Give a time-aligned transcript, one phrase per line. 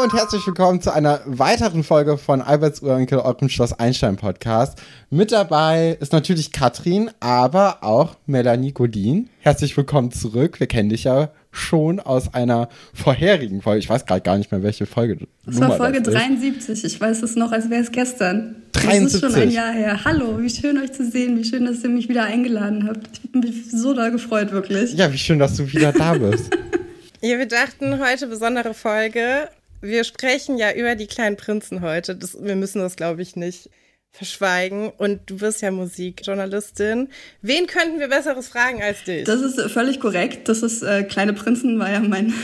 [0.00, 4.80] Hallo und herzlich willkommen zu einer weiteren Folge von Alberts Urenkel, eurem Schloss Einstein Podcast.
[5.10, 9.28] Mit dabei ist natürlich Katrin, aber auch Melanie Godin.
[9.40, 10.58] Herzlich willkommen zurück.
[10.58, 13.80] Wir kennen dich ja schon aus einer vorherigen Folge.
[13.80, 15.18] Ich weiß gerade gar nicht mehr, welche Folge.
[15.44, 16.82] Das Nummer war Folge das 73.
[16.82, 18.56] Ich weiß es noch, als wäre es gestern.
[18.72, 19.20] 73.
[19.20, 20.02] Das ist schon ein Jahr her.
[20.06, 21.36] Hallo, wie schön euch zu sehen.
[21.36, 23.06] Wie schön, dass ihr mich wieder eingeladen habt.
[23.12, 24.94] Ich bin mich so da gefreut, wirklich.
[24.94, 26.56] Ja, wie schön, dass du wieder da bist.
[27.20, 29.50] ja, wir dachten, heute besondere Folge
[29.80, 32.16] wir sprechen ja über die kleinen Prinzen heute.
[32.16, 33.70] Das, wir müssen das, glaube ich, nicht
[34.12, 34.90] verschweigen.
[34.90, 37.08] Und du bist ja Musikjournalistin.
[37.42, 39.24] Wen könnten wir Besseres fragen als dich?
[39.24, 40.48] Das ist völlig korrekt.
[40.48, 42.34] Das ist äh, Kleine Prinzen war ja mein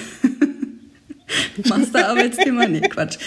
[1.65, 2.67] Masterarbeitsthema.
[2.67, 3.19] Nee, Quatsch.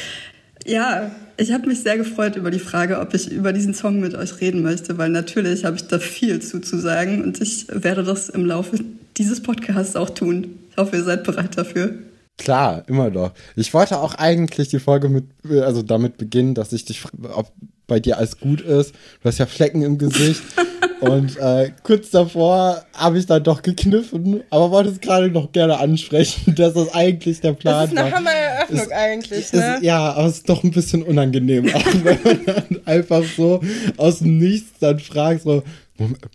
[0.66, 4.14] Ja, ich habe mich sehr gefreut über die Frage, ob ich über diesen Song mit
[4.14, 8.04] euch reden möchte, weil natürlich habe ich da viel zu, zu sagen und ich werde
[8.04, 8.78] das im Laufe
[9.18, 10.60] dieses Podcasts auch tun.
[10.70, 11.94] Ich hoffe, ihr seid bereit dafür.
[12.40, 13.32] Klar, immer doch.
[13.56, 15.26] Ich wollte auch eigentlich die Folge mit,
[15.62, 17.52] also damit beginnen, dass ich dich, ob
[17.86, 18.94] bei dir alles gut ist.
[19.22, 20.42] Du hast ja Flecken im Gesicht.
[21.02, 25.80] und äh, kurz davor habe ich dann doch gekniffen, aber wollte es gerade noch gerne
[25.80, 27.82] ansprechen, dass das eigentlich der Plan war.
[27.82, 29.80] Das ist eine Hammereröffnung eigentlich, ist, ne?
[29.82, 33.62] ja, aber es ist doch ein bisschen unangenehm, auch wenn man dann einfach so
[33.98, 35.64] aus dem Nichts dann fragt, so,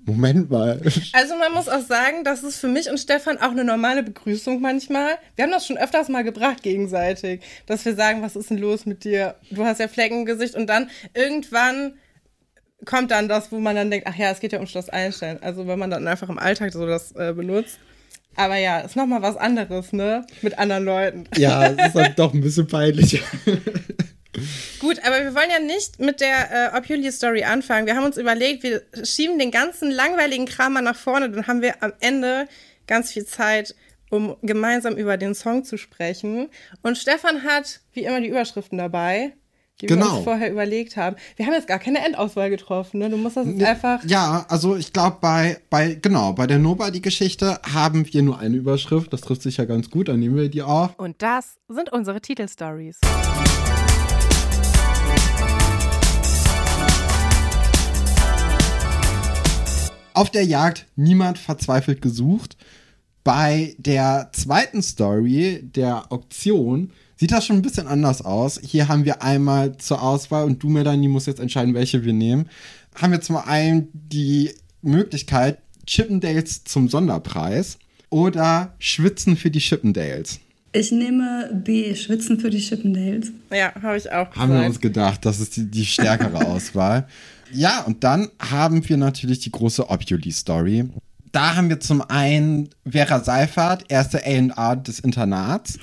[0.05, 0.81] Moment mal.
[1.13, 4.61] Also man muss auch sagen, das ist für mich und Stefan auch eine normale Begrüßung
[4.61, 5.19] manchmal.
[5.37, 8.87] Wir haben das schon öfters mal gebracht gegenseitig, dass wir sagen, was ist denn los
[8.87, 9.37] mit dir?
[9.51, 11.95] Du hast ja Flecken im Gesicht und dann irgendwann
[12.85, 15.43] kommt dann das, wo man dann denkt, ach ja, es geht ja um Schloss Einstein.
[15.43, 17.79] Also wenn man dann einfach im Alltag so das äh, benutzt.
[18.37, 20.27] Aber ja, ist nochmal was anderes, ne?
[20.43, 21.25] Mit anderen Leuten.
[21.37, 23.23] Ja, es ist halt doch ein bisschen peinlich.
[24.85, 27.87] Gut, aber wir wollen ja nicht mit der äh, Opuli Story anfangen.
[27.87, 31.63] Wir haben uns überlegt, wir schieben den ganzen langweiligen Kram mal nach vorne, dann haben
[31.63, 32.47] wir am Ende
[32.87, 33.75] ganz viel Zeit,
[34.11, 36.51] um gemeinsam über den Song zu sprechen.
[36.83, 39.33] Und Stefan hat wie immer die Überschriften dabei,
[39.81, 40.01] die genau.
[40.01, 40.25] wir uns genau.
[40.25, 41.17] vorher überlegt haben.
[41.37, 43.09] Wir haben jetzt gar keine Endauswahl getroffen, ne?
[43.09, 44.05] Du musst das ne, einfach.
[44.05, 49.15] Ja, also ich glaube, bei, bei, genau, bei der Nobody-Geschichte haben wir nur eine Überschrift.
[49.15, 50.91] Das trifft sich ja ganz gut, dann nehmen wir die auch.
[50.99, 52.99] Und das sind unsere Titelstories.
[60.15, 62.57] Auf der Jagd niemand verzweifelt gesucht.
[63.25, 68.61] Bei der zweiten Story, der Auktion, sieht das schon ein bisschen anders aus.
[68.63, 72.49] Hier haben wir einmal zur Auswahl und du, Melanie, musst jetzt entscheiden, welche wir nehmen.
[72.95, 74.51] Haben wir zum einen die
[74.83, 80.39] Möglichkeit Chippendales zum Sonderpreis oder Schwitzen für die Chippendales.
[80.73, 83.33] Ich nehme B, Schwitzen für die Chippendales.
[83.53, 84.31] Ja, habe ich auch.
[84.35, 84.61] Haben gesagt.
[84.61, 87.09] wir uns gedacht, das ist die, die stärkere Auswahl.
[87.55, 90.89] Ja, und dann haben wir natürlich die große Obuli-Story.
[91.31, 95.79] Da haben wir zum einen Vera Seifert, erste A&R des Internats.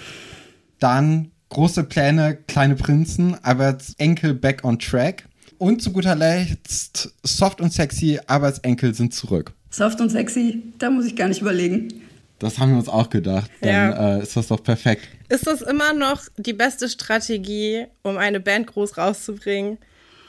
[0.79, 5.27] Dann große Pläne, kleine Prinzen, Alberts Enkel back on track.
[5.57, 9.53] Und zu guter Letzt Soft und Sexy, Alberts Enkel sind zurück.
[9.69, 12.01] Soft und Sexy, da muss ich gar nicht überlegen.
[12.39, 13.49] Das haben wir uns auch gedacht.
[13.61, 14.17] Dann ja.
[14.17, 15.07] äh, ist das doch perfekt.
[15.29, 19.77] Ist das immer noch die beste Strategie, um eine Band groß rauszubringen?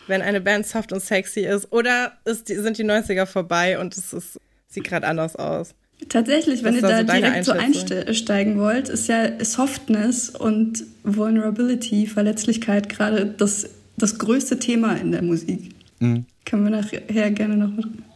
[0.07, 1.73] Wenn eine Band soft und sexy ist?
[1.73, 5.75] Oder ist die, sind die 90er vorbei und es ist, sieht gerade anders aus?
[6.09, 12.89] Tatsächlich, wenn ihr da, so direkt so einsteigen wollt, ist ja Softness und Vulnerability, Verletzlichkeit
[12.89, 15.71] gerade das, das größte Thema in der Musik.
[16.01, 16.27] Mhm.
[16.45, 17.71] Können wir nachher gerne noch.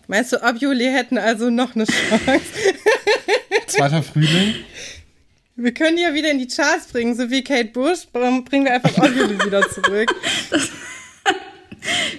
[0.09, 2.41] Meinst du, ob Juli hätten also noch eine Chance?
[3.67, 4.55] Zweiter Frühling.
[5.57, 8.07] Wir können die ja wieder in die Charts bringen, so wie Kate Bush.
[8.13, 10.15] Bringen wir einfach Obuli wieder zurück.
[10.51, 10.69] Das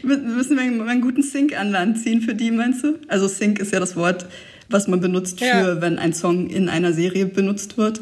[0.04, 3.00] Müssen wir einen guten Sync an Land ziehen für die, meinst du?
[3.08, 4.26] Also Sync ist ja das Wort,
[4.70, 5.82] was man benutzt für, ja.
[5.82, 8.02] wenn ein Song in einer Serie benutzt wird.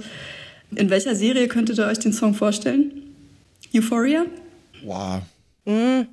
[0.76, 2.92] In welcher Serie könntet ihr euch den Song vorstellen?
[3.74, 4.26] Euphoria?
[4.84, 5.22] Wow.
[5.66, 6.08] Mhm.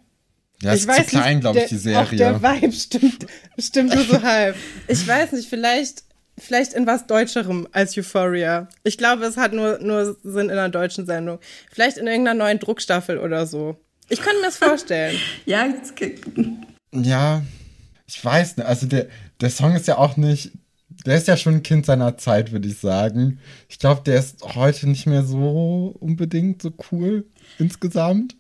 [0.63, 2.01] Ja, ich ist weiß zu klein, glaube ich, die Serie.
[2.01, 3.27] Auch der Vibe stimmt,
[3.59, 4.55] stimmt nur so halb.
[4.89, 6.05] Ich weiß nicht, vielleicht,
[6.39, 8.69] vielleicht in was Deutscherem als Euphoria.
[8.85, 11.41] Ich glaube, es hat nur, nur Sinn in einer deutschen Sendung.
[11.73, 13.77] Vielleicht in irgendeiner neuen Druckstaffel oder so.
[14.13, 15.17] Ich könnte mir das vorstellen.
[15.47, 15.73] ja,
[16.93, 17.43] ja,
[18.07, 18.67] ich weiß nicht.
[18.67, 19.07] Also der,
[19.41, 20.51] der Song ist ja auch nicht,
[21.07, 23.39] der ist ja schon ein Kind seiner Zeit, würde ich sagen.
[23.71, 27.25] Ich glaube, der ist heute nicht mehr so unbedingt so cool
[27.59, 28.37] insgesamt.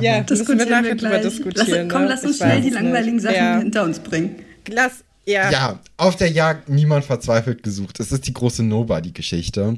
[0.00, 1.88] Ja, das müssen wir nachher drüber diskutieren.
[1.88, 2.08] Lass, komm, ne?
[2.08, 3.24] lass uns ich schnell die langweiligen nicht.
[3.24, 3.58] Sachen ja.
[3.58, 4.36] hinter uns bringen.
[4.68, 5.50] Lass, ja.
[5.50, 8.00] Ja, auf der Jagd niemand verzweifelt gesucht.
[8.00, 9.76] Es ist die große Nobody-Geschichte.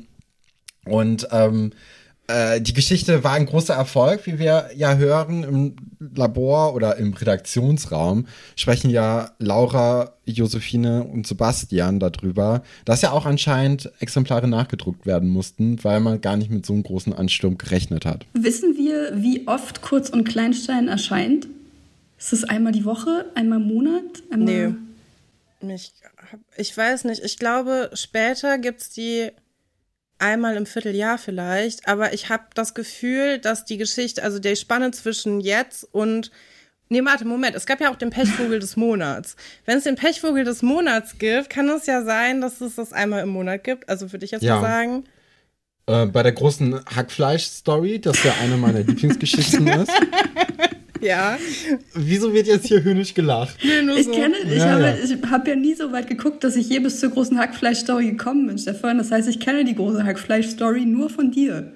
[0.85, 1.73] Und ähm,
[2.29, 5.77] äh, die Geschichte war ein großer Erfolg, wie wir ja hören im
[6.15, 8.27] Labor oder im Redaktionsraum.
[8.57, 15.83] Sprechen ja Laura, Josephine und Sebastian darüber, dass ja auch anscheinend Exemplare nachgedruckt werden mussten,
[15.83, 18.25] weil man gar nicht mit so einem großen Ansturm gerechnet hat.
[18.35, 21.49] Wissen wir, wie oft Kurz und Kleinstein erscheint?
[22.19, 24.23] Ist es einmal die Woche, einmal im Monat?
[24.31, 24.77] Einmal
[25.61, 25.75] nee.
[25.75, 25.93] Ich,
[26.57, 27.23] ich weiß nicht.
[27.25, 29.31] Ich glaube, später gibt es die
[30.23, 34.93] einmal im Vierteljahr vielleicht, aber ich habe das Gefühl, dass die Geschichte, also die Spanne
[34.93, 36.31] zwischen jetzt und
[36.89, 37.57] Nee, warte, Moment.
[37.57, 39.35] Es gab ja auch den Pechvogel des Monats.
[39.65, 43.23] Wenn es den Pechvogel des Monats gibt, kann es ja sein, dass es das einmal
[43.23, 43.89] im Monat gibt.
[43.89, 44.57] Also würde ich jetzt ja.
[44.57, 45.05] mal sagen.
[45.87, 49.91] Äh, bei der großen Hackfleisch-Story, das ja eine meiner Lieblingsgeschichten ist.
[51.07, 51.37] Ja.
[51.95, 53.57] Wieso wird jetzt hier höhnisch gelacht?
[53.63, 54.13] Nee, nur ich so.
[54.13, 54.95] kenne, ich ja, habe ja.
[55.03, 58.47] Ich hab ja nie so weit geguckt, dass ich je bis zur großen Hackfleisch-Story gekommen
[58.47, 58.99] bin, Stefan.
[58.99, 61.73] Das heißt, ich kenne die große Hackfleisch-Story nur von dir.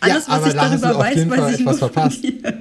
[0.00, 2.20] Alles, ja, was ich darüber weiß, weiß ich nur verpasst.
[2.20, 2.54] von dir.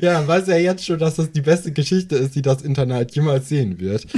[0.00, 3.14] ja, man weiß ja jetzt schon, dass das die beste Geschichte ist, die das Internet
[3.14, 4.06] jemals sehen wird.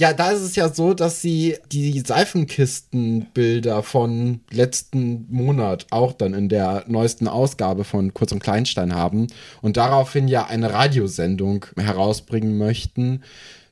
[0.00, 6.32] Ja, da ist es ja so, dass sie die Seifenkistenbilder von letzten Monat auch dann
[6.32, 9.26] in der neuesten Ausgabe von Kurz und Kleinstein haben
[9.60, 13.24] und daraufhin ja eine Radiosendung herausbringen möchten,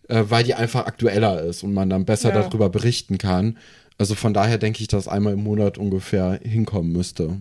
[0.08, 2.42] äh, weil die einfach aktueller ist und man dann besser ja.
[2.42, 3.56] darüber berichten kann.
[3.96, 7.38] Also von daher denke ich, dass einmal im Monat ungefähr hinkommen müsste.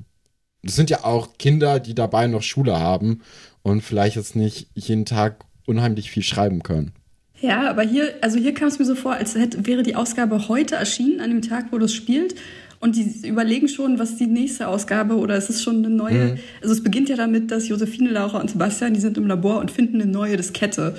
[0.64, 3.22] Das sind ja auch Kinder, die dabei noch Schule haben
[3.64, 6.94] und vielleicht jetzt nicht jeden Tag unheimlich viel schreiben können.
[7.40, 10.48] Ja, aber hier, also hier kam es mir so vor, als hätte, wäre die Ausgabe
[10.48, 12.36] heute erschienen, an dem Tag, wo das spielt.
[12.80, 16.34] Und die überlegen schon, was die nächste Ausgabe oder es ist schon eine neue.
[16.34, 16.40] Mhm.
[16.62, 19.72] Also es beginnt ja damit, dass Josephine, Laura und Sebastian, die sind im Labor und
[19.72, 20.96] finden eine neue Diskette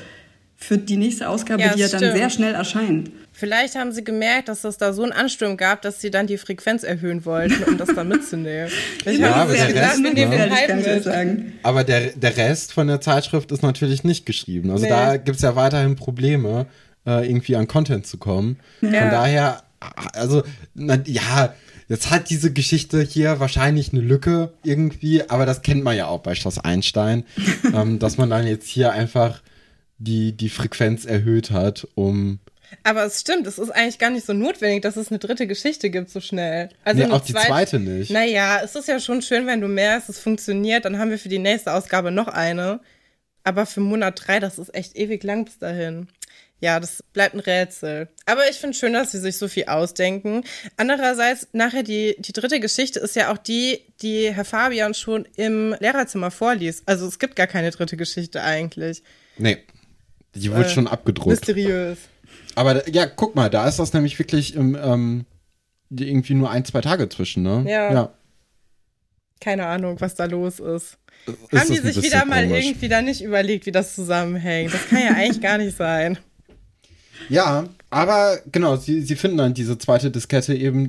[0.56, 3.10] für die nächste Ausgabe, ja, die ja dann sehr schnell erscheint.
[3.38, 6.38] Vielleicht haben sie gemerkt, dass es da so einen Ansturm gab, dass sie dann die
[6.38, 8.68] Frequenz erhöhen wollten, um das dann mitzunehmen.
[9.04, 11.02] Ich ja, aber, der Rest, ne?
[11.02, 11.52] sagen.
[11.62, 14.72] aber der, der Rest von der Zeitschrift ist natürlich nicht geschrieben.
[14.72, 14.90] Also nee.
[14.90, 16.66] da gibt es ja weiterhin Probleme,
[17.06, 18.58] äh, irgendwie an Content zu kommen.
[18.80, 19.02] Ja.
[19.02, 19.62] Von daher,
[20.14, 20.42] also,
[20.74, 21.54] na, ja,
[21.88, 26.20] Jetzt hat diese Geschichte hier wahrscheinlich eine Lücke irgendwie, aber das kennt man ja auch
[26.20, 27.24] bei Schloss Einstein,
[27.74, 29.40] ähm, dass man dann jetzt hier einfach
[29.96, 32.40] die, die Frequenz erhöht hat, um
[32.84, 35.90] aber es stimmt, es ist eigentlich gar nicht so notwendig, dass es eine dritte Geschichte
[35.90, 36.70] gibt so schnell.
[36.84, 38.10] Also nee, auch die zweite nicht.
[38.10, 41.28] Naja, es ist ja schon schön, wenn du merkst, es funktioniert, dann haben wir für
[41.28, 42.80] die nächste Ausgabe noch eine.
[43.44, 46.08] Aber für Monat drei, das ist echt ewig lang bis dahin.
[46.60, 48.08] Ja, das bleibt ein Rätsel.
[48.26, 50.42] Aber ich finde schön, dass sie sich so viel ausdenken.
[50.76, 55.76] Andererseits, nachher die, die dritte Geschichte ist ja auch die, die Herr Fabian schon im
[55.78, 56.82] Lehrerzimmer vorliest.
[56.86, 59.04] Also es gibt gar keine dritte Geschichte eigentlich.
[59.36, 59.58] Nee,
[60.34, 61.28] die wurde äh, schon abgedruckt.
[61.28, 61.98] Mysteriös.
[62.58, 65.26] Aber ja, guck mal, da ist das nämlich wirklich im, ähm,
[65.90, 67.64] irgendwie nur ein, zwei Tage zwischen, ne?
[67.66, 67.92] Ja.
[67.92, 68.12] ja.
[69.40, 70.98] Keine Ahnung, was da los ist.
[71.26, 72.64] ist Haben die sich wieder mal komisch.
[72.64, 74.74] irgendwie da nicht überlegt, wie das zusammenhängt?
[74.74, 76.18] Das kann ja eigentlich gar nicht sein.
[77.28, 80.86] Ja, aber genau, sie, sie finden dann diese zweite Diskette eben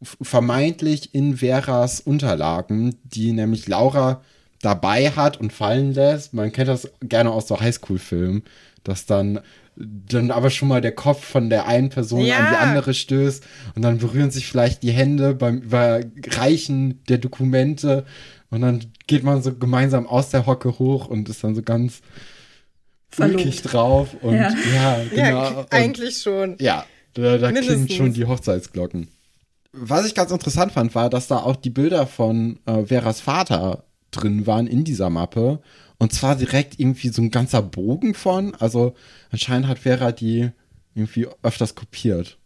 [0.00, 4.22] vermeintlich in Veras Unterlagen, die nämlich Laura
[4.62, 6.34] dabei hat und fallen lässt.
[6.34, 8.44] Man kennt das gerne aus so Highschool-Filmen,
[8.84, 9.40] dass dann
[9.76, 12.38] dann aber schon mal der Kopf von der einen Person ja.
[12.38, 18.04] an die andere stößt und dann berühren sich vielleicht die Hände beim Überreichen der Dokumente
[18.50, 22.02] und dann geht man so gemeinsam aus der Hocke hoch und ist dann so ganz
[23.18, 25.42] ulkig drauf und ja, ja genau.
[25.42, 26.56] Ja, eigentlich schon.
[26.60, 29.08] Ja, da, da klingen schon die Hochzeitsglocken.
[29.72, 33.84] Was ich ganz interessant fand, war, dass da auch die Bilder von äh, Veras Vater
[34.10, 35.60] drin waren in dieser Mappe
[36.02, 38.56] und zwar direkt irgendwie so ein ganzer Bogen von.
[38.56, 38.96] Also
[39.30, 40.50] anscheinend hat Vera die
[40.96, 42.38] irgendwie öfters kopiert.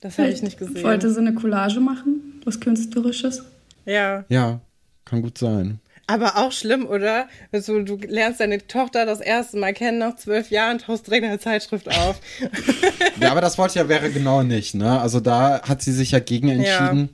[0.00, 0.84] Das habe ich nicht gesehen.
[0.84, 2.40] Wollte sie eine Collage machen?
[2.44, 3.42] Was Künstlerisches?
[3.86, 4.24] Ja.
[4.28, 4.60] Ja,
[5.04, 5.80] kann gut sein.
[6.06, 7.26] Aber auch schlimm, oder?
[7.50, 11.40] Also, du lernst deine Tochter das erste Mal kennen nach zwölf Jahren, tauchst direkt eine
[11.40, 12.20] Zeitschrift auf.
[13.20, 15.00] ja, aber das wollte ja Vera genau nicht, ne?
[15.00, 17.08] Also da hat sie sich ja gegen entschieden.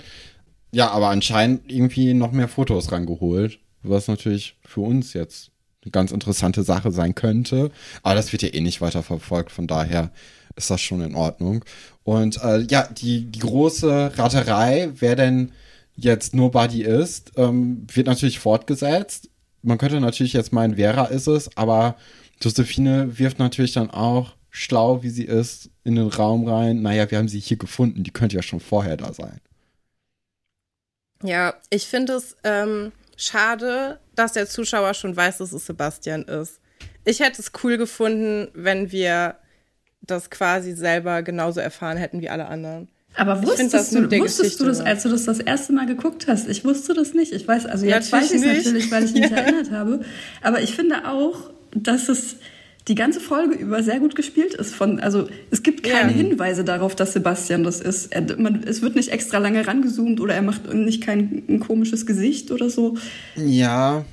[0.70, 5.50] Ja, ja aber anscheinend irgendwie noch mehr Fotos rangeholt was natürlich für uns jetzt
[5.82, 7.70] eine ganz interessante Sache sein könnte.
[8.02, 10.10] Aber das wird ja eh nicht weiter verfolgt, von daher
[10.56, 11.64] ist das schon in Ordnung.
[12.02, 15.52] Und äh, ja, die, die große Raterei, wer denn
[15.94, 19.30] jetzt Nobody ist, ähm, wird natürlich fortgesetzt.
[19.62, 21.96] Man könnte natürlich jetzt meinen, Vera ist es, aber
[22.40, 26.82] Josephine wirft natürlich dann auch schlau, wie sie ist, in den Raum rein.
[26.82, 29.40] Naja, wir haben sie hier gefunden, die könnte ja schon vorher da sein.
[31.22, 36.60] Ja, ich finde es ähm, schade, dass der Zuschauer schon weiß, dass es Sebastian ist.
[37.04, 39.36] Ich hätte es cool gefunden, wenn wir
[40.02, 42.88] das quasi selber genauso erfahren hätten wie alle anderen.
[43.14, 46.48] Aber wusstest, du, wusstest du das, als du das das erste Mal geguckt hast?
[46.48, 47.32] Ich wusste das nicht.
[47.32, 49.36] Ich weiß, also jetzt natürlich weiß ich es natürlich, weil ich mich ja.
[49.38, 50.00] erinnert habe.
[50.42, 52.36] Aber ich finde auch, dass es
[52.88, 54.74] die ganze Folge über sehr gut gespielt ist.
[54.74, 56.16] Von, also es gibt keine ja.
[56.16, 58.12] Hinweise darauf, dass Sebastian das ist.
[58.12, 62.06] Er, man, es wird nicht extra lange rangezoomt oder er macht nicht kein ein komisches
[62.06, 62.96] Gesicht oder so.
[63.34, 64.04] Ja,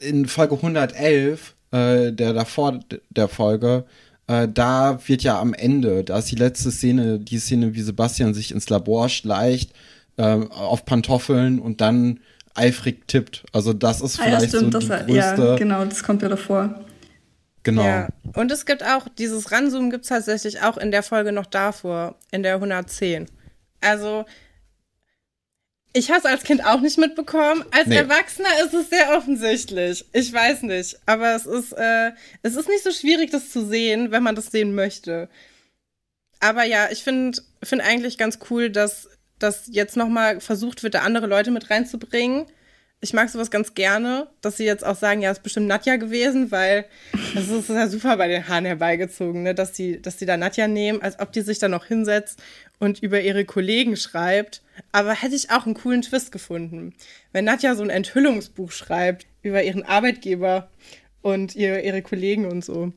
[0.00, 3.84] in Folge 111, äh, der davor der Folge,
[4.26, 8.34] äh, da wird ja am Ende, da ist die letzte Szene, die Szene, wie Sebastian
[8.34, 9.72] sich ins Labor schleicht,
[10.16, 12.18] äh, auf Pantoffeln und dann
[12.54, 13.44] eifrig tippt.
[13.52, 15.42] Also das ist vielleicht ah, ja, stimmt, so die das, größte.
[15.42, 16.80] Ja, genau, das kommt ja davor.
[17.62, 17.84] Genau.
[17.84, 18.08] Ja.
[18.34, 22.16] Und es gibt auch, dieses Ranzoomen gibt es tatsächlich auch in der Folge noch davor,
[22.30, 23.26] in der 110.
[23.80, 24.24] Also,
[25.92, 27.64] ich habe es als Kind auch nicht mitbekommen.
[27.70, 27.96] Als nee.
[27.96, 30.04] Erwachsener ist es sehr offensichtlich.
[30.12, 30.98] Ich weiß nicht.
[31.06, 32.12] Aber es ist, äh,
[32.42, 35.28] es ist nicht so schwierig, das zu sehen, wenn man das sehen möchte.
[36.38, 41.00] Aber ja, ich finde find eigentlich ganz cool, dass, dass jetzt nochmal versucht wird, da
[41.00, 42.46] andere Leute mit reinzubringen
[43.02, 46.50] ich mag sowas ganz gerne, dass sie jetzt auch sagen, ja, ist bestimmt Nadja gewesen,
[46.50, 46.84] weil
[47.34, 49.54] das ist ja super bei den Haaren herbeigezogen, ne?
[49.54, 52.42] dass die, dass die da Nadja nehmen, als ob die sich da noch hinsetzt
[52.78, 54.62] und über ihre Kollegen schreibt.
[54.92, 56.94] Aber hätte ich auch einen coolen Twist gefunden.
[57.32, 60.68] Wenn Nadja so ein Enthüllungsbuch schreibt über ihren Arbeitgeber
[61.22, 62.92] und ihre, ihre Kollegen und so.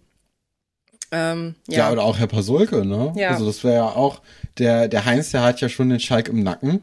[1.12, 1.77] Ähm, ja.
[1.77, 1.91] ja.
[1.91, 3.13] oder auch Herr Pasulke, ne?
[3.15, 3.29] Ja.
[3.29, 4.22] Also das wäre ja auch,
[4.57, 6.81] der, der Heinz, der hat ja schon den Schalk im Nacken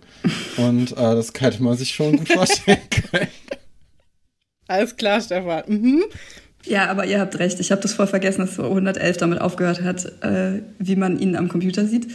[0.57, 3.29] und äh, das könnte man sich schon gut vorstellen können.
[4.67, 5.65] Alles klar, Stefan.
[5.67, 6.05] Mhm.
[6.65, 7.59] Ja, aber ihr habt recht.
[7.59, 11.37] Ich habe das voll vergessen, dass so 111 damit aufgehört hat, äh, wie man ihn
[11.37, 12.09] am Computer sieht.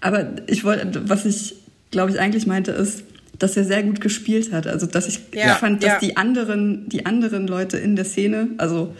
[0.00, 1.56] Aber ich wollte, was ich,
[1.90, 3.02] glaube ich, eigentlich meinte, ist,
[3.38, 4.66] dass er sehr gut gespielt hat.
[4.66, 5.98] Also, dass ich ja, fand, dass ja.
[5.98, 8.94] die anderen, die anderen Leute in der Szene, also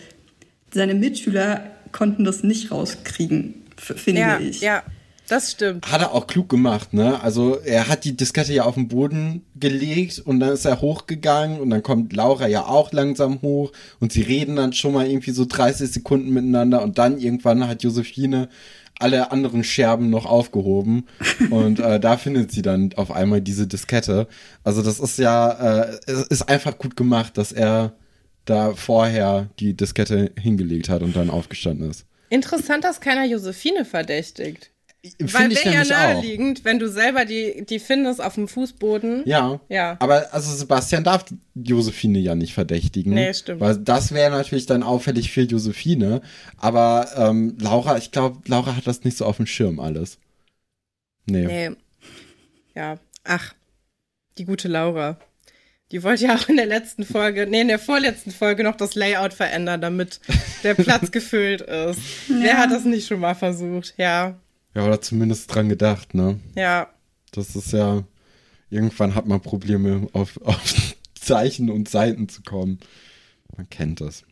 [0.72, 1.62] seine Mitschüler
[1.92, 4.60] konnten das nicht rauskriegen, finde ja, ich.
[4.60, 4.82] Ja,
[5.28, 5.90] das stimmt.
[5.90, 7.22] Hat er auch klug gemacht, ne?
[7.22, 11.60] Also er hat die Diskette ja auf den Boden gelegt und dann ist er hochgegangen
[11.60, 15.32] und dann kommt Laura ja auch langsam hoch und sie reden dann schon mal irgendwie
[15.32, 18.48] so 30 Sekunden miteinander und dann irgendwann hat Josephine
[18.98, 21.06] alle anderen Scherben noch aufgehoben
[21.50, 24.28] und äh, da findet sie dann auf einmal diese Diskette.
[24.64, 25.98] Also das ist ja, äh,
[26.30, 27.92] ist einfach gut gemacht, dass er
[28.44, 32.06] da vorher die Diskette hingelegt hat und dann aufgestanden ist.
[32.30, 34.70] Interessant, dass keiner Josephine verdächtigt.
[35.20, 36.64] Weil wäre ja naheliegend, auch.
[36.64, 39.22] wenn du selber die, die findest auf dem Fußboden.
[39.26, 39.60] Ja.
[39.68, 39.96] Ja.
[40.00, 41.24] Aber also Sebastian darf
[41.54, 43.14] Josephine ja nicht verdächtigen.
[43.14, 43.60] Nee, stimmt.
[43.60, 46.20] Weil das wäre natürlich dann auffällig für Josephine.
[46.56, 50.18] Aber ähm, Laura, ich glaube, Laura hat das nicht so auf dem Schirm alles.
[51.26, 51.46] Nee.
[51.46, 51.76] Nee.
[52.74, 52.98] Ja.
[53.24, 53.54] Ach,
[54.36, 55.18] die gute Laura.
[55.92, 58.94] Die wollte ja auch in der letzten Folge, nee, in der vorletzten Folge noch das
[58.94, 60.20] Layout verändern, damit
[60.62, 62.00] der Platz gefüllt ist.
[62.28, 62.36] Ja.
[62.40, 63.94] Wer hat das nicht schon mal versucht?
[63.96, 64.38] Ja.
[64.78, 66.38] Ja, oder zumindest dran gedacht, ne?
[66.54, 66.88] Ja.
[67.32, 68.04] Das ist ja,
[68.70, 72.78] irgendwann hat man Probleme, auf, auf Zeichen und Seiten zu kommen.
[73.56, 74.22] Man kennt das.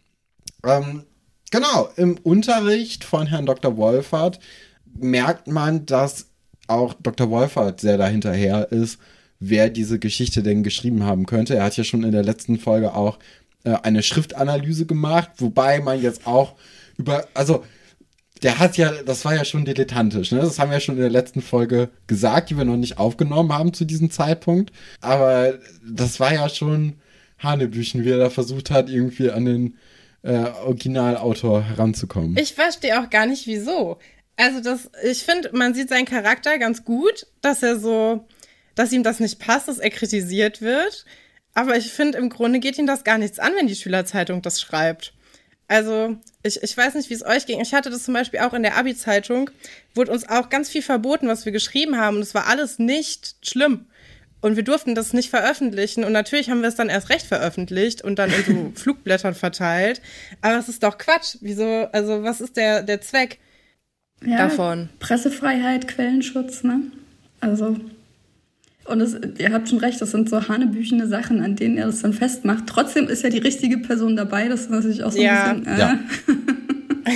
[0.64, 1.02] Ähm,
[1.50, 3.76] genau, im Unterricht von Herrn Dr.
[3.76, 4.38] Wolfert
[4.84, 6.26] merkt man, dass
[6.68, 7.28] auch Dr.
[7.28, 9.00] Wolfert sehr dahinterher ist,
[9.40, 11.56] wer diese Geschichte denn geschrieben haben könnte.
[11.56, 13.18] Er hat ja schon in der letzten Folge auch
[13.64, 16.54] äh, eine Schriftanalyse gemacht, wobei man jetzt auch
[16.98, 17.64] über, also
[18.42, 20.40] der hat ja, das war ja schon dilettantisch, ne?
[20.40, 23.52] Das haben wir ja schon in der letzten Folge gesagt, die wir noch nicht aufgenommen
[23.52, 24.72] haben zu diesem Zeitpunkt.
[25.00, 25.54] Aber
[25.88, 26.94] das war ja schon
[27.38, 29.78] Hanebüchen, wie er da versucht hat, irgendwie an den
[30.22, 32.36] äh, Originalautor heranzukommen.
[32.38, 33.98] Ich verstehe auch gar nicht, wieso.
[34.36, 38.26] Also das, ich finde, man sieht seinen Charakter ganz gut, dass er so
[38.76, 41.04] dass ihm das nicht passt, dass er kritisiert wird.
[41.54, 44.60] Aber ich finde, im Grunde geht ihm das gar nichts an, wenn die Schülerzeitung das
[44.60, 45.14] schreibt.
[45.68, 47.60] Also, ich, ich weiß nicht, wie es euch ging.
[47.60, 49.50] Ich hatte das zum Beispiel auch in der Abi-Zeitung,
[49.94, 52.16] wurde uns auch ganz viel verboten, was wir geschrieben haben.
[52.16, 53.86] Und es war alles nicht schlimm.
[54.40, 56.04] Und wir durften das nicht veröffentlichen.
[56.04, 60.00] Und natürlich haben wir es dann erst recht veröffentlicht und dann in so Flugblättern verteilt.
[60.40, 61.36] Aber es ist doch Quatsch.
[61.40, 63.38] Wieso, also was ist der, der Zweck
[64.24, 64.88] ja, davon?
[65.00, 66.80] Pressefreiheit, Quellenschutz, ne?
[67.40, 67.76] Also
[68.86, 72.02] und es, ihr habt schon recht, das sind so hanebüchene Sachen, an denen er das
[72.02, 72.64] dann festmacht.
[72.66, 75.44] Trotzdem ist ja die richtige Person dabei, das ist natürlich auch so ja.
[75.44, 75.76] ein bisschen.
[75.76, 75.78] Äh.
[75.78, 75.98] Ja.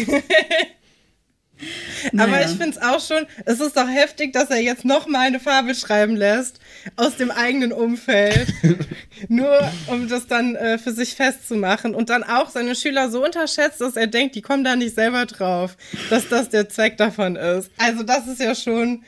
[2.13, 2.25] naja.
[2.25, 5.41] Aber ich finde es auch schon, es ist doch heftig, dass er jetzt nochmal eine
[5.41, 6.61] Farbe schreiben lässt
[6.97, 8.49] aus dem eigenen Umfeld.
[9.29, 13.81] nur um das dann äh, für sich festzumachen und dann auch seine Schüler so unterschätzt,
[13.81, 15.77] dass er denkt, die kommen da nicht selber drauf,
[16.09, 17.71] dass das der Zweck davon ist.
[17.79, 19.05] Also das ist ja schon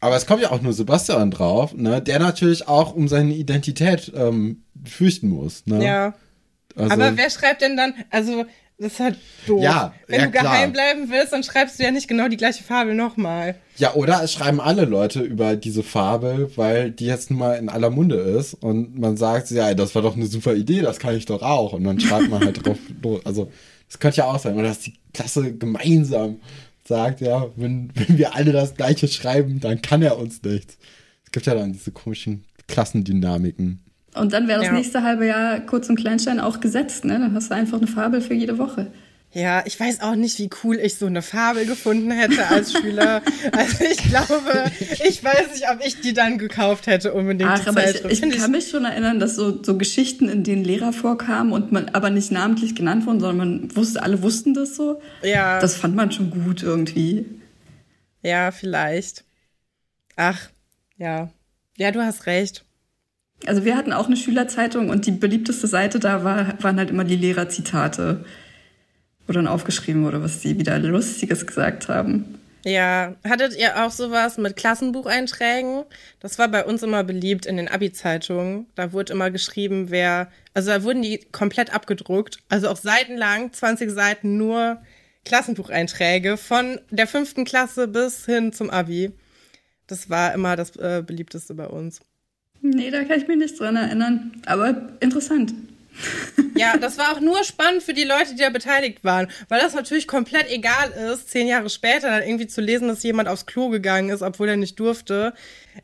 [0.00, 2.00] aber es kommt ja auch nur Sebastian drauf, ne?
[2.02, 5.66] Der natürlich auch um seine Identität ähm, fürchten muss.
[5.66, 5.84] Ne?
[5.84, 6.14] Ja.
[6.74, 8.44] Also, aber wer schreibt denn dann, also
[8.80, 9.16] Das ist halt
[9.46, 9.62] doof.
[9.62, 10.84] Ja, Wenn ja, du geheim klar.
[10.94, 13.56] bleiben willst, dann schreibst du ja nicht genau die gleiche Fabel nochmal.
[13.76, 17.68] Ja, oder es schreiben alle Leute über diese Fabel, weil die jetzt nun mal in
[17.68, 21.14] aller Munde ist und man sagt, ja, das war doch eine super Idee, das kann
[21.14, 21.74] ich doch auch.
[21.74, 23.20] Und dann schreibt man halt drauf los.
[23.26, 23.52] Also,
[23.86, 24.54] das könnte ja auch sein.
[24.54, 26.40] Oder dass die Klasse gemeinsam
[26.90, 30.76] sagt, ja, wenn, wenn wir alle das Gleiche schreiben, dann kann er uns nichts.
[31.24, 33.80] Es gibt ja dann diese komischen Klassendynamiken.
[34.14, 34.72] Und dann wäre das Ja.
[34.74, 37.18] nächste halbe Jahr Kurz- und Kleinstein auch gesetzt, ne?
[37.18, 38.88] Dann hast du einfach eine Fabel für jede Woche.
[39.32, 43.22] Ja, ich weiß auch nicht, wie cool ich so eine Fabel gefunden hätte als Schüler.
[43.52, 44.72] Also ich glaube,
[45.06, 47.48] ich weiß nicht, ob ich die dann gekauft hätte unbedingt.
[47.48, 50.64] Ach, aber ich, ich Find kann mich schon erinnern, dass so, so Geschichten, in denen
[50.64, 54.74] Lehrer vorkamen und man aber nicht namentlich genannt wurden, sondern man wusste, alle wussten das
[54.74, 55.00] so.
[55.22, 57.24] ja, Das fand man schon gut irgendwie.
[58.22, 59.24] ja, vielleicht.
[60.16, 60.50] Ach,
[60.98, 61.30] ja.
[61.76, 62.64] Ja, du hast recht.
[63.46, 67.04] Also wir hatten auch eine Schülerzeitung und die beliebteste Seite da war, waren halt immer
[67.04, 68.24] die Lehrerzitate,
[69.30, 72.40] wo dann aufgeschrieben wurde, was die wieder Lustiges gesagt haben.
[72.64, 75.84] Ja, hattet ihr auch sowas mit Klassenbucheinträgen?
[76.18, 78.66] Das war bei uns immer beliebt in den Abi-Zeitungen.
[78.74, 83.92] Da wurde immer geschrieben, wer, also da wurden die komplett abgedruckt, also auch seitenlang, 20
[83.92, 84.82] Seiten nur
[85.24, 89.12] Klassenbucheinträge von der fünften Klasse bis hin zum Abi.
[89.86, 92.00] Das war immer das äh, beliebteste bei uns.
[92.62, 94.32] Nee, da kann ich mich nicht dran erinnern.
[94.46, 95.54] Aber interessant.
[96.56, 99.74] Ja, das war auch nur spannend für die Leute, die da beteiligt waren, weil das
[99.74, 103.68] natürlich komplett egal ist, zehn Jahre später dann irgendwie zu lesen, dass jemand aufs Klo
[103.68, 105.32] gegangen ist, obwohl er nicht durfte.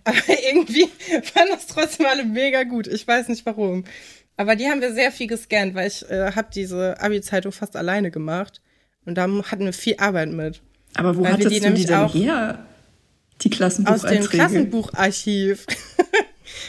[0.05, 0.17] Aber
[0.49, 0.89] irgendwie
[1.23, 2.87] fanden das trotzdem alle mega gut.
[2.87, 3.85] Ich weiß nicht warum.
[4.37, 8.11] Aber die haben wir sehr viel gescannt, weil ich äh, habe diese Abi-Zeitung fast alleine
[8.11, 8.61] gemacht.
[9.07, 10.61] Und da hatten wir viel Arbeit mit.
[10.95, 12.67] Aber wo Weil hattest die du die nämlich denn auch her?
[13.41, 14.29] Die Aus dem Klassenbucheinträge.
[14.29, 15.67] Klassenbucharchiv.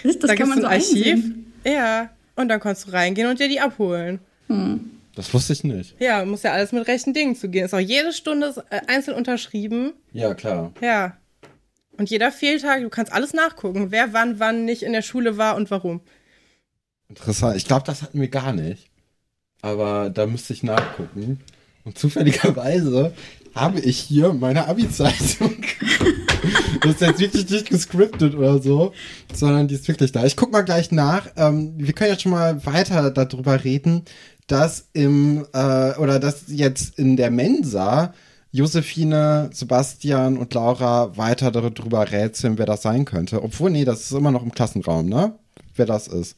[0.04, 1.14] Das, das da kann man ein so Archiv.
[1.14, 1.54] einsehen.
[1.66, 2.10] Ja.
[2.38, 4.20] Und dann konntest du reingehen und dir die abholen.
[5.16, 6.00] Das wusste ich nicht.
[6.00, 7.66] Ja, muss ja alles mit rechten Dingen zugehen.
[7.66, 9.94] Ist auch jede Stunde äh, einzeln unterschrieben.
[10.14, 10.72] Ja, klar.
[10.80, 11.18] Ja.
[11.98, 15.56] Und jeder Fehltag, du kannst alles nachgucken, wer wann, wann nicht in der Schule war
[15.56, 16.02] und warum.
[17.10, 17.58] Interessant.
[17.58, 18.88] Ich glaube, das hatten wir gar nicht.
[19.62, 21.42] Aber da müsste ich nachgucken.
[21.84, 23.14] Und zufälligerweise
[23.56, 25.56] habe ich hier meine Abi-Zeitung.
[26.82, 28.94] Das ist jetzt wirklich nicht gescriptet oder so,
[29.34, 30.26] sondern die ist wirklich da.
[30.26, 31.28] Ich guck mal gleich nach.
[31.36, 34.04] Ähm, wir können jetzt schon mal weiter darüber reden,
[34.48, 38.14] dass im, äh, oder dass jetzt in der Mensa
[38.52, 43.44] Josephine, Sebastian und Laura weiter darüber rätseln, wer das sein könnte.
[43.44, 45.34] Obwohl, nee, das ist immer noch im Klassenraum, ne?
[45.76, 46.36] Wer das ist.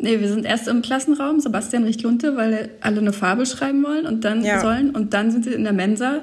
[0.00, 4.06] Nee, wir sind erst im Klassenraum, Sebastian riecht Lunte, weil alle eine Fabel schreiben wollen
[4.06, 4.60] und dann Ja.
[4.60, 4.90] sollen.
[4.90, 6.22] Und dann sind sie in der Mensa,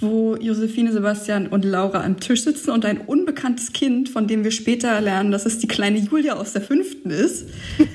[0.00, 4.50] wo Josephine, Sebastian und Laura am Tisch sitzen und ein unbekanntes Kind, von dem wir
[4.52, 7.46] später lernen, dass es die kleine Julia aus der fünften ist.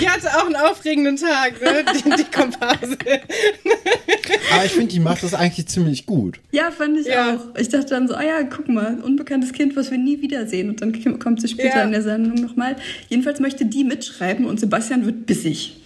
[0.00, 1.84] Die hatte auch einen aufregenden Tag, ne?
[1.94, 2.96] Die, die Komparse.
[4.54, 6.38] Aber ich finde, die macht das eigentlich ziemlich gut.
[6.52, 7.34] Ja, fand ich Ja.
[7.36, 7.58] auch.
[7.58, 10.68] Ich dachte dann so, ah ja, guck mal, unbekanntes Kind, was wir nie wiedersehen.
[10.68, 11.82] Und dann kommt sie später Ja.
[11.84, 12.76] in der Sendung nochmal.
[13.08, 15.76] Jedenfalls möchte die mitschreiben und Sebastian wird bissig.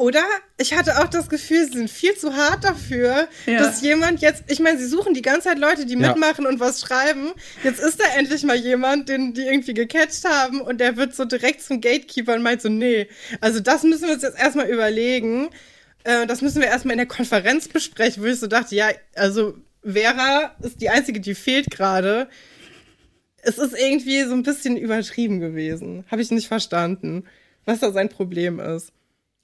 [0.00, 0.24] Oder?
[0.56, 3.58] Ich hatte auch das Gefühl, sie sind viel zu hart dafür, Ja.
[3.58, 6.08] dass jemand jetzt, ich meine, sie suchen die ganze Zeit Leute, die Ja.
[6.08, 7.32] mitmachen und was schreiben.
[7.62, 11.26] Jetzt ist da endlich mal jemand, den die irgendwie gecatcht haben und der wird so
[11.26, 13.08] direkt zum Gatekeeper und meint so, nee,
[13.42, 15.50] also das müssen wir uns jetzt erstmal überlegen.
[16.04, 19.54] Äh, das müssen wir erstmal in der Konferenz besprechen, wo ich so dachte, ja, also
[19.84, 22.26] Vera ist die einzige, die fehlt gerade.
[23.42, 26.04] Es ist irgendwie so ein bisschen übertrieben gewesen.
[26.10, 27.24] Habe ich nicht verstanden,
[27.66, 28.92] was da sein Problem ist.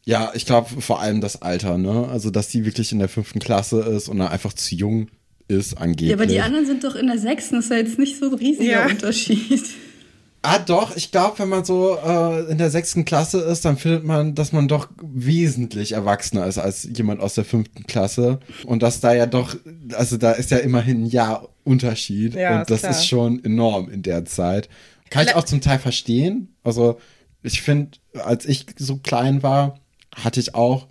[0.07, 2.09] Ja, ich glaube vor allem das Alter, ne?
[2.09, 5.09] Also, dass sie wirklich in der fünften Klasse ist und dann einfach zu jung
[5.49, 6.11] ist, angeblich.
[6.11, 7.57] Ja, aber die anderen sind doch in der sechsten.
[7.57, 8.87] Das ist ja jetzt nicht so ein riesiger Ja.
[8.87, 9.65] Unterschied.
[10.43, 14.05] Ah, doch, ich glaube, wenn man so äh, in der sechsten Klasse ist, dann findet
[14.05, 18.39] man, dass man doch wesentlich erwachsener ist als jemand aus der fünften Klasse.
[18.65, 19.57] Und dass da ja doch,
[19.95, 22.35] also da ist ja immerhin ein Jahr Unterschied.
[22.35, 22.93] Ja, und ist das klar.
[22.93, 24.69] ist schon enorm in der Zeit.
[25.11, 26.55] Kann ich auch zum Teil verstehen.
[26.63, 27.01] Also,
[27.43, 29.81] ich finde, als ich so klein war,
[30.17, 30.87] hatte ich auch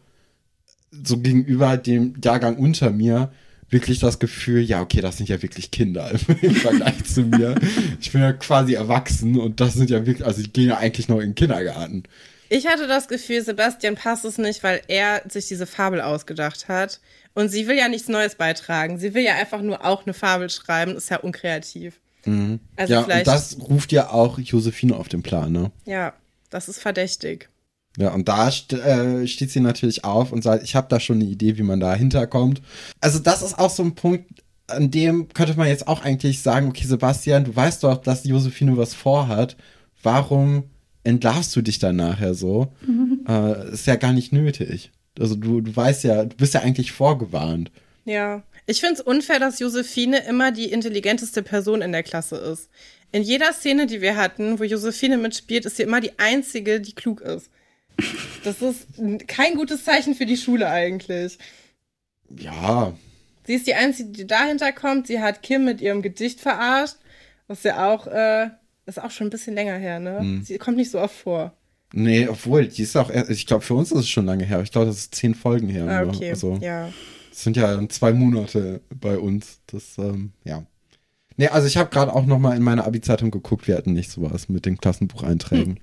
[0.91, 3.31] so gegenüber dem Jahrgang unter mir
[3.69, 6.11] wirklich das Gefühl, ja, okay, das sind ja wirklich Kinder
[6.41, 7.55] im Vergleich zu mir.
[7.99, 11.09] Ich bin ja quasi erwachsen und das sind ja wirklich, also ich gehe ja eigentlich
[11.09, 12.03] noch in den Kindergarten.
[12.47, 16.99] Ich hatte das Gefühl, Sebastian passt es nicht, weil er sich diese Fabel ausgedacht hat.
[17.33, 18.97] Und sie will ja nichts Neues beitragen.
[18.99, 20.95] Sie will ja einfach nur auch eine Fabel schreiben.
[20.95, 21.99] Ist ja unkreativ.
[22.23, 22.59] Also Mhm.
[22.87, 23.27] ja, und vielleicht.
[23.27, 25.71] das ruft ja auch Josephine auf den Plan, ne?
[25.85, 26.13] ja,
[26.49, 27.49] das ist verdächtig.
[27.97, 31.17] Ja, und da st äh, steht sie natürlich auf und sagt, ich habe da schon
[31.21, 32.61] eine Idee, wie man da hinterkommt.
[32.99, 34.25] Also das ist auch so ein Punkt,
[34.67, 38.77] an dem könnte man jetzt auch eigentlich sagen, okay, Sebastian, du weißt doch, dass Josephine
[38.77, 39.55] was vorhat.
[40.03, 40.65] Warum
[41.03, 42.73] entlarvst du dich dann nachher so?
[43.27, 44.91] Äh, ist ja gar nicht nötig.
[45.19, 47.71] Also du, du weißt ja, du bist ja eigentlich vorgewarnt.
[48.05, 48.43] Ja.
[48.67, 52.69] Ich finde es unfair, dass Josephine immer die intelligenteste Person in der Klasse ist.
[53.11, 56.93] In jeder Szene, die wir hatten, wo Josephine mitspielt, ist sie immer die einzige, die
[56.93, 57.49] klug ist.
[58.43, 58.87] Das ist
[59.27, 61.37] kein gutes Zeichen für die Schule eigentlich.
[62.29, 62.93] Ja.
[63.45, 65.07] Sie ist die einzige, die dahinter kommt.
[65.07, 66.97] Sie hat Kim mit ihrem Gedicht verarscht,
[67.47, 68.49] was ja auch, äh,
[68.85, 70.19] ist auch schon ein bisschen länger her, ne?
[70.19, 70.43] Hm.
[70.43, 71.53] Sie kommt nicht so oft vor.
[71.93, 74.61] Nee, obwohl, die ist auch, ich glaube, für uns ist es schon lange her.
[74.61, 75.87] Ich glaube, das ist zehn Folgen her.
[75.87, 76.91] Ah, okay, also, ja.
[77.29, 79.59] Das sind ja zwei Monate bei uns.
[79.67, 80.65] Das, ähm, ja.
[81.37, 84.09] Nee, also ich habe gerade auch noch mal in meiner Abi-Zeitung geguckt, wir hatten nicht
[84.09, 85.75] sowas mit den Klassenbucheinträgen.
[85.75, 85.81] Hm.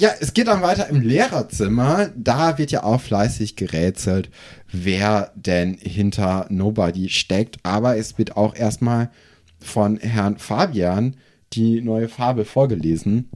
[0.00, 2.10] Ja, es geht dann weiter im Lehrerzimmer.
[2.16, 4.30] Da wird ja auch fleißig gerätselt,
[4.70, 7.56] wer denn hinter Nobody steckt.
[7.64, 9.10] Aber es wird auch erstmal
[9.58, 11.16] von Herrn Fabian
[11.52, 13.30] die neue Fabel vorgelesen.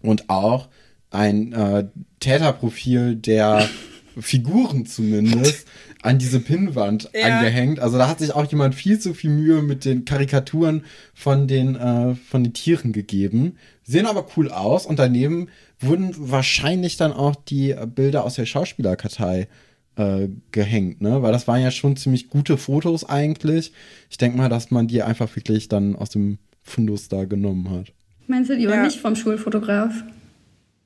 [0.00, 0.68] Und auch
[1.10, 1.86] ein äh,
[2.20, 3.68] Täterprofil der
[4.18, 5.66] Figuren zumindest
[6.02, 7.38] an diese Pinnwand ja.
[7.38, 7.80] angehängt.
[7.80, 11.76] Also da hat sich auch jemand viel zu viel Mühe mit den Karikaturen von den,
[11.76, 13.56] äh, von den Tieren gegeben.
[13.84, 15.48] Sehen aber cool aus und daneben
[15.82, 19.48] wurden wahrscheinlich dann auch die Bilder aus der Schauspielerkartei
[19.96, 21.22] äh, gehängt, ne?
[21.22, 23.72] Weil das waren ja schon ziemlich gute Fotos eigentlich.
[24.10, 27.92] Ich denke mal, dass man die einfach wirklich dann aus dem Fundus da genommen hat.
[28.26, 28.82] Meinst du die ja.
[28.82, 29.92] nicht vom Schulfotograf?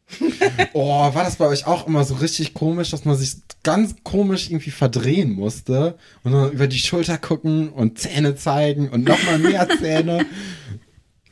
[0.73, 4.49] oh, war das bei euch auch immer so richtig komisch, dass man sich ganz komisch
[4.51, 9.69] irgendwie verdrehen musste und dann über die Schulter gucken und Zähne zeigen und nochmal mehr
[9.81, 10.25] Zähne.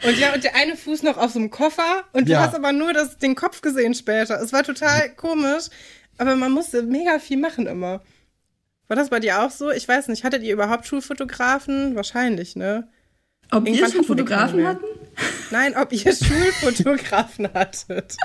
[0.03, 2.73] Und ja, und der eine Fuß noch auf so einem Koffer und du hast aber
[2.73, 4.41] nur das, den Kopf gesehen später.
[4.41, 5.65] Es war total komisch,
[6.19, 8.03] aber man musste mega viel machen immer.
[8.89, 9.71] War das bei dir auch so?
[9.71, 11.97] Ich weiß nicht, hattet ihr überhaupt Schulfotografen?
[11.97, 12.89] Wahrscheinlich, ne?
[13.51, 14.85] Ob Irgendwann ihr Schulfotografen hatten?
[15.51, 18.17] Nein, ob ihr Schulfotografen hattet.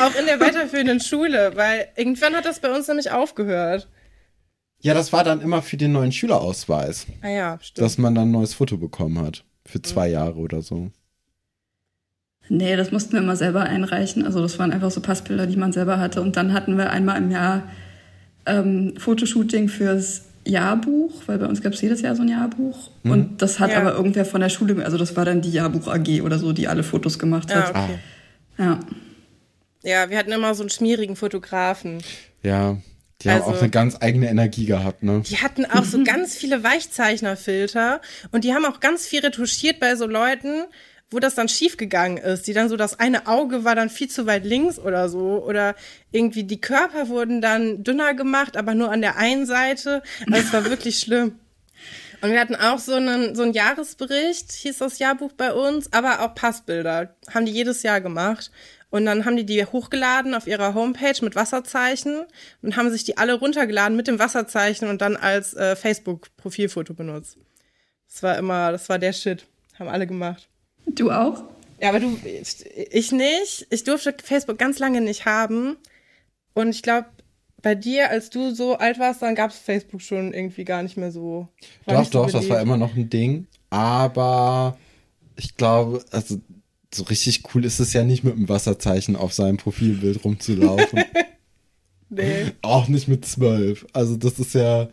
[0.00, 3.88] Auch in der weiterführenden Schule, weil irgendwann hat das bei uns nämlich aufgehört.
[4.80, 7.06] Ja, das war dann immer für den neuen Schülerausweis.
[7.22, 7.84] Ah ja, stimmt.
[7.84, 9.44] Dass man dann ein neues Foto bekommen hat.
[9.66, 10.14] Für zwei mhm.
[10.14, 10.90] Jahre oder so.
[12.48, 14.24] Nee, das mussten wir immer selber einreichen.
[14.24, 16.20] Also das waren einfach so Passbilder, die man selber hatte.
[16.20, 17.62] Und dann hatten wir einmal im Jahr
[18.46, 22.90] ähm, Fotoshooting fürs Jahrbuch, weil bei uns gab es jedes Jahr so ein Jahrbuch.
[23.02, 23.10] Mhm.
[23.10, 23.80] Und das hat ja.
[23.80, 26.66] aber irgendwer von der Schule, also das war dann die Jahrbuch AG oder so, die
[26.66, 27.74] alle Fotos gemacht hat.
[27.74, 27.98] Ja, okay.
[28.58, 28.80] ja.
[29.82, 31.98] ja, wir hatten immer so einen schmierigen Fotografen.
[32.42, 32.78] Ja,
[33.22, 35.22] die also, haben auch eine ganz eigene Energie gehabt, ne?
[35.26, 38.00] Die hatten auch so ganz viele Weichzeichnerfilter
[38.32, 40.64] und die haben auch ganz viel retuschiert bei so Leuten,
[41.10, 44.26] wo das dann schiefgegangen ist, die dann so, das eine Auge war dann viel zu
[44.26, 45.74] weit links oder so, oder
[46.12, 50.02] irgendwie die Körper wurden dann dünner gemacht, aber nur an der einen Seite.
[50.30, 51.38] Also es war wirklich schlimm.
[52.22, 56.20] Und wir hatten auch so einen, so einen Jahresbericht, hieß das Jahrbuch bei uns, aber
[56.20, 57.14] auch Passbilder.
[57.32, 58.50] Haben die jedes Jahr gemacht.
[58.90, 62.24] Und dann haben die die hochgeladen auf ihrer Homepage mit Wasserzeichen
[62.60, 67.38] und haben sich die alle runtergeladen mit dem Wasserzeichen und dann als äh, Facebook-Profilfoto benutzt.
[68.08, 69.46] Das war immer, das war der Shit.
[69.78, 70.48] Haben alle gemacht.
[70.86, 71.44] Du auch?
[71.80, 72.18] Ja, aber du,
[72.90, 73.66] ich nicht.
[73.70, 75.76] Ich durfte Facebook ganz lange nicht haben.
[76.52, 77.06] Und ich glaube,
[77.62, 80.96] bei dir, als du so alt warst, dann gab es Facebook schon irgendwie gar nicht
[80.96, 81.48] mehr so.
[81.86, 82.44] Doch, so doch, beliebt.
[82.44, 83.46] das war immer noch ein Ding.
[83.70, 84.76] Aber
[85.36, 86.40] ich glaube, also
[86.92, 91.04] so richtig cool ist es ja nicht mit einem Wasserzeichen auf seinem Profilbild rumzulaufen.
[92.08, 92.52] nee.
[92.62, 93.86] Auch nicht mit zwölf.
[93.92, 94.88] Also das ist ja,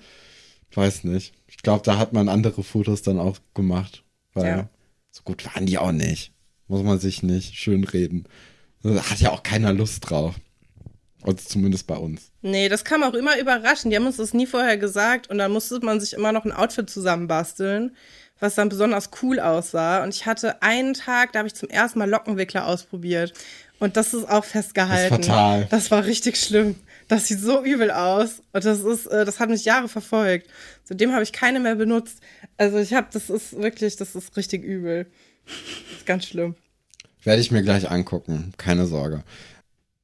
[0.74, 1.34] weiß nicht.
[1.48, 4.04] Ich glaube, da hat man andere Fotos dann auch gemacht.
[4.34, 4.70] Weil ja.
[5.12, 6.32] So gut waren die auch nicht.
[6.68, 8.26] Muss man sich nicht schön reden.
[8.84, 10.36] Da hat ja auch keiner Lust drauf.
[11.24, 12.32] Also zumindest bei uns.
[12.42, 13.92] Nee, das kam auch immer überraschend.
[13.92, 16.52] Die haben uns das nie vorher gesagt und dann musste man sich immer noch ein
[16.52, 17.96] Outfit zusammenbasteln,
[18.40, 20.04] was dann besonders cool aussah.
[20.04, 23.34] Und ich hatte einen Tag, da habe ich zum ersten Mal Lockenwickler ausprobiert.
[23.80, 25.18] Und das ist auch festgehalten.
[25.18, 25.68] Das ist fatal.
[25.70, 26.76] Das war richtig schlimm.
[27.08, 28.42] Das sieht so übel aus.
[28.52, 30.50] Und das ist, äh, das hat mich Jahre verfolgt.
[30.84, 32.20] Seitdem habe ich keine mehr benutzt.
[32.58, 35.08] Also ich habe, das ist wirklich, das ist richtig übel.
[35.46, 36.56] Das ist ganz schlimm.
[37.24, 39.24] Werde ich mir gleich angucken, keine Sorge.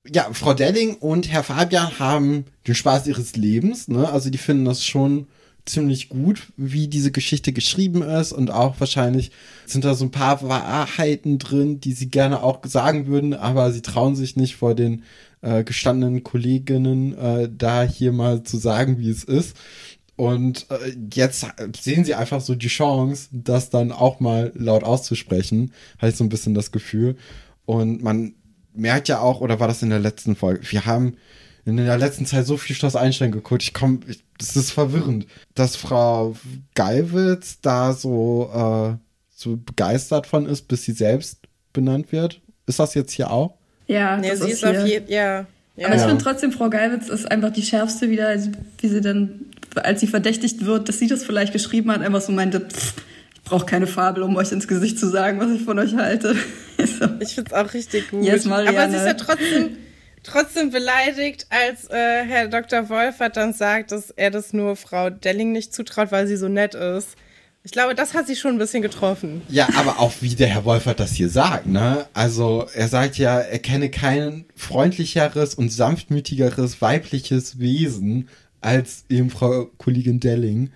[0.05, 4.09] Ja, Frau Delling und Herr Fabian haben den Spaß ihres Lebens, ne?
[4.09, 5.27] Also die finden das schon
[5.65, 9.31] ziemlich gut, wie diese Geschichte geschrieben ist und auch wahrscheinlich
[9.65, 13.81] sind da so ein paar Wahrheiten drin, die sie gerne auch sagen würden, aber sie
[13.81, 15.03] trauen sich nicht vor den
[15.41, 19.55] äh, gestandenen Kolleginnen äh, da hier mal zu sagen, wie es ist.
[20.15, 21.47] Und äh, jetzt
[21.79, 25.71] sehen sie einfach so die Chance, das dann auch mal laut auszusprechen.
[25.97, 27.15] Habe ich so ein bisschen das Gefühl.
[27.65, 28.35] Und man
[28.75, 30.71] merkt ja auch, oder war das in der letzten Folge?
[30.71, 31.15] Wir haben
[31.65, 33.63] in der letzten Zeit so viel Schloss Einstein geguckt.
[33.63, 33.99] Ich komme,
[34.47, 35.25] das ist verwirrend,
[35.55, 36.35] dass Frau
[36.75, 38.97] Geiwitz da so, äh,
[39.35, 41.39] so begeistert von ist, bis sie selbst
[41.71, 42.41] benannt wird.
[42.65, 43.55] Ist das jetzt hier auch?
[43.87, 45.45] Ja, nee, sie ist, ist auf jeden ja.
[45.75, 45.87] Ja.
[45.87, 49.45] Aber ich finde trotzdem, Frau Geilwitz ist einfach die schärfste wieder, also wie sie dann,
[49.75, 52.93] als sie verdächtigt wird, dass sie das vielleicht geschrieben hat, einfach so meinte, pff,
[53.33, 56.35] ich brauche keine Fabel, um euch ins Gesicht zu sagen, was ich von euch halte.
[56.77, 57.05] so.
[57.19, 58.23] Ich finde es auch richtig gut.
[58.23, 59.77] Yes, Aber sie ist ja trotzdem,
[60.23, 62.89] trotzdem beleidigt, als äh, Herr Dr.
[62.89, 66.75] Wolfert dann sagt, dass er das nur Frau Delling nicht zutraut, weil sie so nett
[66.75, 67.15] ist.
[67.65, 69.41] Ich glaube, das hat sie schon ein bisschen getroffen.
[69.47, 72.07] Ja, aber auch wie der Herr Wolfert das hier sagt, ne?
[72.13, 78.27] Also, er sagt ja, er kenne kein freundlicheres und sanftmütigeres weibliches Wesen
[78.59, 80.71] als eben Frau Kollegin Delling.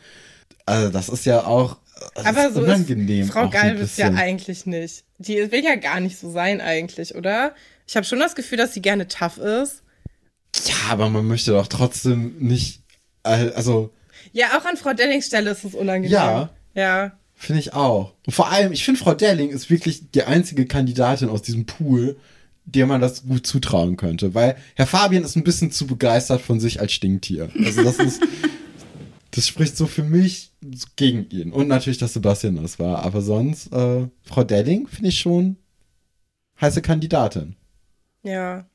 [0.65, 1.77] Also, das ist ja auch
[2.15, 3.23] aber so unangenehm.
[3.25, 5.03] Ist Frau Galvis ja eigentlich nicht.
[5.17, 7.53] Die will ja gar nicht so sein eigentlich, oder?
[7.87, 9.83] Ich habe schon das Gefühl, dass sie gerne tough ist.
[10.65, 12.81] Ja, aber man möchte doch trotzdem nicht,
[13.23, 13.93] also.
[14.33, 16.11] Ja, auch an Frau Dellings Stelle ist es unangenehm.
[16.11, 17.17] Ja, ja.
[17.39, 18.15] Finde ich auch.
[18.25, 22.17] Und vor allem, ich finde, Frau Derling ist wirklich die einzige Kandidatin aus diesem Pool,
[22.65, 24.33] der man das gut zutrauen könnte.
[24.33, 27.49] Weil Herr Fabian ist ein bisschen zu begeistert von sich als Stinktier.
[27.63, 28.23] Also das ist,
[29.31, 30.51] das spricht so für mich
[30.95, 31.51] gegen ihn.
[31.51, 33.05] Und natürlich, dass Sebastian das war.
[33.05, 35.57] Aber sonst, äh, Frau Delling finde ich schon
[36.59, 37.55] heiße Kandidatin.
[38.27, 38.65] Ja.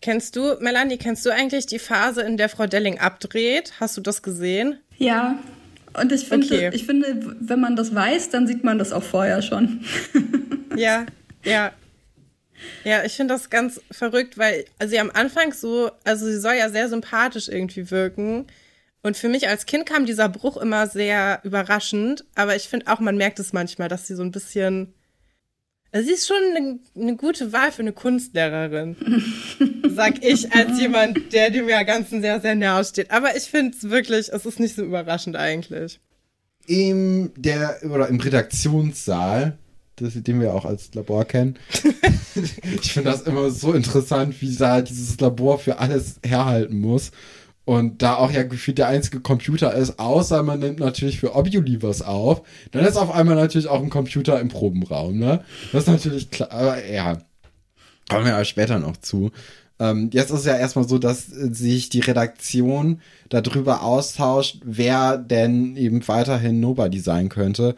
[0.00, 3.72] Kennst du, Melanie, kennst du eigentlich die Phase, in der Frau Delling abdreht?
[3.80, 4.78] Hast du das gesehen?
[4.98, 5.38] Ja,
[5.94, 6.70] und ich finde, okay.
[6.74, 9.84] ich finde, wenn man das weiß, dann sieht man das auch vorher schon.
[10.76, 11.06] ja,
[11.44, 11.72] ja.
[12.84, 16.68] Ja, ich finde das ganz verrückt, weil sie am Anfang so, also sie soll ja
[16.68, 18.46] sehr sympathisch irgendwie wirken.
[19.02, 23.00] Und für mich als Kind kam dieser Bruch immer sehr überraschend, aber ich finde auch,
[23.00, 24.92] man merkt es manchmal, dass sie so ein bisschen.
[25.94, 28.96] Also sie ist schon eine, eine gute Wahl für eine Kunstlehrerin,
[29.94, 33.12] sag ich als jemand, der dem ja Ganzen sehr, sehr nahe steht.
[33.12, 36.00] Aber ich finde es wirklich, es ist nicht so überraschend eigentlich.
[36.66, 39.56] Im, der, oder im Redaktionssaal,
[39.94, 41.60] das, den wir auch als Labor kennen.
[42.82, 47.12] ich finde das immer so interessant, wie da dieses Labor für alles herhalten muss.
[47.64, 51.82] Und da auch ja gefühlt der einzige Computer ist, außer man nimmt natürlich für Obuli
[51.82, 55.42] was auf, dann ist auf einmal natürlich auch ein Computer im Probenraum, ne?
[55.72, 57.18] Das ist natürlich klar, aber ja,
[58.10, 59.30] kommen wir ja später noch zu.
[59.80, 65.76] Ähm, jetzt ist es ja erstmal so, dass sich die Redaktion darüber austauscht, wer denn
[65.76, 67.74] eben weiterhin Nobody sein könnte.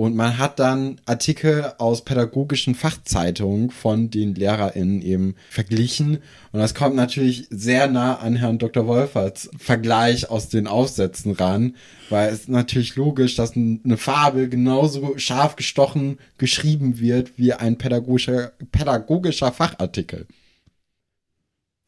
[0.00, 6.22] Und man hat dann Artikel aus pädagogischen Fachzeitungen von den LehrerInnen eben verglichen.
[6.52, 8.86] Und das kommt natürlich sehr nah an Herrn Dr.
[8.86, 11.76] Wolferts Vergleich aus den Aufsätzen ran,
[12.08, 18.52] weil es natürlich logisch, dass eine Fabel genauso scharf gestochen geschrieben wird wie ein pädagogischer,
[18.72, 20.26] pädagogischer Fachartikel.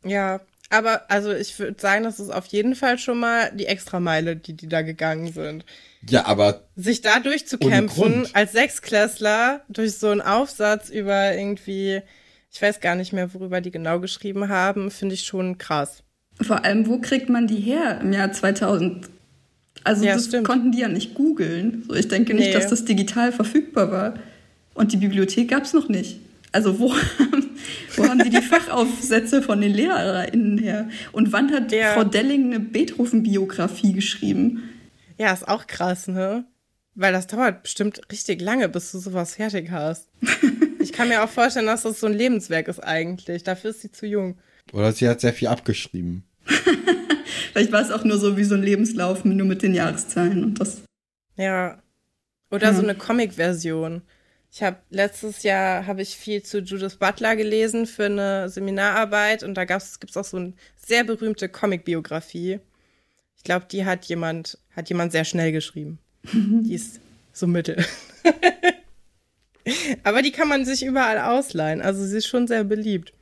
[0.04, 4.36] Ja, aber also ich würde sagen, das ist auf jeden Fall schon mal die Extrameile,
[4.36, 5.64] die die da gegangen sind.
[6.08, 6.66] Ja, aber.
[6.76, 12.00] Sich da durchzukämpfen als Sechsklässler durch so einen Aufsatz über irgendwie,
[12.50, 16.02] ich weiß gar nicht mehr, worüber die genau geschrieben haben, finde ich schon krass.
[16.40, 19.08] Vor allem, wo kriegt man die her im Jahr 2000?
[19.84, 20.46] Also, ja, das stimmt.
[20.46, 21.84] konnten die ja nicht googeln.
[21.88, 22.52] So, ich denke nicht, nee.
[22.52, 24.14] dass das digital verfügbar war.
[24.74, 26.20] Und die Bibliothek gab es noch nicht.
[26.52, 26.92] Also, wo,
[27.96, 30.88] wo haben die die Fachaufsätze von den LehrerInnen her?
[31.12, 31.92] Und wann hat ja.
[31.94, 34.62] Frau Delling eine Beethoven-Biografie geschrieben?
[35.18, 36.46] Ja, ist auch krass, ne?
[36.94, 40.08] Weil das dauert bestimmt richtig lange, bis du sowas fertig hast.
[40.80, 43.42] ich kann mir auch vorstellen, dass das so ein Lebenswerk ist eigentlich.
[43.44, 44.38] Dafür ist sie zu jung.
[44.72, 46.24] Oder sie hat sehr viel abgeschrieben.
[47.52, 50.60] Vielleicht war es auch nur so wie so ein Lebenslauf, nur mit den Jahreszahlen und
[50.60, 50.82] das.
[51.36, 51.82] Ja.
[52.50, 52.74] Oder ja.
[52.74, 54.02] so eine Comic-Version.
[54.50, 59.54] Ich habe letztes Jahr habe ich viel zu Judith Butler gelesen für eine Seminararbeit und
[59.54, 62.60] da gibt es auch so eine sehr berühmte Comic-Biografie.
[63.42, 65.98] Ich glaube, die hat jemand, hat jemand sehr schnell geschrieben.
[66.32, 67.00] die ist
[67.32, 67.84] so mittel.
[70.04, 71.80] Aber die kann man sich überall ausleihen.
[71.80, 73.12] Also sie ist schon sehr beliebt.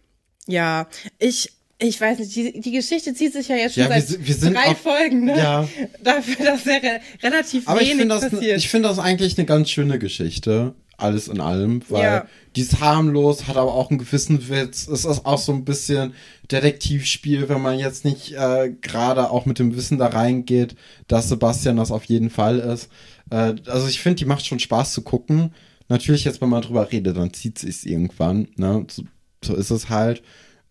[0.47, 4.11] Ja, ich, ich weiß nicht, die, die Geschichte zieht sich ja jetzt schon ja, seit
[4.11, 5.39] wir, wir drei auf, Folgen, ne?
[5.39, 5.69] Ja.
[6.03, 8.59] Dafür, dass ja re relativ Aber wenig ich das, passiert.
[8.59, 12.27] Ich finde das eigentlich eine ganz schöne Geschichte alles in allem, weil ja.
[12.57, 14.89] die ist harmlos, hat aber auch einen gewissen Witz.
[14.89, 16.15] Es ist auch so ein bisschen
[16.51, 20.77] Detektivspiel, wenn man jetzt nicht äh, gerade auch mit dem Wissen da reingeht,
[21.09, 22.89] dass Sebastian das auf jeden Fall ist.
[23.31, 25.55] Äh, also ich finde, die macht schon Spaß zu gucken.
[25.89, 28.49] Natürlich jetzt, wenn man drüber redet, dann zieht sich irgendwann.
[28.57, 28.87] Ne?
[28.91, 29.03] So,
[29.45, 30.23] so ist es halt.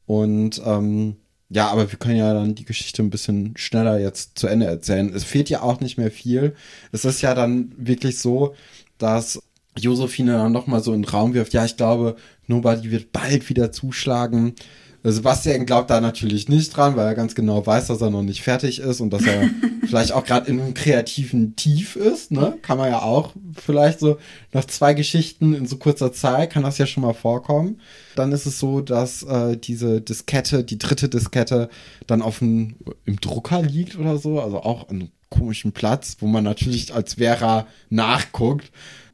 [0.06, 1.18] Und ähm,
[1.50, 5.12] ja, aber wir können ja dann die Geschichte ein bisschen schneller jetzt zu Ende erzählen.
[5.14, 6.56] Es fehlt ja auch nicht mehr viel.
[6.92, 8.56] Es ist ja dann wirklich so,
[9.00, 9.42] dass
[9.78, 12.16] Josephine dann nochmal so in den Raum wirft, ja, ich glaube,
[12.48, 14.56] Nobody wird bald wieder zuschlagen.
[15.04, 18.42] Sebastian glaubt da natürlich nicht dran, weil er ganz genau weiß, dass er noch nicht
[18.42, 19.50] fertig ist und dass er
[19.88, 22.32] vielleicht auch gerade in einem kreativen Tief ist.
[22.32, 22.58] Ne?
[22.62, 24.18] Kann man ja auch vielleicht so
[24.52, 27.80] nach zwei Geschichten in so kurzer Zeit kann das ja schon mal vorkommen.
[28.16, 31.70] Dann ist es so, dass äh, diese Diskette, die dritte Diskette,
[32.08, 36.28] dann auf dem im Drucker liegt oder so, also auch an einem komischen Platz, wo
[36.28, 38.72] man natürlich als Vera nachguckt.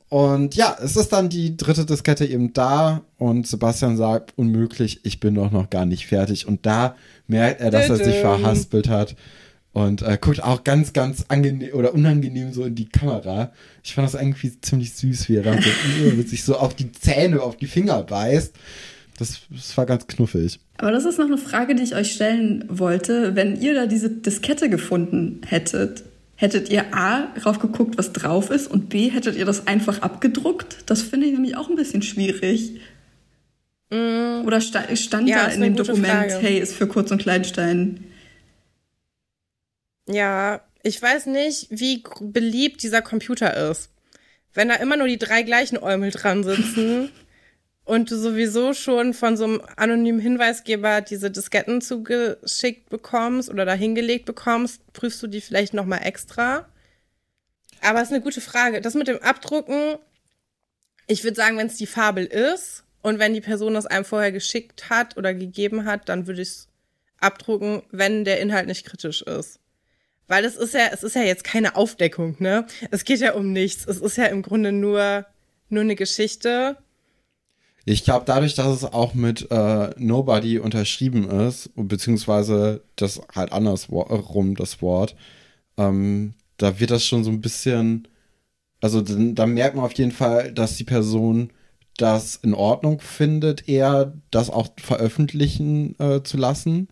[0.09, 5.19] Und ja, es ist dann die dritte Diskette eben da und Sebastian sagt, unmöglich, ich
[5.19, 6.47] bin doch noch gar nicht fertig.
[6.47, 6.95] Und da
[7.27, 9.15] merkt er, dass er sich verhaspelt hat
[9.73, 13.51] und äh, guckt auch ganz, ganz angenehm oder unangenehm so in die Kamera.
[13.83, 17.41] Ich fand das irgendwie ziemlich süß, wie er dann so, sich so auf die Zähne,
[17.41, 18.55] auf die Finger beißt.
[19.17, 20.59] Das, das war ganz knuffig.
[20.77, 23.35] Aber das ist noch eine Frage, die ich euch stellen wollte.
[23.35, 26.03] Wenn ihr da diese Diskette gefunden hättet,
[26.37, 30.77] Hättet ihr A drauf geguckt, was drauf ist und B hättet ihr das einfach abgedruckt?
[30.85, 32.81] Das finde ich nämlich auch ein bisschen schwierig.
[33.89, 34.45] Mm.
[34.45, 36.37] Oder sta stand ja, da in dem Dokument, Frage.
[36.39, 38.03] hey, ist für Kurz und Kleinstein.
[40.07, 43.89] Ja, ich weiß nicht, wie beliebt dieser Computer ist.
[44.53, 47.09] Wenn da immer nur die drei gleichen Eumel dran sitzen,
[47.85, 54.25] und du sowieso schon von so einem anonymen Hinweisgeber diese Disketten zugeschickt bekommst oder dahingelegt
[54.25, 56.67] bekommst, prüfst du die vielleicht nochmal extra.
[57.81, 58.81] Aber es ist eine gute Frage.
[58.81, 59.97] Das mit dem Abdrucken,
[61.05, 64.31] ich würde sagen, wenn es die Fabel ist und wenn die Person das einem vorher
[64.31, 66.67] geschickt hat oder gegeben hat, dann würde ich es
[67.19, 69.59] abdrucken, wenn der Inhalt nicht kritisch ist.
[70.27, 72.65] Weil es ist ja, es ist ja jetzt keine Aufdeckung, ne?
[72.89, 73.85] Es geht ja um nichts.
[73.85, 75.27] Es ist ja im Grunde nur,
[75.69, 76.77] nur eine Geschichte
[77.93, 84.55] ich glaube, dadurch, dass es auch mit äh, Nobody unterschrieben ist, beziehungsweise das halt andersrum
[84.55, 85.15] das Wort,
[85.77, 88.07] ähm, da wird das schon so ein bisschen,
[88.81, 91.51] also da merkt man auf jeden Fall, dass die Person
[91.97, 96.89] das in Ordnung findet, eher das auch veröffentlichen äh, zu lassen,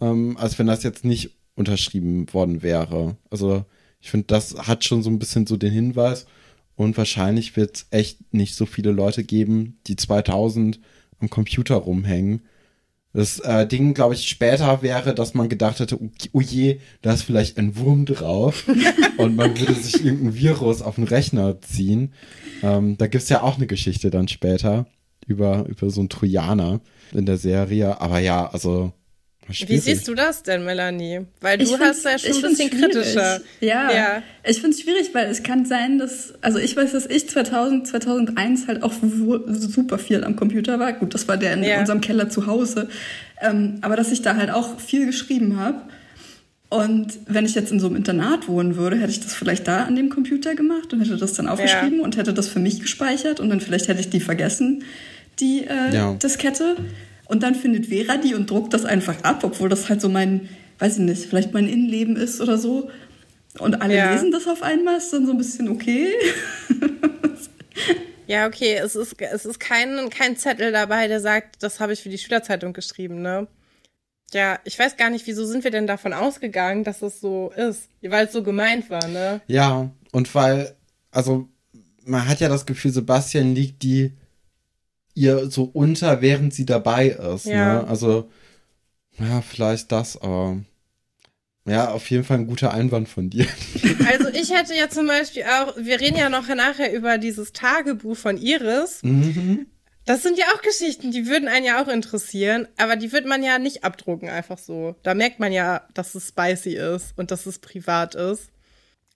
[0.00, 3.16] ähm, als wenn das jetzt nicht unterschrieben worden wäre.
[3.30, 3.64] Also
[4.00, 6.26] ich finde, das hat schon so ein bisschen so den Hinweis.
[6.78, 10.78] Und wahrscheinlich wird es echt nicht so viele Leute geben, die 2000
[11.18, 12.42] am Computer rumhängen.
[13.12, 15.98] Das äh, Ding, glaube ich, später wäre, dass man gedacht hätte,
[16.30, 18.64] oh je, da ist vielleicht ein Wurm drauf
[19.16, 22.12] und man würde sich irgendein Virus auf den Rechner ziehen.
[22.62, 24.86] Ähm, da gibt es ja auch eine Geschichte dann später
[25.26, 26.80] über, über so einen Trojaner
[27.12, 28.00] in der Serie.
[28.00, 28.92] Aber ja, also
[29.50, 29.68] Schwierig.
[29.68, 31.20] Wie siehst du das denn, Melanie?
[31.40, 33.40] Weil du ich hast ja schon ein bisschen kritischer.
[33.60, 34.22] Ja, ja.
[34.44, 37.86] ich finde es schwierig, weil es kann sein, dass, also ich weiß, dass ich 2000,
[37.86, 38.92] 2001 halt auch
[39.48, 40.92] super viel am Computer war.
[40.92, 41.80] Gut, das war der in ja.
[41.80, 42.88] unserem Keller zu Hause.
[43.40, 45.82] Ähm, aber dass ich da halt auch viel geschrieben habe.
[46.70, 49.84] Und wenn ich jetzt in so einem Internat wohnen würde, hätte ich das vielleicht da
[49.84, 52.04] an dem Computer gemacht und hätte das dann aufgeschrieben ja.
[52.04, 54.84] und hätte das für mich gespeichert und dann vielleicht hätte ich die vergessen,
[55.40, 56.12] die äh, ja.
[56.14, 56.76] Diskette.
[57.28, 60.48] Und dann findet Vera die und druckt das einfach ab, obwohl das halt so mein,
[60.78, 62.90] weiß ich nicht, vielleicht mein Innenleben ist oder so.
[63.58, 64.12] Und alle ja.
[64.12, 66.08] lesen das auf einmal, ist dann so ein bisschen okay.
[68.26, 72.02] ja, okay, es ist, es ist kein, kein Zettel dabei, der sagt, das habe ich
[72.02, 73.46] für die Schülerzeitung geschrieben, ne?
[74.32, 77.88] Ja, ich weiß gar nicht, wieso sind wir denn davon ausgegangen, dass es so ist,
[78.02, 79.40] weil es so gemeint war, ne?
[79.46, 80.74] Ja, und weil,
[81.10, 81.48] also
[82.04, 84.12] man hat ja das Gefühl, Sebastian liegt die
[85.18, 87.46] ihr so unter, während sie dabei ist.
[87.46, 87.82] Ja.
[87.82, 87.88] Ne?
[87.88, 88.30] Also,
[89.18, 90.58] ja, vielleicht das, aber
[91.66, 93.46] ja, auf jeden Fall ein guter Einwand von dir.
[94.08, 98.16] Also ich hätte ja zum Beispiel auch, wir reden ja noch nachher über dieses Tagebuch
[98.16, 99.02] von Iris.
[99.02, 99.66] Mhm.
[100.06, 103.42] Das sind ja auch Geschichten, die würden einen ja auch interessieren, aber die wird man
[103.42, 104.96] ja nicht abdrucken, einfach so.
[105.02, 108.50] Da merkt man ja, dass es spicy ist und dass es privat ist.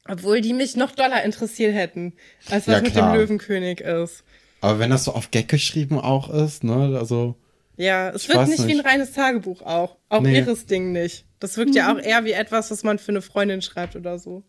[0.06, 2.12] Obwohl die mich noch doller interessiert hätten,
[2.50, 4.24] als was ja, mit dem Löwenkönig ist.
[4.62, 7.34] Aber wenn das so auf Gag geschrieben auch ist, ne, also.
[7.76, 9.96] Ja, es wirkt nicht, nicht, wie ein reines Tagebuch auch.
[10.08, 10.38] Auch nee.
[10.38, 11.26] ihres Ding nicht.
[11.40, 11.76] Das wirkt mhm.
[11.76, 14.44] ja auch eher wie etwas, was man für eine Freundin schreibt oder so.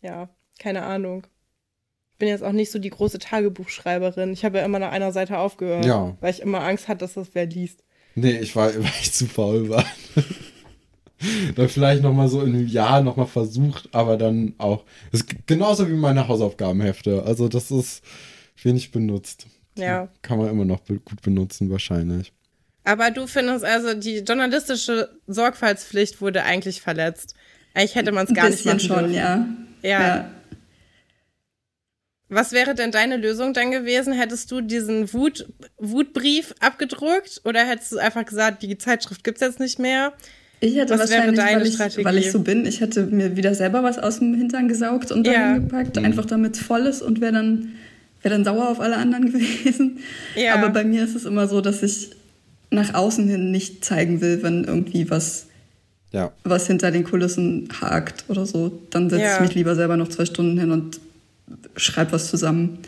[0.00, 0.28] Ja,
[0.60, 1.26] keine Ahnung.
[2.12, 4.32] Ich bin jetzt auch nicht so die große Tagebuchschreiberin.
[4.32, 6.16] Ich habe ja immer nach einer Seite aufgehört, ja.
[6.20, 7.82] weil ich immer Angst hatte, dass das wer liest.
[8.14, 9.84] Nee, ich war, weil ich zu faul war.
[11.56, 14.84] dann vielleicht noch mal so in einem Jahr noch mal versucht, aber dann auch.
[15.10, 17.24] Das ist genauso wie meine Hausaufgabenhefte.
[17.24, 18.04] Also das ist
[18.64, 19.46] wenig benutzt.
[19.76, 20.08] Ja.
[20.22, 22.32] Kann man immer noch gut benutzen, wahrscheinlich.
[22.84, 27.34] Aber du findest also, die journalistische Sorgfaltspflicht wurde eigentlich verletzt.
[27.74, 29.14] Eigentlich hätte man es gar nicht machen schon, dürfen.
[29.14, 29.46] Ja.
[29.82, 30.00] ja.
[30.00, 30.30] ja.
[32.28, 34.14] Was wäre denn deine Lösung dann gewesen?
[34.14, 35.46] Hättest du diesen Wut,
[35.76, 40.14] Wutbrief abgedruckt oder hättest du einfach gesagt, die Zeitschrift gibt es jetzt nicht mehr?
[40.60, 43.82] Ich hätte was wahrscheinlich, weil ich, weil ich, so bin, ich hätte mir wieder selber
[43.82, 45.58] was aus dem Hintern gesaugt und ja.
[45.58, 46.06] gepackt, mhm.
[46.06, 47.74] einfach damit es voll ist und wäre dann
[48.22, 49.98] wäre dann sauer auf alle anderen gewesen.
[50.36, 50.54] Ja.
[50.54, 52.10] Aber bei mir ist es immer so, dass ich
[52.70, 55.46] nach außen hin nicht zeigen will, wenn irgendwie was,
[56.12, 56.32] ja.
[56.44, 58.80] was hinter den Kulissen hakt oder so.
[58.90, 59.34] Dann setze Ja.
[59.36, 61.00] ich mich lieber selber noch zwei Stunden hin und
[61.76, 62.78] schreibe was zusammen.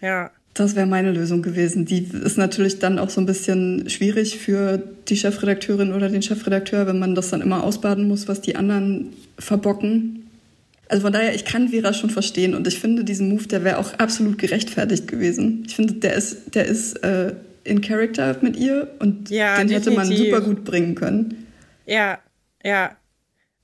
[0.00, 0.30] Ja.
[0.54, 1.84] Das wäre meine Lösung gewesen.
[1.84, 6.86] Die ist natürlich dann auch so ein bisschen schwierig für die Chefredakteurin oder den Chefredakteur,
[6.86, 10.25] wenn man das dann immer ausbaden muss, was die anderen verbocken.
[10.88, 13.78] Also von daher, ich kann Vera schon verstehen und ich finde diesen Move, der wäre
[13.78, 15.64] auch absolut gerechtfertigt gewesen.
[15.66, 17.34] Ich finde, der ist, der ist äh,
[17.64, 20.34] in Character mit ihr und Ja, den hätte man definitiv.
[20.34, 21.46] super gut bringen können.
[21.86, 22.18] Ja,
[22.64, 22.96] ja.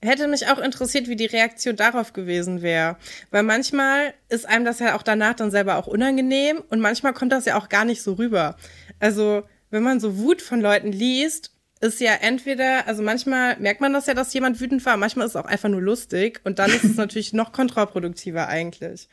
[0.04, 2.96] Hätte mich auch interessiert, wie die Reaktion darauf gewesen wäre.
[3.30, 7.30] Weil manchmal ist einem das ja auch danach dann selber auch unangenehm und manchmal kommt
[7.30, 8.56] das ja auch gar nicht so rüber.
[8.98, 11.51] Also, wenn man so Wut von Leuten liest,
[11.82, 15.32] ist ja entweder, also manchmal merkt man das ja, dass jemand wütend war, manchmal ist
[15.32, 19.08] es auch einfach nur lustig und dann ist es natürlich noch kontraproduktiver eigentlich.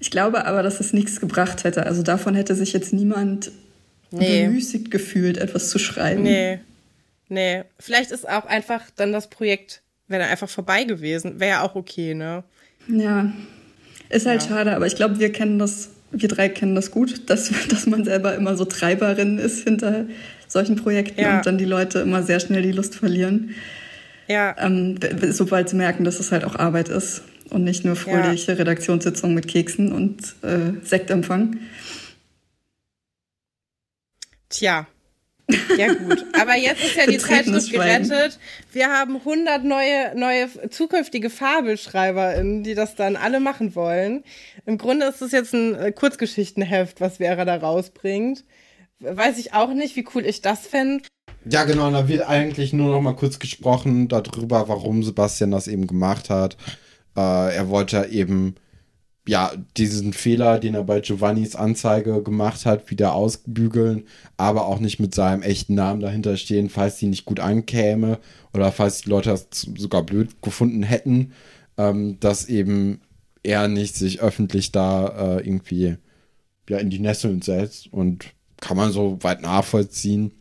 [0.00, 1.86] Ich glaube aber, dass es nichts gebracht hätte.
[1.86, 3.50] Also davon hätte sich jetzt niemand
[4.10, 4.46] Nee.
[4.46, 6.22] bemüßigt gefühlt, etwas zu schreiben.
[6.22, 6.60] Nee.
[7.28, 7.64] Nee.
[7.78, 11.40] Vielleicht ist auch einfach dann das Projekt, wäre dann einfach vorbei gewesen.
[11.40, 12.42] Wäre ja auch okay, ne?
[12.88, 13.30] Ja,
[14.08, 14.48] ist halt Ja.
[14.48, 18.04] schade, aber ich glaube, wir kennen das, wir drei kennen das gut, dass, dass man
[18.04, 20.06] selber immer so Treiberin ist hinter
[20.48, 21.36] solchen Projekten Ja.
[21.38, 23.54] und dann die Leute immer sehr schnell die Lust verlieren,
[24.26, 24.56] Ja.
[24.58, 24.98] ähm,
[25.30, 29.46] sobald sie merken, dass es halt auch Arbeit ist und nicht nur fröhliche Redaktionssitzungen mit
[29.48, 31.56] Keksen und äh, Sektempfang.
[34.48, 34.86] Tja.
[35.78, 36.26] Ja, gut.
[36.38, 38.38] Aber jetzt ist ja die Zeitschrift gerettet.
[38.72, 44.24] Wir haben 100 neue, neue zukünftige FabelschreiberInnen, die das dann alle machen wollen.
[44.66, 48.44] Im Grunde ist es jetzt ein äh, Kurzgeschichtenheft, was Vera da rausbringt.
[49.00, 51.04] Weiß ich auch nicht, wie cool ich das fände.
[51.50, 55.86] Ja, genau, da wird eigentlich nur noch mal kurz gesprochen darüber, warum Sebastian das eben
[55.86, 56.56] gemacht hat.
[57.16, 58.56] Äh, er wollte eben,
[59.26, 64.04] ja, diesen Fehler, den er bei Giovannis Anzeige gemacht hat, wieder ausbügeln,
[64.36, 68.18] aber auch nicht mit seinem echten Namen dahinter stehen, falls die nicht gut ankäme
[68.52, 71.32] oder falls die Leute das sogar blöd gefunden hätten,
[71.76, 73.00] ähm, dass eben
[73.42, 75.96] er nicht sich öffentlich da äh, irgendwie
[76.68, 80.32] ja, in die Nesseln setzt und kann man so weit nachvollziehen.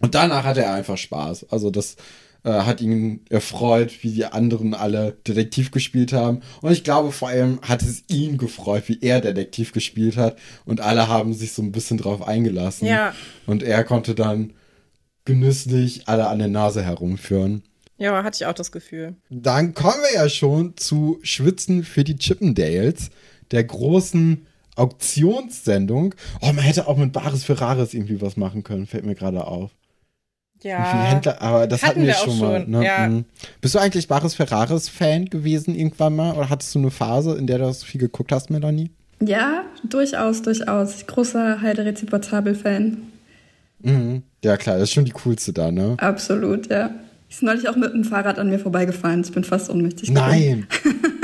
[0.00, 1.50] Und danach hatte er einfach Spaß.
[1.50, 1.96] Also das
[2.44, 6.40] äh, hat ihn erfreut, wie die anderen alle Detektiv gespielt haben.
[6.62, 10.38] Und ich glaube vor allem hat es ihn gefreut, wie er Detektiv gespielt hat.
[10.64, 12.86] Und alle haben sich so ein bisschen drauf eingelassen.
[12.86, 13.14] Ja.
[13.46, 14.52] Und er konnte dann
[15.24, 17.62] genüsslich alle an der Nase herumführen.
[17.98, 19.16] Ja, hatte ich auch das Gefühl.
[19.28, 23.10] Dann kommen wir ja schon zu Schwitzen für die Chippendales,
[23.50, 24.46] der großen
[24.78, 26.14] Auktionssendung.
[26.40, 29.70] Oh, man hätte auch mit Bares Ferraris irgendwie was machen können, fällt mir gerade auf.
[30.56, 31.02] Wie viele Ja.
[31.04, 32.60] Händler, aber das hatten, Hatten wir schon mal.
[32.62, 32.84] schon, Ne?
[32.84, 33.08] ja.
[33.08, 33.24] Mhm.
[33.60, 36.34] Bist du eigentlich Bares Ferraris-Fan gewesen irgendwann mal?
[36.34, 38.90] Oder hattest du eine Phase, in der du das viel geguckt hast, Melanie?
[39.20, 41.06] Ja, durchaus, durchaus.
[41.06, 42.98] Großer Heide Reziportabel-Fan.
[43.82, 44.22] Mhm.
[44.44, 45.94] Ja, klar, das ist schon die coolste da, ne?
[45.98, 46.90] Absolut, ja.
[47.30, 49.20] Ist neulich auch mit dem Fahrrad an mir vorbeigefahren.
[49.20, 50.28] Ich bin fast ohnmächtig geworden.
[50.30, 50.66] Nein!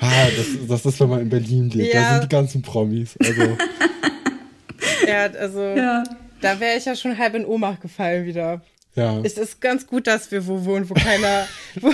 [0.00, 1.94] ah, das, das ist, wenn man in Berlin lebt.
[1.94, 2.12] Da Ja.
[2.14, 3.16] sind die ganzen Promis.
[3.22, 3.56] Also,
[5.06, 6.04] Ja, also, Ja.
[6.40, 8.62] da wäre ich ja schon halb in Ohnmacht gefallen wieder.
[8.94, 9.20] ja.
[9.22, 11.46] Es ist ganz gut, dass wir wo wohnen, wo keiner,
[11.80, 11.92] wo,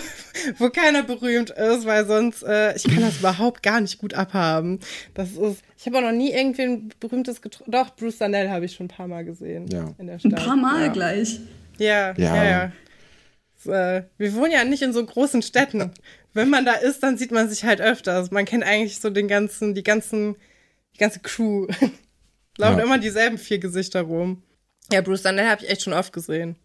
[0.58, 4.80] wo keiner berühmt ist, weil sonst, äh, ich kann das überhaupt gar nicht gut abhaben.
[5.14, 7.70] Das ist, ich habe auch noch nie irgendwen berühmtes getroffen.
[7.70, 9.66] Doch, Bruce Danell habe ich schon ein paar Mal gesehen.
[9.68, 9.92] Ja.
[9.98, 10.44] In der Ein Stadt.
[10.46, 10.92] paar Mal ja.
[10.92, 11.40] gleich.
[11.78, 12.36] Ja, Ja.
[12.36, 12.72] ja, ja.
[13.64, 15.90] Das, äh, wir wohnen ja nicht in so großen Städten.
[16.36, 18.30] Wenn man da ist, dann sieht man sich halt öfters.
[18.30, 20.36] Man kennt eigentlich so den ganzen, die ganzen,
[20.94, 21.66] die ganze Crew.
[22.58, 22.84] Laufen Ja.
[22.84, 24.42] immer dieselben vier Gesichter rum.
[24.92, 26.56] Ja, Bruce Danell habe ich echt schon oft gesehen.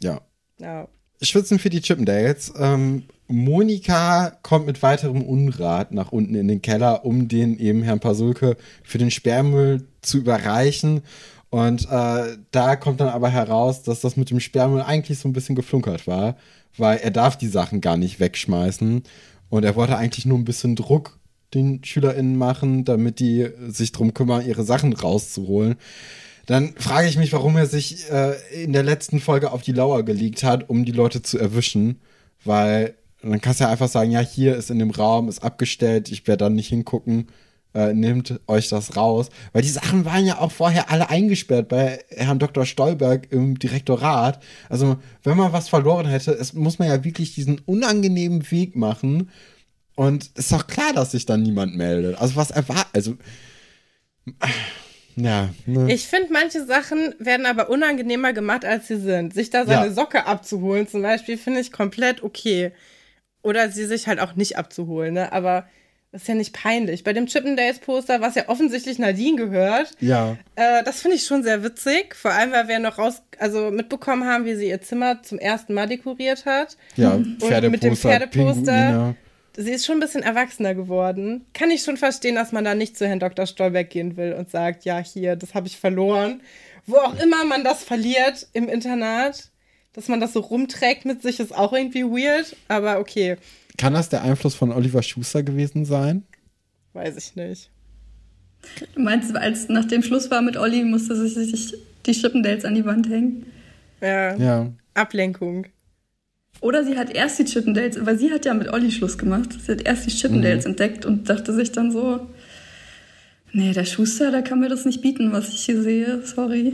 [0.00, 0.20] ja.
[0.58, 0.88] Ja.
[1.22, 2.52] Schwitzen für die Chippendales.
[2.58, 8.00] Ähm, Monika kommt mit weiterem Unrat nach unten in den Keller, um den eben Herrn
[8.00, 11.02] Pasulke für den Sperrmüll zu überreichen.
[11.48, 15.32] Und äh, da kommt dann aber heraus, dass das mit dem Sperrmüll eigentlich so ein
[15.32, 16.36] bisschen geflunkert war,
[16.78, 19.02] weil er darf die Sachen gar nicht wegschmeißen.
[19.48, 21.18] Und er wollte eigentlich nur ein bisschen Druck
[21.54, 25.76] den SchülerInnen machen, damit die sich drum kümmern, ihre Sachen rauszuholen.
[26.46, 30.04] Dann frage ich mich, warum er sich äh, in der letzten Folge auf die Lauer
[30.04, 32.00] gelegt hat, um die Leute zu erwischen.
[32.44, 36.10] Weil dann kannst du ja einfach sagen, ja, hier ist in dem Raum, ist abgestellt,
[36.10, 37.26] ich werde dann nicht hingucken,
[37.76, 39.28] äh, nehmt euch das raus.
[39.52, 42.64] Weil die Sachen waren ja auch vorher alle eingesperrt bei Herrn Dr.
[42.64, 44.42] Stolberg im Direktorat.
[44.70, 49.30] Also, wenn man was verloren hätte, es muss man ja wirklich diesen unangenehmen Weg machen.
[49.94, 52.18] Und ist doch klar, dass sich dann niemand meldet.
[52.18, 53.16] Also, was erwartet, also,
[55.16, 55.92] ja, ne?
[55.92, 59.34] Ich finde, manche Sachen werden aber unangenehmer gemacht, als sie sind.
[59.34, 59.92] Sich da seine Ja.
[59.92, 62.72] Socke abzuholen, zum Beispiel, finde ich komplett okay.
[63.42, 65.32] Oder sie sich halt auch nicht abzuholen, ne?
[65.32, 65.66] Aber
[66.16, 67.04] Das ist ja nicht peinlich.
[67.04, 70.38] Bei dem Chippendales-Poster, was ja offensichtlich Nadine gehört, Ja.
[70.54, 72.14] äh, das finde ich schon sehr witzig.
[72.14, 75.74] Vor allem, weil wir noch raus, also mitbekommen haben, wie sie ihr Zimmer zum ersten
[75.74, 76.78] Mal dekoriert hat.
[76.96, 77.38] Ja, Und
[77.70, 79.14] mit dem Pferdeposter, Pferdeposter.
[79.58, 81.44] Sie ist schon ein bisschen erwachsener geworden.
[81.52, 83.44] Kann ich schon verstehen, dass man da nicht zu Herrn Dr.
[83.46, 86.40] Stolberg gehen will und sagt, ja, hier, das habe ich verloren.
[86.86, 89.50] Wo auch immer man das verliert im Internat,
[89.92, 92.56] dass man das so rumträgt mit sich, ist auch irgendwie weird.
[92.68, 93.36] Aber okay,
[93.76, 96.22] Kann das der Einfluss von Oliver Schuster gewesen sein?
[96.92, 97.70] weiß ich nicht.
[98.94, 101.74] Du meinst, als nach dem Schluss war mit Olli, musste sie sich
[102.06, 103.46] die Chippendales an die Wand hängen?
[104.00, 104.72] Ja, Ja.
[104.94, 105.66] Ablenkung.
[106.62, 109.50] Oder sie hat erst die Chippendales, weil sie hat ja mit Olli Schluss gemacht.
[109.64, 112.26] Sie hat erst die Chippendales entdeckt und dachte sich dann so,
[113.52, 116.72] nee, der Schuster, der kann mir das nicht bieten, was ich hier sehe, sorry.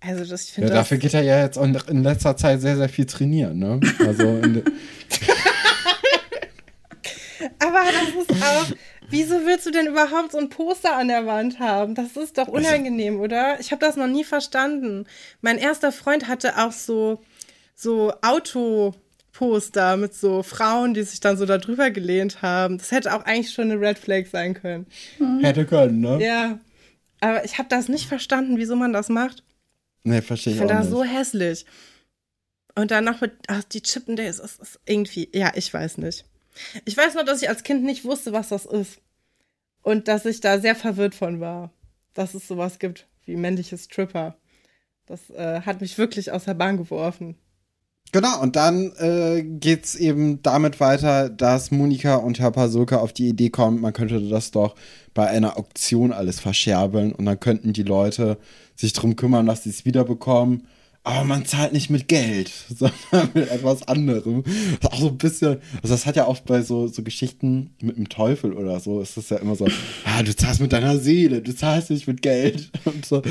[0.00, 0.78] Also, das, ich Ja, finde das.
[0.78, 3.78] dafür geht er ja jetzt auch in letzter Zeit sehr, sehr viel trainieren, ne?
[3.98, 4.40] Also
[7.60, 8.66] Aber das ist auch.
[9.10, 11.94] Wieso willst du denn überhaupt so ein Poster an der Wand haben?
[11.94, 13.58] Das ist doch unangenehm, oder?
[13.58, 15.06] Ich habe das noch nie verstanden.
[15.40, 17.22] Mein erster Freund hatte auch so,
[17.74, 22.76] so Autoposter mit so Frauen, die sich dann so da drüber gelehnt haben.
[22.78, 24.86] Das hätte auch eigentlich schon eine Red Flag sein können.
[25.40, 26.18] hätte können, ne?
[26.22, 26.58] Ja.
[27.20, 29.42] Aber ich habe das nicht verstanden, wieso man das macht.
[30.04, 30.96] Nee, verstehe Ich ich finde auch das nicht.
[30.96, 31.66] so hässlich.
[32.74, 36.24] Und dann noch mit, ach, die Chippendales, das ist irgendwie, ja, ich weiß nicht.
[36.84, 39.00] Ich weiß nur, dass ich als Kind nicht wusste, was das ist.
[39.82, 41.70] Und dass ich da sehr verwirrt von war,
[42.14, 44.36] dass es sowas gibt wie männliche Stripper.
[45.06, 47.36] Das äh, hat mich wirklich aus der Bahn geworfen.
[48.10, 53.28] Genau, und dann äh, geht's eben damit weiter, dass Monika und Herr Pasulka auf die
[53.28, 54.74] Idee kommen, man könnte das doch
[55.12, 58.38] bei einer Auktion alles verscherbeln und dann könnten die Leute
[58.76, 60.66] sich drum kümmern, dass sie es wiederbekommen.
[61.08, 64.44] Aber man zahlt nicht mit Geld, sondern mit etwas anderem.
[64.80, 67.96] Das auch so ein bisschen, also das hat ja oft bei so, so Geschichten mit
[67.96, 69.66] dem Teufel oder so, ist das ja immer so,
[70.04, 72.70] ah, du zahlst mit deiner Seele, du zahlst nicht mit Geld.
[72.84, 73.22] Und so.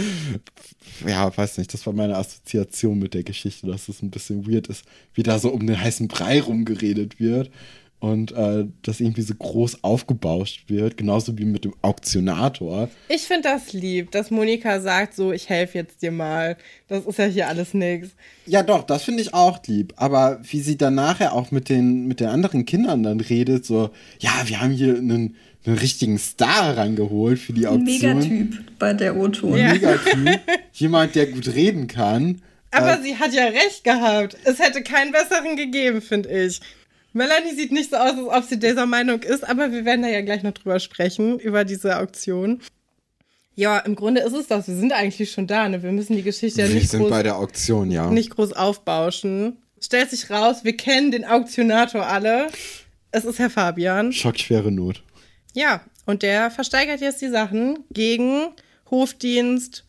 [1.07, 4.67] Ja, weiß nicht, das war meine Assoziation mit der Geschichte, dass es ein bisschen weird
[4.67, 7.51] ist, wie da so um den heißen Brei rumgeredet wird
[7.99, 12.89] und äh, das irgendwie so groß aufgebauscht wird, genauso wie mit dem Auktionator.
[13.09, 16.57] Ich finde das lieb, dass Monika sagt, so, ich helfe jetzt dir mal.
[16.87, 18.09] Das ist ja hier alles nix.
[18.45, 19.93] Ja, doch, das finde ich auch lieb.
[19.97, 23.89] Aber wie sie dann nachher auch mit den, mit den anderen Kindern dann redet, so,
[24.19, 25.35] ja, wir haben hier einen,
[25.65, 28.17] einen richtigen Star rangeholt für die Ein Auktion.
[28.19, 29.57] Megatyp bei der O-Ton.
[29.57, 29.73] Ja.
[29.73, 30.39] Megatyp.
[30.73, 32.41] Jemand, der gut reden kann.
[32.69, 34.37] Aber Äh, sie hat ja recht gehabt.
[34.43, 36.59] Es hätte keinen besseren gegeben, finde ich.
[37.17, 40.07] Melanie sieht nicht so aus, als ob sie dieser Meinung ist, aber wir werden da
[40.07, 42.61] ja gleich noch drüber sprechen, über diese Auktion.
[43.55, 44.67] Ja, im Grunde ist es das.
[44.67, 45.67] Wir sind eigentlich schon da.
[45.67, 45.81] Ne?
[45.81, 48.11] Wir müssen die Geschichte ja wir nicht sind groß, bei der Auktion, ja.
[48.11, 49.57] nicht groß aufbauschen.
[49.81, 52.49] Stellt sich raus, wir kennen den Auktionator alle.
[53.09, 54.13] Es ist Herr Fabian.
[54.13, 55.01] Schockschwere Not.
[55.55, 58.49] Ja, und der versteigert jetzt die Sachen gegen
[58.91, 59.86] Hofdienst,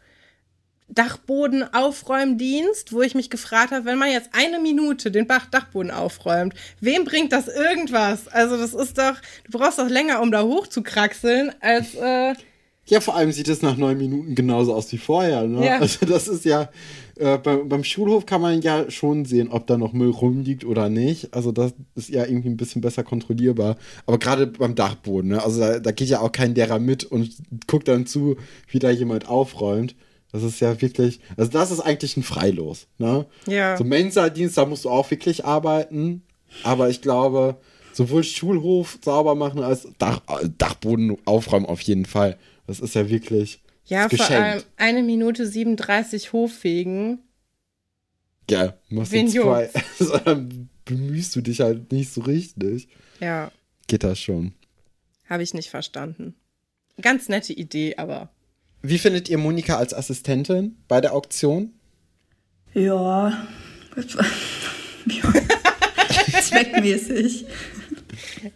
[0.89, 6.55] Dachbodenaufräumdienst, wo ich mich gefragt habe, wenn man jetzt eine Minute den Bach Dachboden aufräumt,
[6.81, 8.29] wem bringt das irgendwas?
[8.29, 9.17] Also das ist doch,
[9.51, 12.35] du brauchst doch länger, um da hochzukraxeln, als äh,
[12.89, 15.47] Ja, vor allem sieht es nach neun Minuten genauso aus wie vorher.
[15.47, 15.65] Ne?
[15.65, 15.79] Ja.
[15.79, 16.71] Also das ist ja,
[17.17, 20.89] äh, beim, beim Schulhof kann man ja schon sehen, ob da noch Müll rumliegt oder
[20.89, 21.35] nicht.
[21.35, 23.77] Also das ist ja irgendwie ein bisschen besser kontrollierbar.
[24.07, 25.43] Aber gerade beim Dachboden, ne?
[25.43, 27.31] also da, da geht ja auch kein Lehrer mit und
[27.67, 28.37] guckt dann zu,
[28.69, 29.95] wie da jemand aufräumt.
[30.33, 32.87] Das ist ja wirklich, also das ist eigentlich ein Freilos.
[32.99, 33.27] Ne?
[33.47, 33.77] Ja.
[33.77, 36.23] So Mensa-Dienst, da musst du auch wirklich arbeiten.
[36.63, 37.59] Aber ich glaube,
[37.93, 42.39] sowohl Schulhof sauber machen als Dach, äh, Dachboden aufräumen auf jeden Fall.
[42.67, 44.33] Das ist ja wirklich ja, vor geschenkt.
[44.43, 47.21] allem eine Minute 37 hochfegen.
[48.51, 49.71] Ja, machst Wen du zwei.
[50.25, 52.89] Dann bemühst du dich halt nicht so richtig.
[53.21, 53.51] Ja,
[53.87, 54.53] Geht das schon.
[55.29, 56.35] habe ich nicht verstanden.
[57.01, 58.31] Ganz nette Idee, aber
[58.83, 61.73] Wie findet ihr Monika als Assistentin bei der Auktion?
[62.75, 63.47] Ja.
[65.07, 65.25] ja.
[66.43, 67.47] Zweckmäßig.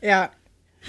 [0.01, 0.31] ja.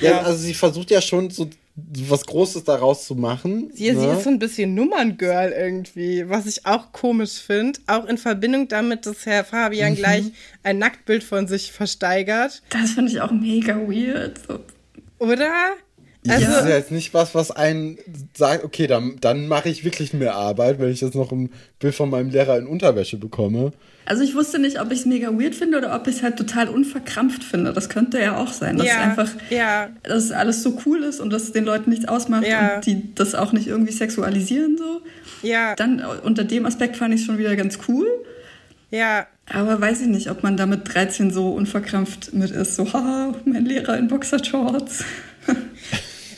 [0.02, 3.70] Ja, also sie versucht ja schon so, was Großes daraus zu machen.
[3.74, 4.14] Sie, sie ne?
[4.14, 7.80] ist so ein bisschen Nummerngirl irgendwie, was ich auch komisch finde.
[7.88, 9.48] Auch in Verbindung damit, dass Herr Mhm.
[9.48, 10.26] Fabian gleich
[10.64, 12.62] ein Nacktbild von sich versteigert.
[12.70, 14.40] Das finde ich auch mega weird.
[14.48, 14.60] So.
[15.20, 15.52] Oder?
[16.26, 17.98] Das Also, ist ja jetzt nicht was, was einen
[18.34, 21.50] sagt, okay, dann, dann mache ich wirklich mehr Arbeit, wenn ich jetzt noch ein
[21.80, 23.74] Bild von meinem Lehrer in Unterwäsche bekomme.
[24.06, 26.36] Also ich wusste nicht, ob ich es mega weird finde oder ob ich es halt
[26.36, 27.72] total unverkrampft finde.
[27.72, 31.32] Das könnte ja auch sein, dass ja, einfach ja, dass alles so cool ist und
[31.32, 32.76] dass es den Leuten nichts ausmacht Ja.
[32.76, 35.02] und die das auch nicht irgendwie sexualisieren so.
[35.48, 38.08] ja, Dann unter dem Aspekt fand ich es schon wieder ganz cool.
[38.92, 39.26] ja.
[39.54, 42.78] Aber weiß ich nicht, ob man da mit 13 so unverkrampft mit ist.
[42.78, 45.04] So, haha, mein Lehrer in Boxershorts.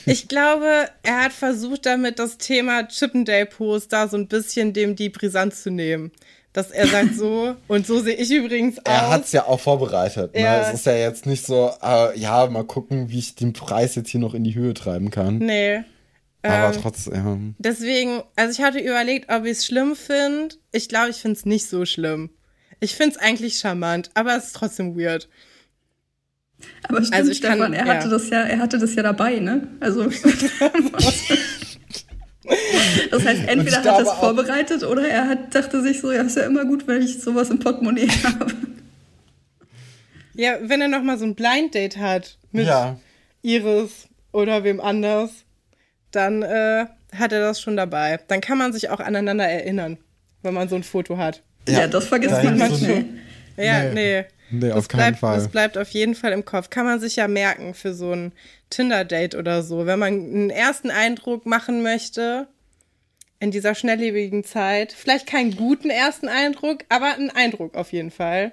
[0.06, 5.10] Ich glaube, er hat versucht, damit das Thema Chippendale-Post da so ein bisschen dem die
[5.10, 6.12] Brisanz zu nehmen.
[6.54, 8.84] Dass er sagt so, und so sehe ich übrigens aus.
[8.86, 10.34] Er hat es ja auch vorbereitet.
[10.34, 10.42] Ne?
[10.42, 10.62] Ja.
[10.70, 14.10] Es ist ja jetzt nicht so, äh, ja, mal gucken, wie ich den Preis jetzt
[14.10, 15.40] hier noch in die Höhe treiben kann.
[15.40, 15.84] Nee.
[16.44, 17.56] Aber Ähm, trotzdem.
[17.58, 20.56] Deswegen, also ich hatte überlegt, ob ich es schlimm finde.
[20.72, 22.30] Ich glaube, ich finde es nicht so schlimm.
[22.80, 25.28] Ich finde es eigentlich charmant, aber es ist trotzdem weird.
[26.88, 28.12] Aber stimmt, Also ich kann- Stefan, er hatte ja.
[28.12, 29.68] das ja, er hatte das ja dabei, ne?
[29.80, 30.04] Also.
[33.12, 36.38] das heißt, entweder hat er es vorbereitet oder er hat, dachte sich so, ja, ist
[36.38, 38.54] ja immer gut, wenn ich sowas im Portemonnaie habe.
[40.34, 42.98] Ja, wenn er noch mal so ein Blind Date hat mit Ja.
[43.42, 45.32] Iris oder wem anders,
[46.12, 46.86] dann äh,
[47.16, 48.20] hat er das schon dabei.
[48.28, 49.98] Dann kann man sich auch aneinander erinnern,
[50.44, 51.42] wenn man so ein Foto hat.
[51.68, 53.04] Ja, das vergisst man nicht so
[53.58, 53.94] Ja, Nee.
[53.94, 54.26] nee.
[54.50, 55.38] Nee, das auf keinen bleibt, Fall.
[55.38, 56.70] Das bleibt auf jeden Fall im Kopf.
[56.70, 58.32] Kann man sich ja merken für so ein
[58.70, 59.86] Tinder-Date oder so.
[59.86, 62.48] Wenn man einen ersten Eindruck machen möchte
[63.40, 68.52] in dieser schnelllebigen Zeit, vielleicht keinen guten ersten Eindruck, aber einen Eindruck auf jeden Fall.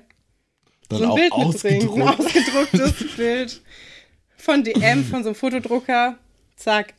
[0.88, 2.74] Dann so ein auch Bild mitbringen, ein ausgedruckt.
[2.74, 3.61] ausgedrucktes Bild
[4.36, 6.16] von DM, von so einem Fotodrucker.
[6.57, 6.95] Zack.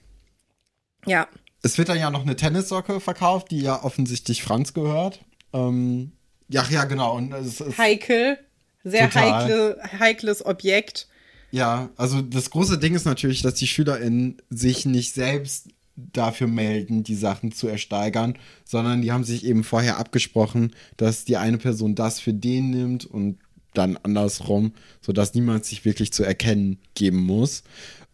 [1.06, 1.28] Ja.
[1.62, 5.20] Es wird dann ja noch eine Tennissocke verkauft, die ja offensichtlich Franz gehört.
[5.54, 6.12] Ähm,
[6.50, 7.16] ja, ja, genau.
[7.16, 8.38] Und es ist, Heikel.
[8.84, 9.44] Sehr Total.
[9.44, 11.08] heikle, heikles Objekt.
[11.52, 17.04] ja, also das große Ding ist natürlich, dass die SchülerInnen sich nicht selbst dafür melden,
[17.04, 21.96] die Sachen zu ersteigern, sondern die haben sich eben vorher abgesprochen, dass die eine Person
[21.96, 23.38] das für den nimmt und
[23.74, 27.64] dann andersrum, sodass niemand sich wirklich zu erkennen geben muss.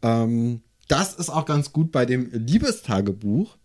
[0.02, 3.58] Ähm, das ist auch ganz gut bei dem Liebestagebuch,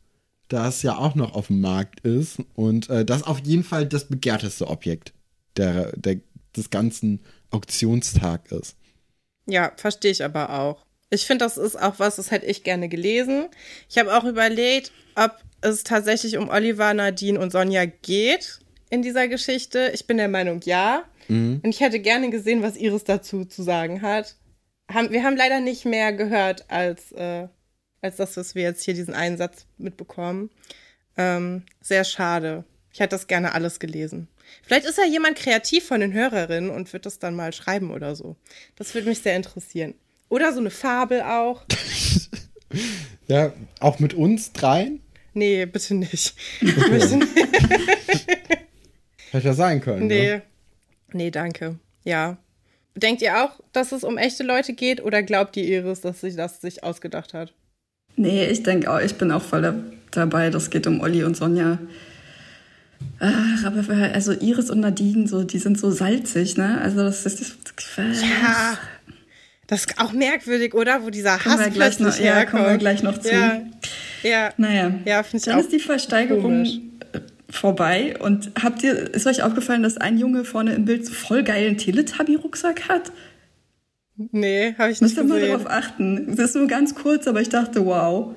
[0.49, 4.09] das ja auch noch auf dem Markt ist und äh, das auf jeden Fall das
[4.09, 5.13] begehrteste Objekt
[5.57, 6.21] der, der,
[6.57, 8.77] des ganzen Auktionstag ist.
[9.47, 10.85] Ja, verstehe ich aber auch.
[11.11, 13.49] Ich finde, das ist auch was, das hätte ich gerne gelesen.
[13.89, 18.59] Ich habe auch überlegt, ob es tatsächlich um Oliver, Nadine und Sonja geht
[18.91, 19.91] in dieser Geschichte.
[19.95, 21.05] Ich bin der Meinung, ja.
[21.63, 24.37] Und ich hätte gerne gesehen, was Iris dazu zu sagen hat.
[24.91, 27.49] Haben, wir haben leider nicht mehr gehört als, äh,
[28.03, 30.51] als das, was wir jetzt hier diesen einen Satz mitbekommen.
[31.17, 32.65] Ähm, sehr schade.
[32.93, 34.29] Ich hätte das gerne alles gelesen.
[34.63, 38.15] Vielleicht ist ja jemand kreativ von den Hörerinnen und wird das dann mal schreiben oder
[38.15, 38.37] so.
[38.77, 39.95] Das würde mich sehr interessieren.
[40.29, 41.65] Oder so eine Fabel auch.
[43.27, 45.01] Ja, auch mit uns dreien?
[45.33, 46.35] Nee, bitte nicht.
[46.61, 47.29] Ich möchte nicht.
[49.31, 50.07] Hätte ja sein können.
[50.07, 50.27] Nee.
[50.27, 50.43] Ne?
[51.13, 51.79] Nee, danke.
[52.05, 52.37] Ja.
[52.95, 56.37] Denkt ihr auch, dass es um echte Leute geht oder glaubt ihr Iris, dass sich
[56.37, 57.53] das sich ausgedacht hat?
[58.17, 59.75] Nee, ich denke auch, ich bin auch voll da,
[60.13, 60.51] dabei.
[60.51, 61.79] Das geht um Olli und Sonja.
[63.21, 66.81] Ach, aber also Iris und Nadine, so, die sind so salzig, ne?
[66.81, 67.57] Also das ist das,
[68.23, 68.79] Ja.
[69.67, 71.03] Das ist auch merkwürdig, oder?
[71.05, 73.31] Wo dieser Kommen Hass wir gleich noch- ja, kommen wir gleich noch zu.
[73.33, 73.63] Ja.
[74.23, 74.51] Ja.
[74.59, 74.93] Naja.
[75.07, 76.79] Ja, finde ich Dann auch ist die Versteigerung komisch.
[77.13, 78.15] äh, vorbei.
[78.21, 81.79] Und habt ihr, ist euch aufgefallen, dass ein Junge vorne im Bild so voll geilen
[81.79, 83.11] Teletubby-Rucksack hat?
[84.17, 85.53] Nee, habe ich nicht Müsst ihr mal gesehen.
[85.59, 86.37] darauf achten.
[86.37, 88.35] Das ist nur ganz kurz, aber ich dachte, wow,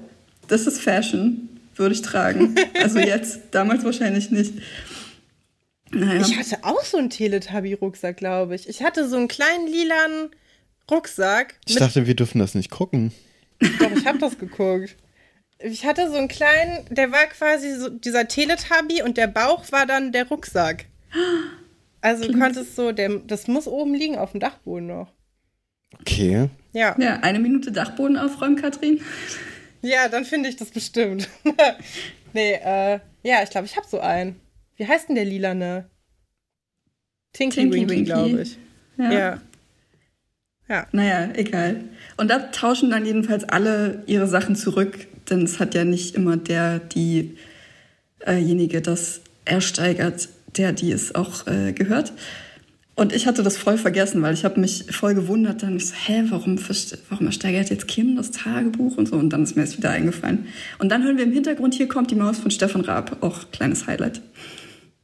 [0.47, 1.46] das ist Fashion.
[1.77, 2.55] Würde ich tragen.
[2.81, 4.53] Also jetzt, damals wahrscheinlich nicht.
[5.91, 6.21] Naja.
[6.21, 8.67] Ich hatte auch so einen Teletubby-Rucksack, glaube ich.
[8.67, 10.29] Ich hatte so einen kleinen lilanen
[10.89, 11.55] Rucksack.
[11.65, 13.11] Ich dachte, wir dürfen das nicht gucken.
[13.79, 14.95] doch, ich habe das geguckt.
[15.59, 19.85] Ich hatte so einen kleinen, der war quasi so dieser Teletubby und der Bauch war
[19.85, 20.85] dann der Rucksack.
[22.01, 25.11] Also du konntest so, der, das muss oben liegen auf dem Dachboden noch.
[25.99, 26.49] Okay.
[26.73, 29.01] Ja, ja, eine Minute Dachboden aufräumen, Katrin.
[29.81, 31.29] Ja, dann finde ich das bestimmt.
[32.33, 34.39] nee, äh, ja, ich glaube, ich habe so einen.
[34.75, 35.89] Wie heißt denn der lilane?
[37.33, 38.03] Tinky, Tinky Winky, Winky.
[38.03, 38.57] glaube ich.
[38.97, 39.11] Ja.
[39.11, 39.41] ja.
[40.69, 40.87] Ja.
[40.91, 41.85] Naja, egal.
[42.17, 46.35] Und da tauschen dann jedenfalls alle ihre Sachen zurück, denn es hat ja nicht immer
[46.35, 52.11] der, diejenige das ersteigert, der, die es auch äh, gehört.
[52.97, 55.61] Und ich hatte das voll vergessen, weil ich habe mich voll gewundert.
[55.61, 56.59] Dann ich so, hä, warum,
[57.09, 59.17] warum ersteigert jetzt Kim das Tagebuch und so?
[59.17, 60.47] Und dann ist mir es wieder eingefallen.
[60.79, 63.85] Und dann hören wir im Hintergrund, hier kommt die Maus von Stefan Raab, auch kleines
[63.85, 64.21] Highlight.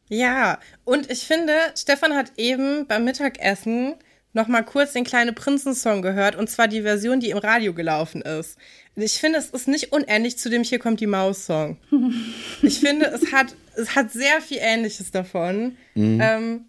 [0.10, 3.94] Ja, und ich finde, Stefan hat eben beim Mittagessen
[4.34, 8.24] noch mal kurz den kleine Prinzen-Song gehört, und zwar die Version, die im Radio gelaufen
[8.24, 8.58] ist.
[8.96, 11.78] Ich finde, es ist nicht unähnlich zu dem Hier kommt die Maus-Song.
[12.64, 15.78] Ich finde, es hat, es hat sehr viel Ähnliches davon.
[15.96, 16.66] Ähm,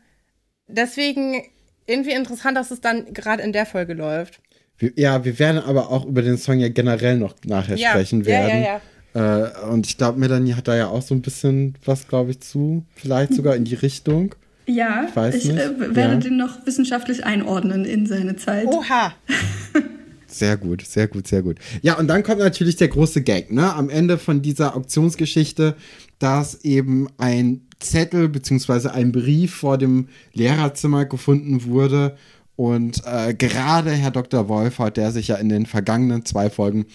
[0.69, 1.43] deswegen
[1.87, 4.41] irgendwie interessant, dass es dann gerade in der Folge läuft.
[4.79, 8.21] Wir, ja, wir werden aber auch über den Song ja generell noch nachher Ja, sprechen
[8.23, 8.63] ja, werden.
[8.65, 8.81] ja,
[9.15, 12.41] Äh, und ich glaube, Melanie hat da ja auch so ein bisschen was, glaube ich,
[12.41, 12.85] zu.
[12.97, 14.35] Vielleicht sogar in die Richtung.
[14.67, 15.59] Ja, Ich weiß ich nicht.
[15.59, 16.17] äh, werde Ja.
[16.17, 18.67] den noch wissenschaftlich einordnen in seine Zeit.
[18.67, 19.15] Oha!
[20.27, 21.59] Sehr gut, sehr gut, sehr gut.
[21.83, 23.73] Ja, und dann kommt natürlich der große Gag, ne?
[23.73, 25.77] Am Ende von dieser Auktionsgeschichte,
[26.19, 28.89] dass eben ein Zettel bzw.
[28.89, 32.17] ein Brief vor dem Lehrerzimmer gefunden wurde.
[32.57, 34.49] Und äh, gerade Herr Dr.
[34.49, 36.87] Wolfert, der sich ja in den vergangenen zwei Folgen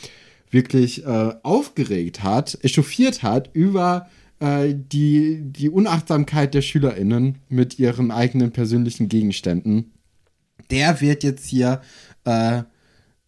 [0.51, 4.07] wirklich äh, aufgeregt hat, echauffiert hat über
[4.39, 9.91] äh, die, die Unachtsamkeit der SchülerInnen mit ihren eigenen persönlichen Gegenständen,
[10.71, 11.81] der wird jetzt hier,
[12.25, 12.63] äh,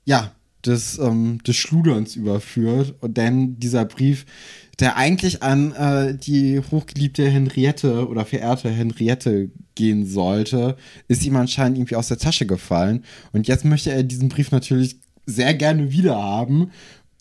[0.06, 0.32] ja,
[0.66, 2.96] des, ähm, des Schluderns überführt.
[3.02, 4.26] Und denn dieser Brief,
[4.80, 10.76] der eigentlich an äh, die hochgeliebte Henriette oder verehrte Henriette gehen sollte,
[11.08, 13.04] ist ihm anscheinend irgendwie aus der Tasche gefallen.
[13.32, 16.72] Und jetzt möchte er diesen Brief natürlich sehr gerne wiederhaben.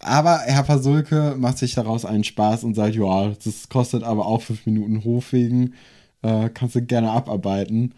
[0.01, 4.41] Aber Herr Pasulke macht sich daraus einen Spaß und sagt, ja, das kostet aber auch
[4.41, 5.75] fünf Minuten Hofwegen,
[6.23, 7.95] äh, kannst du gerne abarbeiten.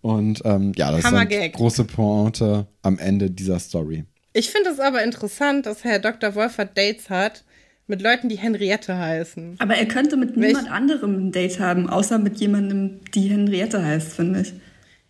[0.00, 4.04] Und ähm, ja, das ist eine große Pointe am Ende dieser Story.
[4.36, 6.34] Ich finde es aber interessant, dass Herr Dr.
[6.34, 7.44] Wolfert Dates hat
[7.86, 9.56] mit Leuten, die Henriette heißen.
[9.60, 10.48] Aber er könnte mit Welch?
[10.48, 14.52] niemand anderem ein Date haben, außer mit jemandem, die Henriette heißt, finde ich.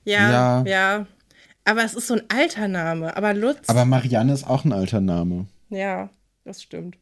[0.05, 1.07] Ja, ja, ja.
[1.65, 3.17] Aber es ist so ein alter Name.
[3.17, 3.67] Aber Lutz.
[3.69, 5.47] Aber Marianne ist auch ein alter Name.
[5.71, 6.11] Ja,
[6.45, 6.99] das stimmt.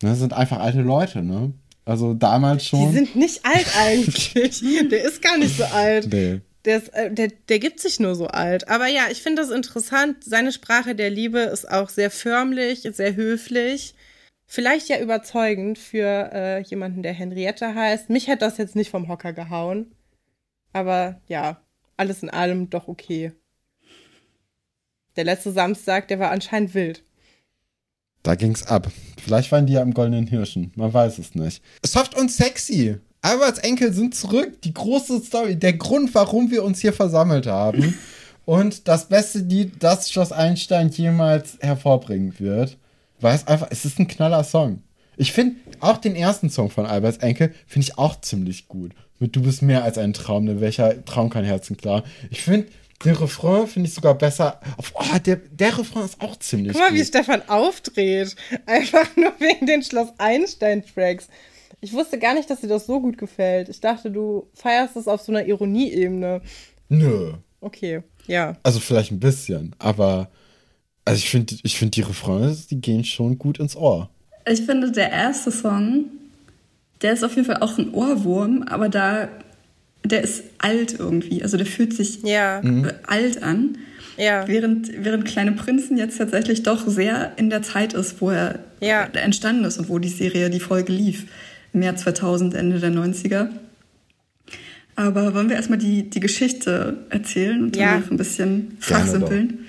[0.00, 1.52] Das sind einfach alte Leute, ne?
[1.84, 2.90] Also damals schon.
[2.90, 4.64] Die sind nicht alt eigentlich.
[4.90, 6.12] Der ist gar nicht so alt.
[6.12, 6.40] Nee.
[6.64, 8.68] Der, ist, äh, der, der gibt sich nur so alt.
[8.68, 10.24] Aber ja, ich finde das interessant.
[10.24, 13.94] Seine Sprache der Liebe ist auch sehr förmlich, sehr höflich.
[14.46, 18.10] Vielleicht ja überzeugend für äh, jemanden, der Henriette heißt.
[18.10, 19.94] Mich hätte das jetzt nicht vom Hocker gehauen.
[20.72, 21.60] Aber ja,
[21.96, 23.32] alles in allem doch okay.
[25.16, 27.04] Der letzte Samstag, der war anscheinend wild.
[28.22, 28.90] Da ging's ab.
[29.22, 30.72] Vielleicht waren die ja im Goldenen Hirschen.
[30.76, 31.62] Man weiß es nicht.
[31.84, 32.98] Soft und sexy.
[33.22, 34.62] Alberts Enkel sind zurück.
[34.62, 35.56] Die große Story.
[35.56, 37.98] Der Grund, warum wir uns hier versammelt haben.
[38.44, 42.76] und das beste Lied, das Schloss Einstein jemals hervorbringen wird.
[43.20, 44.82] Weil es einfach, es ist ein knaller Song.
[45.16, 48.92] Ich finde auch den ersten Song von Alberts Enkel finde ich auch ziemlich gut.
[49.18, 52.04] Mit Du bist mehr als ein Traum, denn welcher Traum kann Herzen klar.
[52.30, 52.68] Ich finde
[53.04, 54.60] den Refrain finde ich sogar besser.
[54.94, 56.98] Oh, der, der Refrain ist auch ziemlich Guck mal, gut.
[56.98, 58.34] wie Stefan aufdreht.
[58.66, 61.28] Einfach nur wegen den Schloss Einstein-Tracks.
[61.80, 63.68] Ich wusste gar nicht, dass dir das so gut gefällt.
[63.68, 66.42] Ich dachte, du feierst es auf so einer Ironieebene.
[66.88, 67.32] Nö.
[67.60, 68.56] Okay, ja.
[68.62, 70.30] Also vielleicht ein bisschen, aber
[71.04, 74.10] also ich finde, ich find die Refrains, die gehen schon gut ins Ohr.
[74.46, 76.06] Ich finde, der erste Song,
[77.02, 79.28] der ist auf jeden Fall auch ein Ohrwurm, aber da
[80.04, 81.42] der ist alt irgendwie.
[81.42, 82.60] Also der fühlt sich ja.
[82.62, 82.90] Mhm.
[83.06, 83.78] alt an.
[84.16, 84.46] Ja.
[84.46, 89.04] Während, während Kleine Prinzen jetzt tatsächlich doch sehr in der Zeit ist, wo er ja.
[89.04, 91.26] entstanden ist und wo die Serie, die Folge lief.
[91.72, 93.50] Im Jahr 2000, Ende der 90er.
[94.96, 97.98] Aber wollen wir erstmal die, die Geschichte erzählen und ja.
[97.98, 99.66] dann ein bisschen fachsimpeln?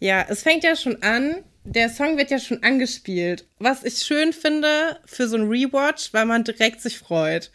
[0.00, 1.36] Ja, es fängt ja schon an.
[1.64, 3.46] Der Song wird ja schon angespielt.
[3.60, 7.52] Was ich schön finde für so ein Rewatch, weil man direkt sich freut.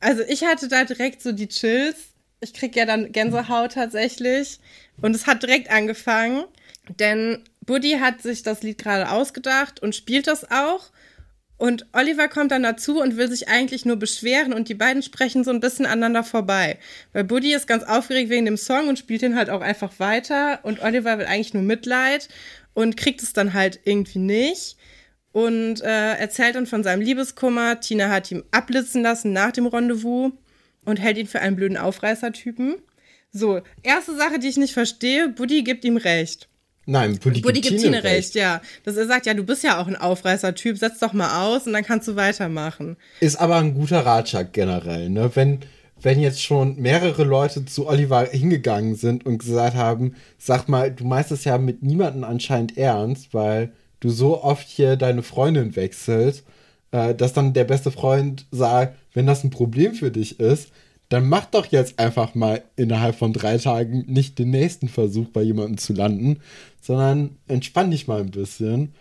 [0.00, 1.96] Also ich hatte da direkt so die Chills.
[2.40, 4.60] Ich krieg ja dann Gänsehaut tatsächlich.
[5.02, 6.44] Und es hat direkt angefangen,
[6.98, 10.90] denn Buddy hat sich das Lied gerade ausgedacht und spielt das auch.
[11.58, 15.42] Und Oliver kommt dann dazu und will sich eigentlich nur beschweren und die beiden sprechen
[15.42, 16.78] so ein bisschen aneinander vorbei.
[17.12, 20.60] Weil Buddy ist ganz aufgeregt wegen dem Song und spielt den halt auch einfach weiter
[20.62, 22.28] und Oliver will eigentlich nur Mitleid
[22.74, 24.76] und kriegt es dann halt irgendwie nicht
[25.32, 27.80] und äh, erzählt dann von seinem Liebeskummer.
[27.80, 30.32] Tina hat ihn abblitzen lassen nach dem Rendezvous
[30.84, 32.76] und hält ihn für einen blöden Aufreißertypen.
[33.32, 36.47] So, erste Sache, die ich nicht verstehe, Buddy gibt ihm recht.
[36.90, 38.06] Nein, Buddy, Buddy gibt Tine recht.
[38.06, 38.62] recht, ja.
[38.82, 41.74] Dass er sagt, ja, du bist ja auch ein Aufreißertyp, setz doch mal aus und
[41.74, 42.96] dann kannst du weitermachen.
[43.20, 45.30] Ist aber ein guter Ratschlag generell, ne?
[45.34, 45.60] Wenn,
[46.00, 51.04] wenn jetzt schon mehrere Leute zu Oliver hingegangen sind und gesagt haben, sag mal, du
[51.04, 53.70] meinst es ja mit niemandem anscheinend ernst, weil
[54.00, 56.44] du so oft hier deine Freundin wechselst,
[56.92, 60.70] äh, dass dann der beste Freund sagt, wenn das ein Problem für dich ist,
[61.08, 65.42] dann mach doch jetzt einfach mal innerhalb von drei Tagen nicht den nächsten Versuch bei
[65.42, 66.40] jemandem zu landen,
[66.82, 68.94] sondern entspann dich mal ein bisschen.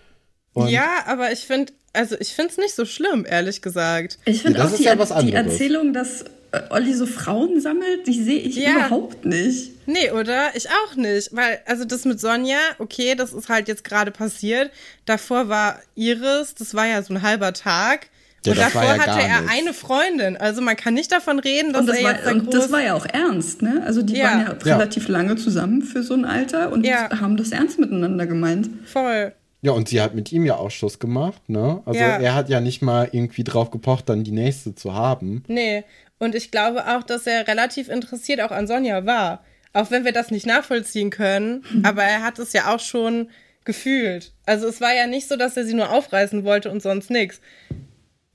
[0.56, 4.20] ja, aber ich finde, also ich finde es nicht so schlimm, ehrlich gesagt.
[4.26, 8.24] Ich finde ja, auch die, ja die Erzählung, dass äh, Olli so Frauen sammelt, die
[8.24, 8.72] sehe ich ja.
[8.72, 9.72] überhaupt nicht.
[9.86, 10.56] Nee, oder?
[10.56, 11.36] Ich auch nicht.
[11.36, 14.72] Weil, also das mit Sonja, okay, das ist halt jetzt gerade passiert.
[15.06, 18.10] Davor war Iris, das war ja so ein halber Tag.
[18.46, 20.38] Ja, und davor ja hatte er eine Freundin.
[20.38, 22.94] Also man kann nicht davon reden, dass das er war, jetzt Und das war ja
[22.94, 23.84] auch ernst, ne?
[23.86, 24.26] Also die ja.
[24.26, 28.70] waren ja relativ lange zusammen für so ein Alter und haben das ernst miteinander gemeint.
[28.86, 29.34] Voll.
[29.62, 31.82] Ja, und sie hat mit ihm ja auch Schluss gemacht, ne?
[31.86, 35.44] Also er hat ja nicht mal irgendwie drauf gepocht, dann die nächste zu haben.
[35.48, 35.84] Nee.
[36.20, 39.44] Und ich glaube auch, dass er relativ interessiert auch an Sonja war.
[39.74, 43.30] Auch wenn wir das nicht nachvollziehen können, aber er hat es ja auch schon
[43.66, 44.32] gefühlt.
[44.46, 47.42] Also es war ja nicht so, dass er sie nur aufreißen wollte und sonst nichts.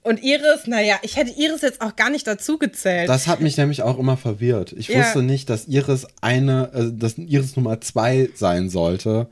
[0.02, 3.08] Und Iris, naja, ich hätte Iris jetzt auch gar nicht dazu gezählt.
[3.08, 4.72] Das hat mich nämlich auch immer verwirrt.
[4.72, 4.98] Ich Ja.
[4.98, 9.28] wusste nicht, dass Iris eine, äh, dass Iris Nummer zwei sein sollte.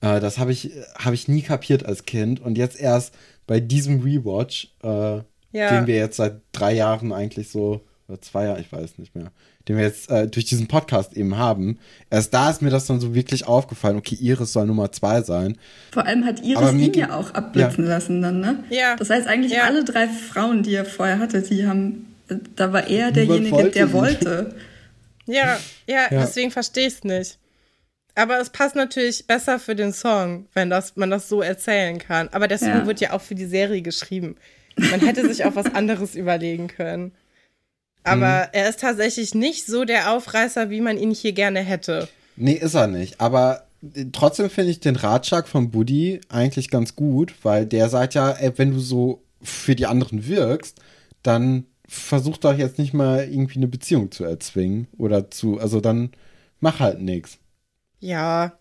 [0.00, 2.40] Äh, das habe ich, habe ich nie kapiert als Kind.
[2.40, 3.14] Und jetzt erst
[3.46, 5.24] bei diesem Rewatch, äh, Ja.
[5.52, 9.30] den wir jetzt seit drei Jahren eigentlich so, oder zwei Jahren, ich weiß nicht mehr,
[9.68, 11.78] den wir jetzt äh, durch diesen Podcast eben haben,
[12.10, 15.56] erst da ist mir das dann so wirklich aufgefallen, okay, Iris soll Nummer zwei sein.
[15.92, 18.62] Vor allem hat Iris ihn ja auch abblitzen lassen dann, ne?
[18.70, 18.96] Ja.
[18.96, 19.62] Das heißt eigentlich Ja.
[19.64, 22.14] alle drei Frauen, die er vorher hatte, die haben,
[22.56, 23.92] da war er derjenige, wollte der sie.
[23.92, 24.54] wollte.
[25.26, 26.20] Ja, ja, Ja.
[26.20, 27.38] deswegen verstehe ich es nicht.
[28.14, 32.28] Aber es passt natürlich besser für den Song, wenn das, man das so erzählen kann.
[32.32, 32.86] Aber der Song Ja.
[32.86, 34.36] wird ja auch für die Serie geschrieben.
[34.76, 37.12] Man hätte sich auch was anderes überlegen können.
[38.04, 42.08] Aber er ist tatsächlich nicht so der Aufreißer, wie man ihn hier gerne hätte.
[42.36, 43.20] Nee, ist er nicht.
[43.20, 48.14] Aber äh, trotzdem finde ich den Ratschlag von Buddy eigentlich ganz gut, weil der sagt
[48.14, 50.80] ja, ey, wenn du so für die anderen wirkst,
[51.22, 56.10] dann versuch doch jetzt nicht mal irgendwie eine Beziehung zu erzwingen oder zu, also dann
[56.60, 57.38] mach halt nichts.
[58.00, 58.58] Ja.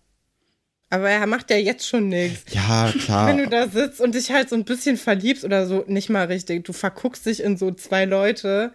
[0.89, 2.54] Aber er macht ja jetzt schon nichts.
[2.54, 3.28] Ja, klar.
[3.28, 6.28] Wenn du da sitzt und dich halt so ein bisschen verliebst oder so, nicht mal
[6.28, 6.66] richtig.
[6.66, 8.72] Du verguckst dich in so zwei Leute.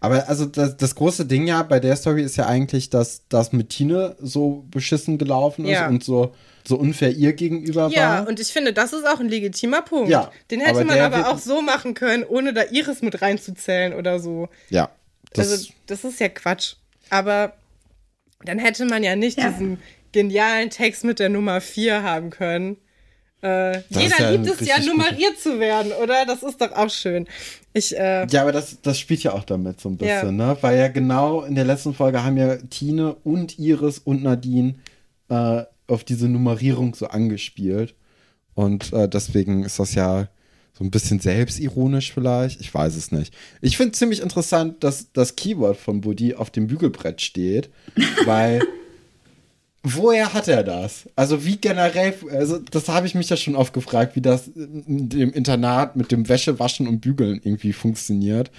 [0.00, 3.52] Aber also das, das große Ding ja bei der Story ist ja eigentlich, dass das
[3.52, 5.88] mit Tine so beschissen gelaufen ist Ja.
[5.88, 6.34] und so,
[6.66, 8.28] so unfair ihr gegenüber Ja, war.
[8.28, 10.10] und ich finde, das ist auch ein legitimer Punkt.
[10.10, 13.94] Ja, Den hätte aber man aber auch so machen können, ohne da Iris mit reinzuzählen
[13.94, 14.48] oder so.
[14.70, 14.90] ja.
[15.34, 16.74] Das, also, das ist ja Quatsch.
[17.08, 17.54] Aber
[18.44, 19.48] dann hätte man ja nicht Ja.
[19.50, 19.78] diesen
[20.12, 22.76] genialen Text mit der Nummer 4 haben können.
[23.42, 26.24] Äh, jeder ja liebt es ja, nummeriert zu werden, oder?
[26.26, 27.26] Das ist doch auch schön.
[27.72, 30.46] Ich, äh, Ja, aber das, das spielt ja auch damit so ein bisschen, Ja.
[30.54, 30.56] ne?
[30.60, 34.74] Weil ja genau in der letzten Folge haben ja Tine und Iris und Nadine
[35.28, 37.94] äh, auf diese Nummerierung so angespielt.
[38.54, 40.28] Und äh, deswegen ist das ja
[40.72, 42.60] so ein bisschen selbstironisch vielleicht.
[42.60, 43.34] Ich weiß es nicht.
[43.60, 47.70] Ich finde ziemlich interessant, dass das Keyword von Buddy auf dem Bügelbrett steht,
[48.24, 48.62] weil
[49.82, 51.08] woher hat er das?
[51.16, 55.08] Also wie generell, also das habe ich mich ja schon oft gefragt, wie das in
[55.08, 58.50] dem Internat mit dem Wäschewaschen und Bügeln irgendwie funktioniert.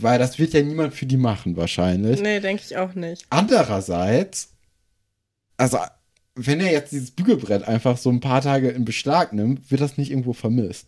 [0.00, 2.20] Weil das wird ja niemand für die machen wahrscheinlich.
[2.20, 3.26] nee, denke ich auch nicht.
[3.30, 4.50] Andererseits,
[5.56, 5.78] also
[6.36, 9.98] wenn er jetzt dieses Bügelbrett einfach so ein paar Tage in Beschlag nimmt, wird das
[9.98, 10.86] nicht irgendwo vermisst.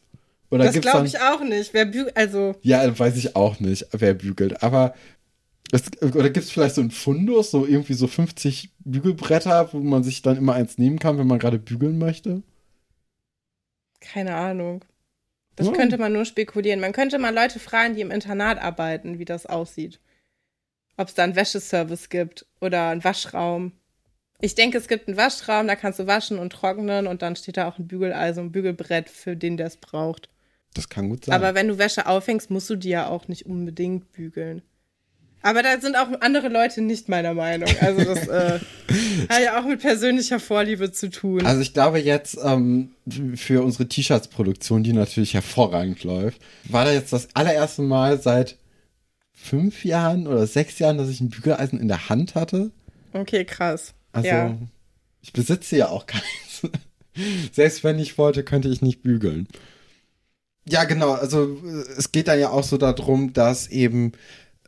[0.50, 1.74] Oder das glaube ich auch nicht.
[1.74, 4.62] Wer bü also, Ja, weiß ich auch nicht, wer bügelt.
[4.62, 4.94] Aber
[5.72, 10.02] es, oder gibt es vielleicht so ein Fundus, so irgendwie so 50 Bügelbretter, wo man
[10.02, 12.42] sich dann immer eins nehmen kann, wenn man gerade bügeln möchte?
[14.00, 14.84] keine Ahnung.
[15.56, 15.72] Das Ja.
[15.74, 16.80] könnte man nur spekulieren.
[16.80, 20.00] Man könnte mal Leute fragen, die im Internat arbeiten, wie das aussieht.
[20.96, 23.72] Ob es da einen Wäscheservice gibt oder einen Waschraum.
[24.40, 27.58] Ich denke, es gibt einen Waschraum, da kannst du waschen und trocknen und dann steht
[27.58, 30.30] da auch ein Bügeleisen, ein Bügelbrett für den, der es braucht.
[30.72, 31.34] Das kann gut sein.
[31.34, 34.62] Aber wenn du Wäsche aufhängst, musst du die ja auch nicht unbedingt bügeln.
[35.42, 37.70] Aber da sind auch andere Leute nicht meiner Meinung.
[37.80, 38.60] Also das äh,
[39.28, 41.46] hat ja auch mit persönlicher Vorliebe zu tun.
[41.46, 42.90] Also ich glaube jetzt ähm,
[43.36, 48.56] für unsere T-Shirts-Produktion, die natürlich hervorragend läuft, war da jetzt das allererste Mal seit
[49.32, 52.70] fünf Jahren oder sechs Jahren, dass ich ein Bügeleisen in der Hand hatte.
[53.14, 53.94] okay, krass.
[54.12, 54.58] Also ja.
[55.22, 56.22] ich besitze ja auch keins.
[57.52, 59.48] Selbst wenn ich wollte, könnte ich nicht bügeln.
[60.68, 61.12] Ja, genau.
[61.12, 64.12] Also äh, es geht dann ja auch so darum, dass eben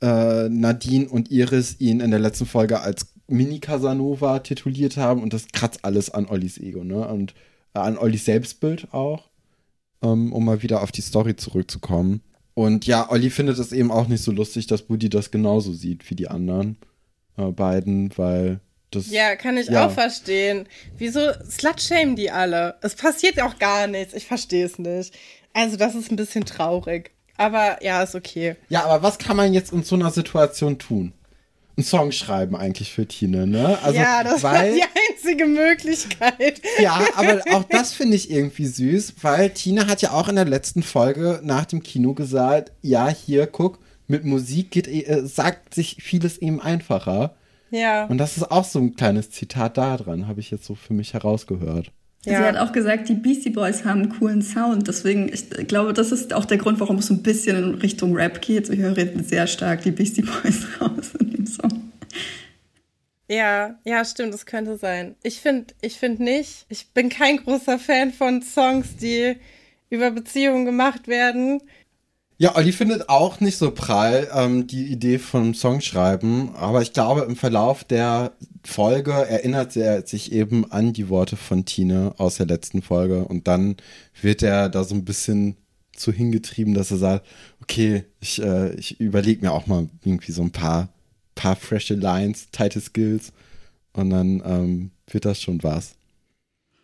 [0.03, 5.47] äh, Nadine und Iris ihn in der letzten Folge als Mini-Casanova tituliert haben und das
[5.53, 7.07] kratzt alles an Ollis Ego, ne?
[7.09, 7.35] Und
[7.75, 9.31] äh, an Ollis Selbstbild auch,
[10.03, 12.21] ähm, um mal wieder auf die Story zurückzukommen.
[12.55, 16.11] Und ja, Olli findet es eben auch nicht so lustig, dass Buddy das genauso sieht
[16.11, 16.77] wie die anderen
[17.39, 19.11] äh, beiden, weil das.
[19.11, 19.87] Ja, kann ich Ja.
[19.87, 20.67] auch verstehen.
[20.99, 22.75] Wieso slutshamen die alle?
[22.83, 24.13] Es passiert auch gar nichts.
[24.13, 25.15] Ich verstehe es nicht.
[25.55, 27.13] Also, das ist ein bisschen traurig.
[27.43, 28.57] Aber ja, ist okay.
[28.69, 31.13] Ja, aber was kann man jetzt in so einer Situation tun?
[31.77, 33.79] Einen Song schreiben eigentlich für Tine, ne?
[33.83, 36.61] Also, ja, das war weil, die einzige Möglichkeit.
[36.79, 40.45] Ja, aber auch das finde ich irgendwie süß, weil Tine hat ja auch in der
[40.45, 45.97] letzten Folge nach dem Kino gesagt, ja, hier, guck, mit Musik geht, äh, sagt sich
[46.01, 47.35] vieles eben einfacher.
[47.71, 48.05] Ja.
[48.05, 50.93] Und das ist auch so ein kleines Zitat da dran, habe ich jetzt so für
[50.93, 51.91] mich herausgehört.
[52.25, 52.39] Ja.
[52.39, 54.87] Sie hat auch gesagt, die Beastie Boys haben einen coolen Sound.
[54.87, 58.15] Deswegen, ich glaube, das ist auch der Grund, warum es so ein bisschen in Richtung
[58.15, 58.69] Rap geht.
[58.69, 58.95] Ich höre
[59.25, 61.91] sehr stark die Beastie Boys raus in dem Song.
[63.29, 65.17] Ja, ja, stimmt, das könnte sein.
[65.23, 69.37] Ich finde ich find nicht, ich bin kein großer Fan von Songs, die
[69.91, 71.61] über Beziehungen gemacht werden.
[72.39, 77.23] Ja, Olli findet auch nicht so prall ähm, die Idee vom Songschreiben, aber ich glaube,
[77.23, 78.33] im Verlauf der
[78.65, 83.49] Folge erinnert er sich eben an die Worte von Tine aus der letzten Folge und
[83.49, 83.77] dann
[84.21, 85.57] wird er da so ein bisschen
[85.95, 87.27] zu hingetrieben, dass er sagt,
[87.61, 90.89] okay, ich, äh, ich überlege mir auch mal irgendwie so ein paar,
[91.35, 93.33] paar frische Lines, tighte Skills
[93.93, 95.95] und dann ähm, wird das schon was.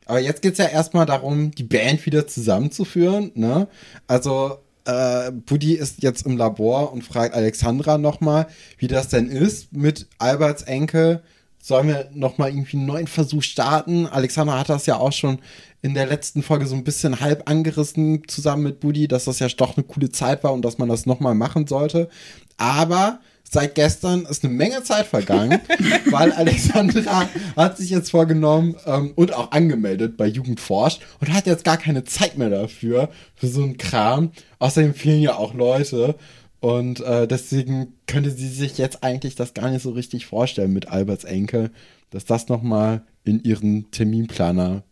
[0.06, 3.30] Aber jetzt geht es ja erstmal darum, die Band wieder zusammenzuführen.
[3.34, 3.68] Ne?
[4.06, 8.46] Also äh, Buddy ist jetzt im Labor und fragt Alexandra nochmal,
[8.78, 11.22] wie das denn ist mit Alberts Enkel.
[11.60, 14.06] Sollen wir nochmal irgendwie einen neuen Versuch starten?
[14.06, 15.38] Alexandra hat das ja auch schon
[15.82, 19.48] in der letzten Folge so ein bisschen halb angerissen zusammen mit Buddy, dass das ja
[19.48, 22.08] doch eine coole Zeit war und dass man das nochmal machen sollte.
[22.56, 25.60] Aber seit gestern ist eine Menge Zeit vergangen,
[26.10, 31.64] weil Alexandra hat sich jetzt vorgenommen ähm, und auch angemeldet bei Jugendforscht und hat jetzt
[31.64, 34.32] gar keine Zeit mehr dafür, für so einen Kram.
[34.58, 36.16] Außerdem fehlen ja auch Leute.
[36.60, 40.88] Und äh, deswegen könnte sie sich jetzt eigentlich das gar nicht so richtig vorstellen mit
[40.88, 41.70] Alberts Enkel,
[42.10, 44.82] dass das nochmal in ihren Terminplaner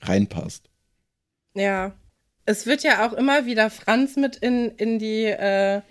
[0.00, 0.70] reinpasst.
[1.54, 1.92] Ja.
[2.46, 5.82] Es wird ja auch immer wieder Franz mit in, in die äh,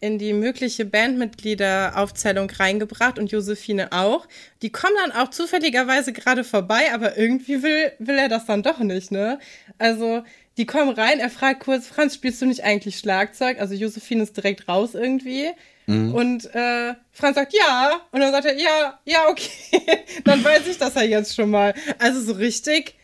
[0.00, 4.28] in die mögliche Bandmitgliederaufzählung reingebracht und Josephine auch.
[4.62, 8.78] Die kommen dann auch zufälligerweise gerade vorbei, aber irgendwie will, will er das dann doch
[8.78, 9.40] nicht, ne?
[9.78, 10.22] Also,
[10.58, 13.60] die kommen rein, er fragt kurz, Franz, spielst du nicht eigentlich Schlagzeug?
[13.60, 15.46] Also Josephine ist direkt raus irgendwie.
[15.86, 16.14] Mhm.
[16.14, 18.00] Und äh, Franz sagt ja.
[18.10, 20.04] Und dann sagt er, ja, ja, okay.
[20.24, 21.74] dann weiß ich das ja jetzt schon mal.
[21.98, 22.96] Also so richtig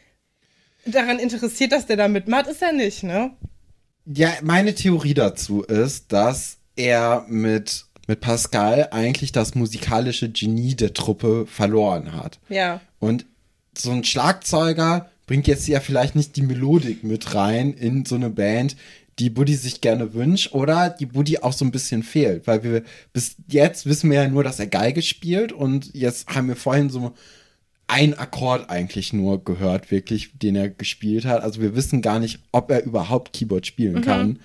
[0.85, 3.31] daran interessiert, dass der da mitmacht, ist er nicht, ne?
[4.05, 10.93] Ja, meine Theorie dazu ist, dass er mit, mit Pascal eigentlich das musikalische Genie der
[10.93, 12.41] Truppe verloren hat.
[12.49, 12.81] Ja.
[12.99, 13.25] Und
[13.79, 18.31] so ein Schlagzeuger bringt jetzt ja vielleicht nicht die Melodik mit rein in so eine
[18.31, 18.77] Band,
[19.19, 22.83] die Buddy sich gerne wünscht oder die Buddy auch so ein bisschen fehlt, weil wir
[23.13, 26.91] bis jetzt wissen wir ja nur, dass er Geige spielt und jetzt haben wir vorhin
[26.91, 27.15] so
[27.87, 31.43] ein Akkord eigentlich nur gehört, wirklich, den er gespielt hat.
[31.43, 34.03] Also wir wissen gar nicht, ob er überhaupt Keyboard spielen mhm.
[34.03, 34.39] kann.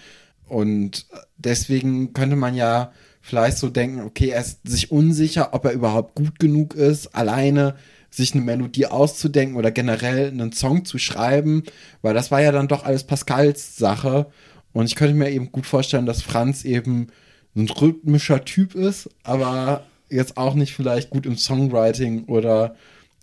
[0.47, 1.07] Und
[1.37, 6.15] deswegen könnte man ja vielleicht so denken, okay, er ist sich unsicher, ob er überhaupt
[6.15, 7.75] gut genug ist, alleine
[8.09, 11.63] sich eine Melodie auszudenken oder generell einen Song zu schreiben,
[12.01, 14.27] weil das war ja dann doch alles Pascals Sache.
[14.73, 17.07] Und ich könnte mir eben gut vorstellen, dass Franz eben
[17.55, 22.75] ein rhythmischer Typ ist, aber jetzt auch nicht vielleicht gut im Songwriting oder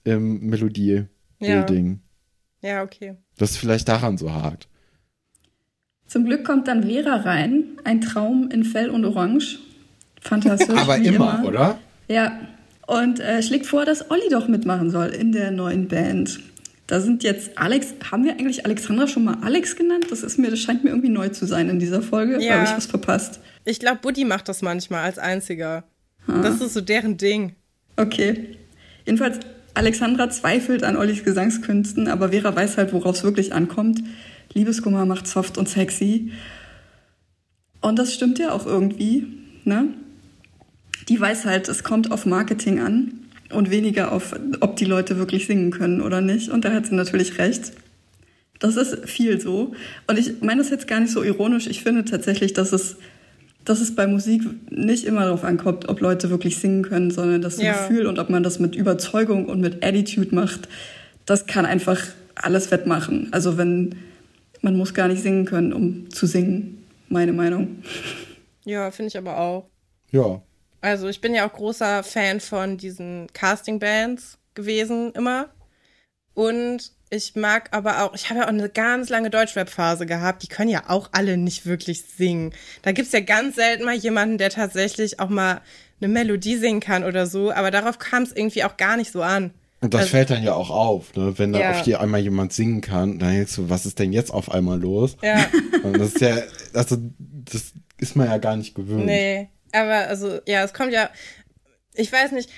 [0.05, 2.01] im Melodie-Building.
[2.62, 2.68] Ja.
[2.68, 3.16] ja, okay.
[3.39, 4.68] Das ist vielleicht daran so hakt.
[6.07, 9.59] Zum Glück kommt dann Vera rein, ein Traum in Fell und Orange.
[10.20, 10.76] Fantastisch.
[10.76, 11.78] Aber immer, immer, oder?
[12.09, 12.39] Ja.
[12.87, 16.41] Und äh, schlägt vor, dass Olli doch mitmachen soll in der neuen Band.
[16.87, 20.07] Da sind jetzt Alex, haben wir eigentlich Alexandra schon mal Alex genannt?
[20.11, 22.41] Das ist mir, das scheint mir irgendwie neu zu sein in dieser Folge.
[22.41, 22.55] Ja.
[22.55, 23.41] Habe ich was verpasst?
[23.64, 25.82] Ich glaube, Buddy macht das manchmal als einziger.
[26.28, 26.43] Ha.
[26.43, 27.57] Das ist so deren Ding.
[27.97, 28.57] Okay.
[29.05, 29.41] Jedenfalls,
[29.74, 34.01] Alexandra zweifelt an Ollis Gesangskünsten, aber Vera weiß halt, worauf es wirklich ankommt.
[34.55, 36.30] Liebeskummer macht soft und sexy.
[37.80, 39.26] Und das stimmt ja auch irgendwie,
[39.64, 39.89] ne?
[41.09, 43.12] Die weiß halt, es kommt auf Marketing an
[43.50, 46.50] und weniger auf, ob die Leute wirklich singen können oder nicht.
[46.50, 47.72] Und da hat sie natürlich recht.
[48.59, 49.74] Das ist viel so.
[50.07, 51.66] Und ich meine das jetzt gar nicht so ironisch.
[51.66, 52.96] Ich finde tatsächlich, dass es,
[53.64, 57.61] dass es bei Musik nicht immer darauf ankommt, ob Leute wirklich singen können, sondern das
[57.61, 57.72] ja.
[57.72, 60.68] Gefühl und ob man das mit Überzeugung und mit Attitude macht,
[61.26, 62.02] das kann einfach
[62.34, 63.28] alles wettmachen.
[63.32, 63.94] Also wenn
[64.62, 66.84] man muss gar nicht singen können, um zu singen.
[67.09, 67.82] Meine Meinung.
[68.64, 69.68] Ja, finde ich aber auch.
[70.11, 70.42] Ja.
[70.87, 75.49] Also ich bin ja auch großer Fan von diesen Casting-Bands gewesen, immer.
[76.32, 80.47] Und ich mag aber auch, ich habe ja auch eine ganz lange Deutschrap-Phase gehabt, die
[80.47, 82.53] können ja auch alle nicht wirklich singen.
[82.82, 85.61] Da gibt es ja ganz selten mal jemanden, der tatsächlich auch mal
[86.01, 89.22] eine Melodie singen kann oder so, aber darauf kam es irgendwie auch gar nicht so
[89.22, 89.51] an.
[89.80, 91.37] Und das also, fällt dann ja auch auf, ne?
[91.37, 91.70] wenn da ja.
[91.72, 94.78] auf dir einmal jemand singen kann, dann denkst du, was ist denn jetzt auf einmal
[94.78, 95.16] los?
[95.20, 95.47] Ja.
[95.82, 96.39] Und das ist ja,
[96.74, 99.07] also das ist man ja gar nicht gewöhnt.
[99.07, 101.10] Nee, aber also, ja, es kommt ja,
[101.94, 102.50] ich weiß nicht,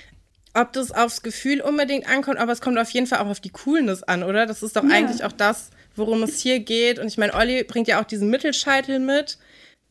[0.53, 3.51] ob das aufs Gefühl unbedingt ankommt, aber es kommt auf jeden Fall auch auf die
[3.51, 4.45] Coolness an, oder?
[4.45, 4.89] Das ist doch ja.
[4.89, 6.99] eigentlich auch das, worum es hier geht.
[6.99, 9.37] Und ich meine, Olli bringt ja auch diesen Mittelscheitel mit,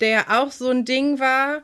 [0.01, 1.63] der auch so ein Ding war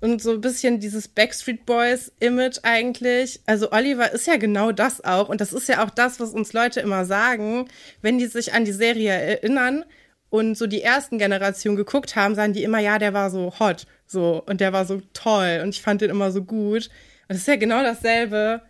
[0.00, 3.40] und so ein bisschen dieses Backstreet Boys Image eigentlich.
[3.46, 6.52] Also Oliver ist ja genau das auch und das ist ja auch das, was uns
[6.52, 7.68] Leute immer sagen,
[8.02, 9.84] wenn die sich an die Serie erinnern
[10.28, 13.86] und so die ersten Generationen geguckt haben, sagen die immer, ja, der war so hot,
[14.06, 16.86] so und der war so toll und ich fand den immer so gut.
[17.28, 18.62] Und das ist ja genau dasselbe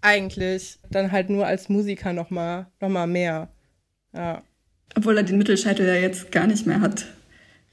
[0.00, 3.48] eigentlich, dann halt nur als Musiker noch mal, noch mal mehr.
[4.14, 4.42] Ja.
[4.96, 7.04] Obwohl er den Mittelscheitel ja jetzt gar nicht mehr hat.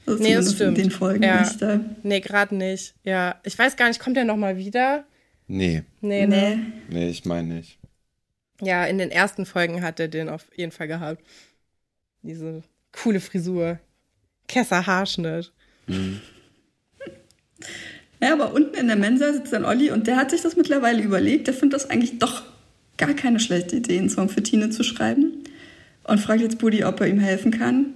[0.06, 0.78] Also nee, das stimmt.
[0.78, 1.42] in den Folgen ja.
[1.42, 1.80] nicht da.
[2.04, 2.96] Nee, gerade nicht.
[3.04, 3.40] Ja.
[3.44, 5.06] Ich weiß gar nicht, kommt der nochmal wieder?
[5.48, 6.56] Nee, Nee, Nee.
[6.56, 6.66] ne?
[6.90, 7.80] nee, ich meine nicht.
[8.62, 11.22] Ja, in den ersten Folgen hat er den auf jeden Fall gehabt.
[12.24, 13.80] Diese coole Frisur.
[14.48, 15.52] Kesser Haarschnitt.
[18.22, 21.02] Ja, aber unten in der Mensa sitzt dann Olli und der hat sich das mittlerweile
[21.02, 21.48] überlegt.
[21.48, 22.44] Der findet das eigentlich doch
[22.98, 25.44] gar keine schlechte Idee, einen Song für Tine zu schreiben.
[26.04, 27.96] Und fragt jetzt Buddy, ob er ihm helfen kann.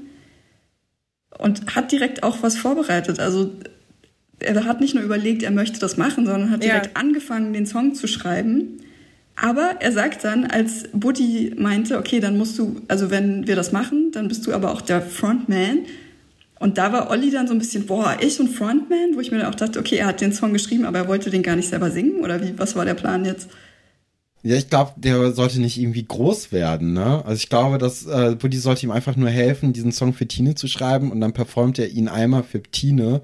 [1.37, 3.19] Und hat direkt auch was vorbereitet.
[3.19, 3.51] Also
[4.39, 6.73] er hat nicht nur überlegt, er möchte das machen, sondern hat Ja.
[6.73, 8.77] direkt angefangen, den Song zu schreiben.
[9.35, 13.71] Aber er sagt dann, als Buddy meinte, okay, dann musst du, also wenn wir das
[13.71, 15.79] machen, dann bist du aber auch der Frontman.
[16.61, 19.39] Und da war Olli dann so ein bisschen, boah, ich und Frontman, wo ich mir
[19.39, 21.69] dann auch dachte, okay, er hat den Song geschrieben, aber er wollte den gar nicht
[21.69, 23.49] selber singen oder wie, was war der Plan jetzt?
[24.43, 27.25] Ja, ich glaube, der sollte nicht irgendwie groß werden, ne?
[27.25, 30.53] Also ich glaube, dass äh, Buddy sollte ihm einfach nur helfen, diesen Song für Tine
[30.53, 33.23] zu schreiben und dann performt er ihn einmal für Tine.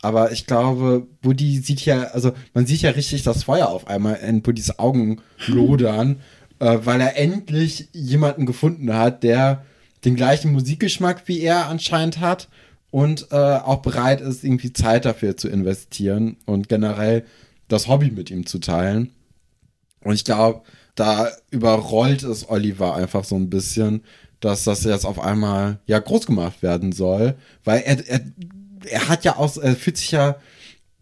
[0.00, 4.16] Aber ich glaube, Buddy sieht ja, also man sieht ja richtig das Feuer auf einmal
[4.16, 6.16] in Buddys Augen lodern,
[6.58, 9.64] äh, weil er endlich jemanden gefunden hat, der
[10.04, 12.48] den gleichen Musikgeschmack wie er anscheinend hat
[12.92, 17.24] und äh, auch bereit ist, irgendwie Zeit dafür zu investieren und generell
[17.66, 19.10] das Hobby mit ihm zu teilen.
[20.04, 20.60] Und ich glaube,
[20.94, 24.04] da überrollt es Oliver einfach so ein bisschen,
[24.40, 27.34] dass das jetzt auf einmal ja groß gemacht werden soll,
[27.64, 28.20] weil er, er,
[28.84, 30.36] er hat ja auch, er fühlt sich ja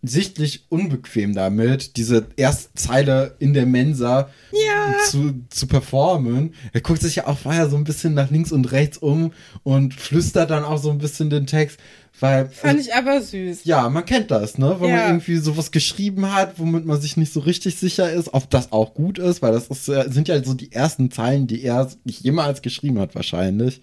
[0.03, 4.97] sichtlich unbequem damit, diese erste Zeile in der Mensa Ja.
[5.11, 6.55] zu, zu performen.
[6.73, 9.33] Er guckt sich ja auch vorher so ein bisschen nach links und rechts um
[9.63, 11.79] und flüstert dann auch so ein bisschen den Text,
[12.19, 13.65] weil Fand ich aber süß.
[13.65, 14.77] ja, man kennt das, ne?
[14.81, 14.97] Wenn Ja.
[14.97, 18.73] man irgendwie sowas geschrieben hat, womit man sich nicht so richtig sicher ist, ob das
[18.73, 21.89] auch gut ist, weil das ist, äh, sind ja so die ersten Zeilen, die er
[22.05, 23.81] nicht jemals geschrieben hat, wahrscheinlich.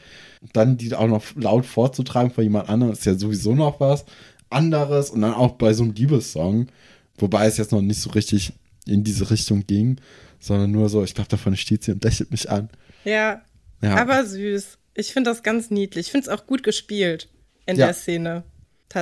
[0.54, 4.06] Dann die auch noch laut vorzutragen vor jemand anderem, ist ja sowieso noch was
[4.50, 5.10] anderes.
[5.10, 6.68] Und dann auch bei so einem Liebessong,
[7.18, 8.54] wobei es jetzt noch nicht so richtig
[8.86, 10.00] in diese Richtung ging,
[10.40, 12.70] sondern nur so, ich glaube, davon steht sie und lächelt mich an.
[13.04, 13.42] Ja.
[13.82, 13.96] Ja.
[13.96, 14.78] Aber süß.
[14.96, 16.08] Ich finde das ganz niedlich.
[16.08, 17.30] Ich finde es auch gut gespielt
[17.66, 17.88] in Ja.
[17.88, 18.44] der Szene.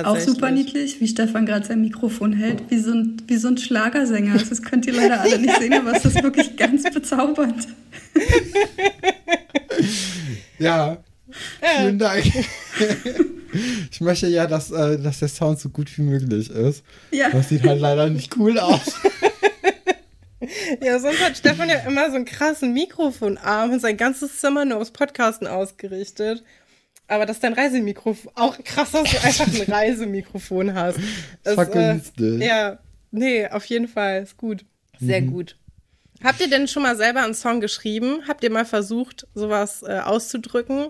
[0.02, 3.56] Auch super niedlich, wie Stefan gerade sein Mikrofon hält, wie so ein, wie so ein
[3.56, 4.36] Schlagersänger.
[4.36, 7.68] Das könnt ihr leider alle nicht sehen, aber es ist wirklich ganz bezaubernd.
[10.58, 10.98] Ja,
[11.60, 12.24] vielen Dank.
[13.90, 16.82] ich möchte ja, dass, äh, dass der Sound so gut wie möglich ist.
[17.10, 17.30] Ja.
[17.30, 18.80] Das sieht halt leider nicht cool aus.
[20.82, 24.78] Ja, sonst hat Stefan ja immer so einen krassen Mikrofonarm und sein ganzes Zimmer nur
[24.78, 26.44] aufs Podcasten ausgerichtet.
[27.08, 28.30] Aber das ist dein Reisemikrofon.
[28.34, 30.98] Auch krass, dass du einfach ein Reisemikrofon hast.
[31.42, 32.42] Das, Vergünstigt.
[32.42, 32.78] ja,
[33.10, 34.22] nee, auf jeden Fall.
[34.24, 34.64] Ist gut.
[35.00, 35.32] Sehr Mhm.
[35.32, 35.56] gut.
[36.22, 38.22] Habt ihr denn schon mal selber einen Song geschrieben?
[38.28, 40.88] Habt ihr mal versucht, sowas äh, auszudrücken?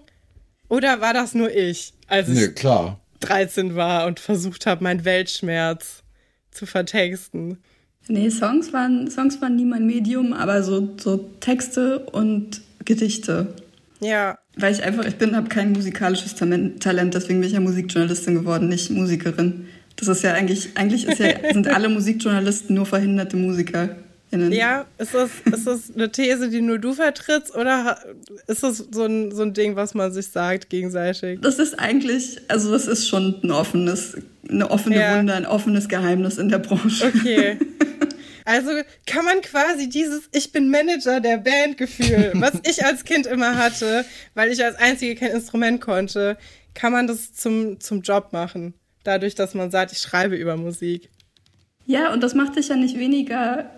[0.68, 3.00] Oder war das nur ich, als ich Nö, klar.
[3.20, 6.02] 13 war und versucht habe, meinen Weltschmerz
[6.50, 7.58] zu vertexten?
[8.08, 13.54] Nee, Songs waren, Songs waren nie mein Medium, aber so, so Texte und Gedichte.
[14.00, 17.60] Ja, Weil ich einfach, ich bin, habe kein musikalisches Talent, Talent, deswegen bin ich ja
[17.60, 19.66] Musikjournalistin geworden, nicht Musikerin.
[19.96, 23.36] Das ist ja eigentlich, eigentlich ist ja, sind alle Musikjournalisten nur verhinderte
[24.30, 24.52] MusikerInnen.
[24.52, 27.98] Ja, ist das, ist das eine These, die nur du vertrittst oder
[28.46, 31.40] ist das so ein, so ein Ding, was man sich sagt gegenseitig?
[31.40, 34.16] Das ist eigentlich, also das ist schon ein offenes,
[34.48, 35.18] eine offene Ja.
[35.18, 37.06] Wunde, ein offenes Geheimnis in der Branche.
[37.06, 37.58] Okay.
[38.48, 38.70] Also
[39.06, 44.04] kann man quasi dieses Ich bin Manager der Band-Gefühl, was ich als Kind immer hatte,
[44.34, 46.38] weil ich als Einzige kein Instrument konnte,
[46.72, 48.74] kann man das zum, zum Job machen.
[49.02, 51.10] Dadurch, dass man sagt, ich schreibe über Musik.
[51.86, 53.68] Ja, und das macht dich ja nicht weniger,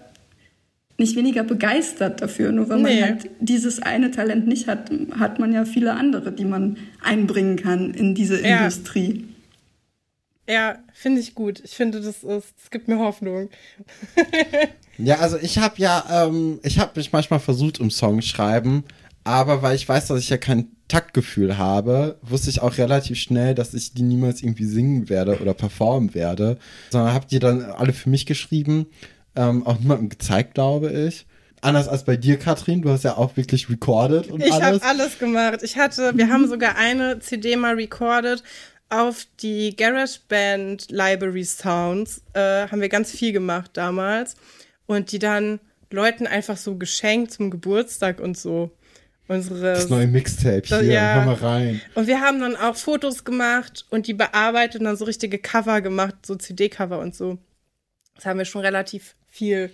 [0.98, 2.52] nicht weniger begeistert dafür.
[2.52, 3.00] Nur wenn Nee.
[3.00, 7.56] man halt dieses eine Talent nicht hat, hat man ja viele andere, die man einbringen
[7.56, 8.58] kann in diese Ja.
[8.58, 9.24] Industrie.
[10.48, 11.60] Ja, finde ich gut.
[11.64, 13.48] Ich finde, das ist, es gibt mir Hoffnung.
[15.00, 18.82] Ja, also ich habe ja, ähm, ich habe mich manchmal versucht im Song schreiben,
[19.22, 23.54] aber weil ich weiß, dass ich ja kein Taktgefühl habe, wusste ich auch relativ schnell,
[23.54, 26.58] dass ich die niemals irgendwie singen werde oder performen werde,
[26.90, 28.86] sondern habe die dann alle für mich geschrieben,
[29.38, 31.26] ähm, auch niemandem gezeigt, glaube ich.
[31.60, 34.82] Anders als bei dir, Katrin, du hast ja auch wirklich recorded und Ich alles.
[34.82, 35.62] habe alles gemacht.
[35.62, 38.42] Ich hatte, wir haben sogar eine CD mal recorded
[38.90, 42.22] auf die GarageBand Library Sounds.
[42.32, 44.36] Äh, haben wir ganz viel gemacht damals.
[44.86, 45.60] Und die dann
[45.90, 48.70] Leuten einfach so geschenkt zum Geburtstag und so.
[49.26, 49.74] Unsere.
[49.74, 51.14] das neue Mixtape hier, ja.
[51.16, 51.82] hör mal rein.
[51.94, 55.82] Und wir haben dann auch Fotos gemacht und die bearbeitet und dann so richtige Cover
[55.82, 57.36] gemacht, so CD-Cover und so.
[58.14, 59.70] Das haben wir schon relativ viel,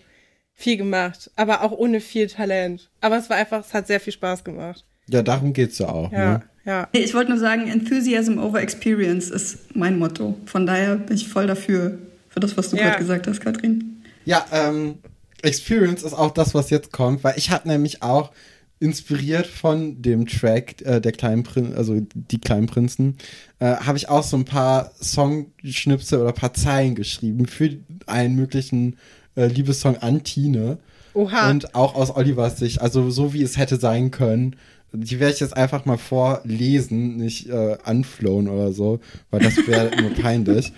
[0.52, 2.90] viel gemacht, aber auch ohne viel Talent.
[3.00, 4.84] Aber es war einfach, es hat sehr viel Spaß gemacht.
[5.08, 6.10] Ja, darum geht's ja auch.
[6.12, 6.42] Ja, ne?
[6.64, 6.88] ja.
[6.92, 10.36] Ich wollte nur sagen, Enthusiasm over Experience ist mein Motto.
[10.46, 11.98] Von daher bin ich voll dafür,
[12.28, 12.84] für das, was du Ja.
[12.84, 14.02] gerade gesagt hast, Katrin.
[14.24, 14.98] Ja, ähm,
[15.42, 18.32] Experience ist auch das, was jetzt kommt, weil ich habe nämlich auch
[18.80, 23.16] inspiriert von dem Track äh, der kleinen Prin also die kleinen Prinzen,
[23.58, 27.70] äh, habe ich auch so ein paar Songschnipsel oder paar Zeilen geschrieben für
[28.06, 28.96] einen möglichen
[29.36, 30.78] äh, Liebessong an Tine.
[31.14, 31.50] Oha.
[31.50, 34.56] Und auch aus Olivers Sicht, also so wie es hätte sein können.
[34.92, 39.00] Die werde ich jetzt einfach mal vorlesen, nicht äh, anflowen oder so,
[39.30, 40.72] weil das wäre nur peinlich.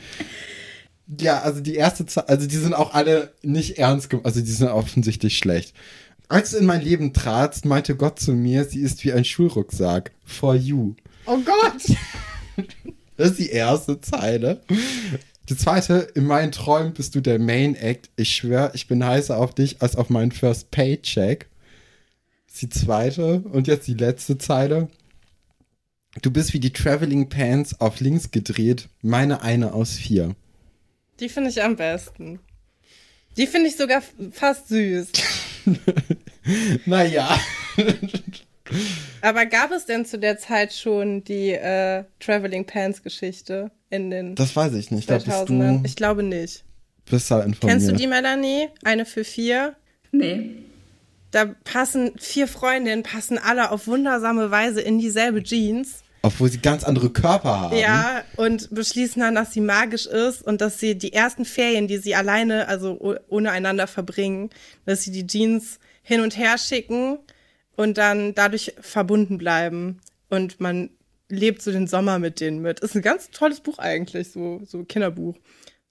[1.21, 4.51] Ja, also die erste Zeit, also die sind auch alle nicht ernst gemeint, also die
[4.51, 5.75] sind offensichtlich schlecht.
[6.29, 10.11] Als du in mein Leben tratst, meinte Gott zu mir, sie ist wie ein Schulrucksack.
[10.25, 10.95] For you.
[11.27, 11.97] Oh Gott!
[13.19, 14.61] Das ist die erste Zeile.
[15.49, 18.11] Die zweite, in meinen Träumen bist du der Main Act.
[18.17, 21.47] Ich schwör, ich bin heißer auf dich als auf meinen First Paycheck.
[22.49, 23.41] Ist die zweite.
[23.41, 24.89] Und jetzt die letzte Zeile.
[26.23, 28.89] Du bist wie die Traveling Pants auf links gedreht.
[29.03, 30.35] Meine eine aus vier.
[31.21, 32.41] Die finde ich am besten.
[33.37, 34.03] Die finde ich sogar
[34.33, 35.09] fast süß.
[36.87, 37.41] Naja.
[39.23, 44.35] Aber gab es denn zu der Zeit schon die äh, Traveling Pants Geschichte in den
[44.35, 45.09] Das weiß ich nicht.
[45.11, 45.79] Da bist 2000ern?
[45.79, 46.65] du Ich glaube nicht.
[47.11, 47.79] besser informiert.
[47.79, 48.69] Kennst du die, Melanie?
[48.85, 49.77] Eine für vier?
[50.13, 50.51] Nee.
[51.31, 56.03] Da passen vier Freundinnen, passen alle auf wundersame Weise in dieselbe Jeans.
[56.23, 57.77] Obwohl sie ganz andere Körper haben.
[57.77, 61.99] Ja, und beschließen dann, dass sie magisch ist und dass sie die ersten Ferien, die
[61.99, 64.51] sie alleine, also oh- ohne einander verbringen,
[64.87, 67.19] dass sie die Jeans hin und her schicken
[67.77, 70.01] und dann dadurch verbunden bleiben.
[70.29, 70.91] Und man
[71.29, 72.81] lebt so den Sommer mit denen mit.
[72.81, 75.37] Ist ein ganz tolles Buch eigentlich, so, so Kinderbuch.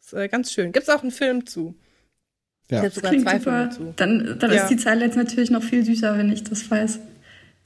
[0.01, 0.71] Ist äh, ganz schön.
[0.71, 1.75] Gibt's auch einen Film zu.
[2.69, 2.81] Ja.
[2.81, 3.51] Gibt's sogar Klingt zwei super.
[3.51, 3.93] Filme zu.
[3.95, 4.63] Dann, dann Ja.
[4.63, 6.99] ist die Zeile jetzt natürlich noch viel süßer, wenn ich das weiß.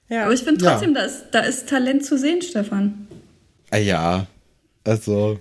[0.09, 0.23] Ja.
[0.25, 0.71] Aber ich finde Ja.
[0.71, 3.07] trotzdem, da, ist, da ist Talent zu sehen, Stefan.
[3.71, 4.25] Ah ja,
[4.83, 5.39] also,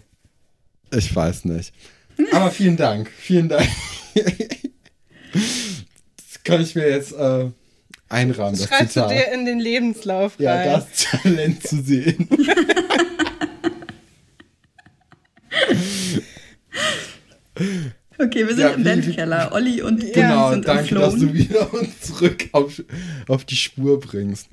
[0.94, 1.72] ich weiß nicht.
[2.32, 3.66] Aber vielen Dank, vielen Dank.
[5.32, 7.50] das kann ich mir jetzt äh,
[8.08, 9.10] einrahmen, das Schreibst du Zitat.
[9.10, 10.82] dir in den Lebenslauf ja, rein.
[10.90, 12.28] das Talent zu sehen.
[18.20, 19.50] Okay, wir sind Ja, im Bandkeller.
[19.52, 21.34] Olli und Bulli genau, sind danke, dass du entflohen.
[21.34, 22.82] wieder uns zurück auf,
[23.28, 24.48] auf die Spur bringst.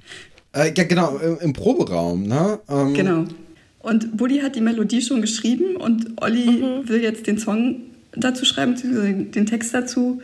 [0.54, 2.60] Äh, ja, genau, im, im Proberaum, ne?
[2.70, 3.26] Ähm, Genau.
[3.80, 6.88] Und Buddy hat die Melodie schon geschrieben und Olli Mhm.
[6.90, 7.82] will jetzt den Song
[8.14, 8.76] dazu schreiben,
[9.32, 10.22] den Text dazu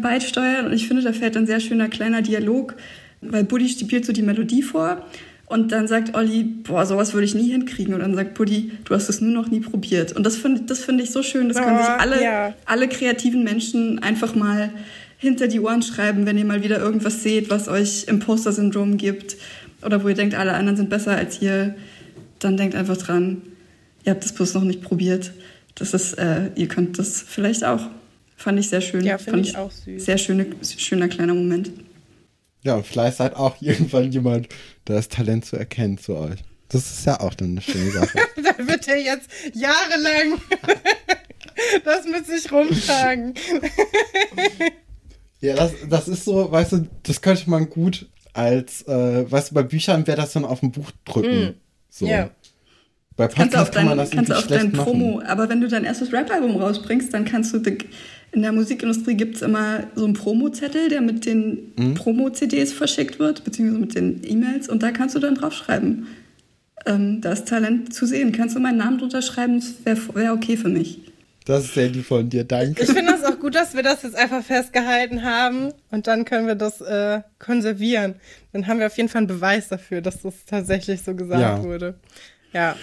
[0.00, 0.66] beisteuern.
[0.66, 2.74] Und ich finde, da fällt ein sehr schöner kleiner Dialog,
[3.20, 5.04] weil Buddy spielt so die Melodie vor
[5.46, 7.94] und dann sagt Olli, boah, sowas würde ich nie hinkriegen.
[7.94, 10.12] Und dann sagt Buddy, du hast es nur noch nie probiert.
[10.12, 11.48] Und das finde das finde ich so schön.
[11.48, 12.54] Das können Oh, sich alle, ja.
[12.64, 14.70] alle kreativen Menschen einfach mal
[15.18, 19.36] hinter die Ohren schreiben, wenn ihr mal wieder irgendwas seht, was euch Imposter-Syndrom gibt
[19.84, 21.74] oder wo ihr denkt, alle anderen sind besser als ihr,
[22.40, 23.42] dann denkt einfach dran,
[24.04, 25.32] ihr habt das bloß noch nicht probiert.
[25.76, 27.86] Das ist, äh, ihr könnt das vielleicht auch.
[28.36, 29.04] Fand ich sehr schön.
[29.04, 30.04] Ja, finde Fand ich auch süß.
[30.04, 31.70] Sehr schöne, schöner kleiner Moment.
[32.62, 34.48] Ja, und vielleicht seid auch irgendwann jemand,
[34.88, 36.40] der das Talent zu erkennen zu euch.
[36.68, 38.18] Das ist ja auch dann eine schöne Sache.
[38.36, 40.40] Da wird er jetzt jahrelang
[41.84, 43.34] das mit sich rumtragen.
[45.40, 49.54] Ja, das, das ist so, weißt du, das könnte man gut als, äh, weißt du,
[49.54, 51.54] bei Büchern wäre das dann auf dem Buch drücken.
[51.88, 52.06] So.
[52.06, 52.08] Mm.
[52.08, 52.30] Ja.
[53.16, 55.26] Bei Kannst du auf Podcasts kann man dein, das kannst du auf dein Promo, machen.
[55.26, 57.62] aber wenn du dein erstes Rap-Album rausbringst, dann kannst du,
[58.34, 61.94] in der Musikindustrie gibt es immer so einen Promo-Zettel, der mit den Mhm.
[61.94, 66.06] Promo-CDs verschickt wird, beziehungsweise mit den E-Mails und da kannst du dann draufschreiben.
[66.86, 68.32] Ähm, da ist Talent zu sehen.
[68.32, 69.60] Kannst du meinen Namen drunter schreiben?
[69.60, 71.00] Das wäre wär okay für mich.
[71.46, 72.82] Das ist sehr lieb von dir, danke.
[72.82, 76.46] Ich finde das auch gut, dass wir das jetzt einfach festgehalten haben und dann können
[76.46, 78.14] wir das äh, konservieren.
[78.52, 81.62] Dann haben wir auf jeden Fall einen Beweis dafür, dass das tatsächlich so gesagt Ja.
[81.62, 81.94] wurde.
[82.54, 82.76] Ja.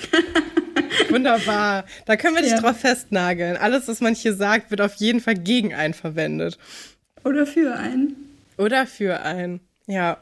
[1.10, 1.86] Wunderbar.
[2.06, 2.60] Da können wir dich Ja.
[2.62, 3.58] drauf festnageln.
[3.58, 6.58] Alles, was man hier sagt, wird auf jeden Fall gegen einen verwendet.
[7.24, 8.16] Oder für einen.
[8.58, 9.62] Oder für einen.
[9.88, 10.18] Ja.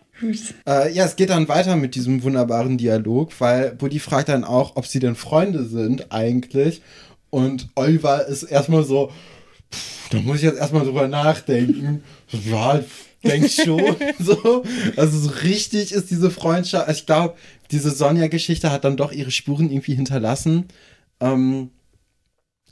[0.68, 4.76] Äh, ja, es geht dann weiter mit diesem wunderbaren Dialog, weil Buddy fragt dann auch,
[4.76, 6.82] ob sie denn Freunde sind eigentlich.
[7.30, 9.12] Und Oliver ist erstmal so,
[9.72, 12.04] pff, da muss ich jetzt erstmal drüber nachdenken.
[12.32, 13.96] Ja, ich denk schon.
[14.20, 14.64] so.
[14.98, 16.88] Also so richtig ist diese Freundschaft.
[16.88, 17.36] Also ich glaube,
[17.72, 20.66] diese Sonja-Geschichte hat dann doch ihre Spuren irgendwie hinterlassen.
[21.20, 21.70] Ähm,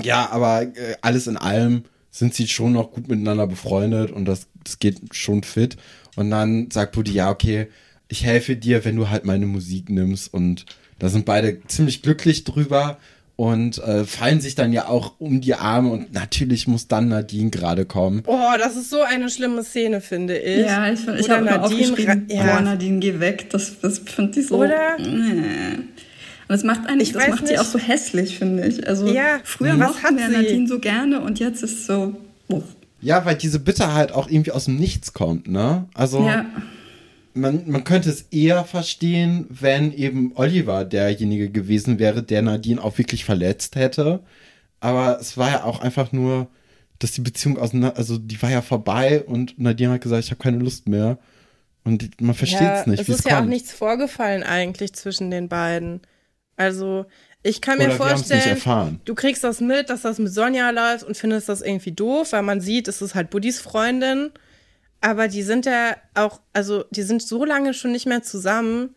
[0.01, 4.47] ja, aber äh, alles in allem sind sie schon noch gut miteinander befreundet und das,
[4.63, 5.77] das geht schon fit.
[6.15, 7.67] Und dann sagt Buddy, ja, okay,
[8.07, 10.33] ich helfe dir, wenn du halt meine Musik nimmst.
[10.33, 10.65] Und
[10.99, 12.97] da sind beide ziemlich glücklich drüber.
[13.37, 17.51] Und äh, fallen sich dann ja auch um die Arme und natürlich muss dann Nadine
[17.51, 18.23] gerade kommen.
[18.25, 20.65] Oh, das ist so eine schlimme Szene, finde ich.
[20.65, 22.43] Ja, ich, ich habe Nadine aufgeschrieben, ja.
[22.43, 23.51] boah, Nadine, geh weg.
[23.51, 24.57] Das, das finde ich so...
[24.57, 24.97] Oder?
[24.97, 25.75] Nee.
[26.49, 27.49] Und das macht eigentlich, das macht nicht.
[27.49, 28.87] sie auch so hässlich, finde ich.
[28.87, 32.15] Also ja, früher was hat wir Nadine so gerne und jetzt ist so.
[32.47, 32.63] Oh.
[33.01, 35.85] Ja, weil diese Bitterheit auch irgendwie aus dem Nichts kommt, ne?
[35.93, 36.45] Also ja.
[37.37, 42.97] Man, man könnte es eher verstehen, wenn eben Oliver derjenige gewesen wäre, der Nadine auch
[42.97, 44.23] wirklich verletzt hätte.
[44.79, 46.47] Aber es war ja auch einfach nur,
[46.99, 50.41] dass die Beziehung auseinander, also die war ja vorbei und Nadine hat gesagt, ich habe
[50.41, 51.17] keine Lust mehr.
[51.83, 52.99] Und man versteht ja, es nicht.
[52.99, 53.43] Es ist ja kommt.
[53.43, 56.01] auch nichts vorgefallen eigentlich zwischen den beiden.
[56.57, 57.05] Also,
[57.43, 61.47] ich kann mir vorstellen, du kriegst das mit, dass das mit Sonja läuft und findest
[61.47, 64.31] das irgendwie doof, weil man sieht, es ist halt Buddys Freundin.
[65.01, 68.95] Aber die sind ja auch, also die sind so lange schon nicht mehr zusammen.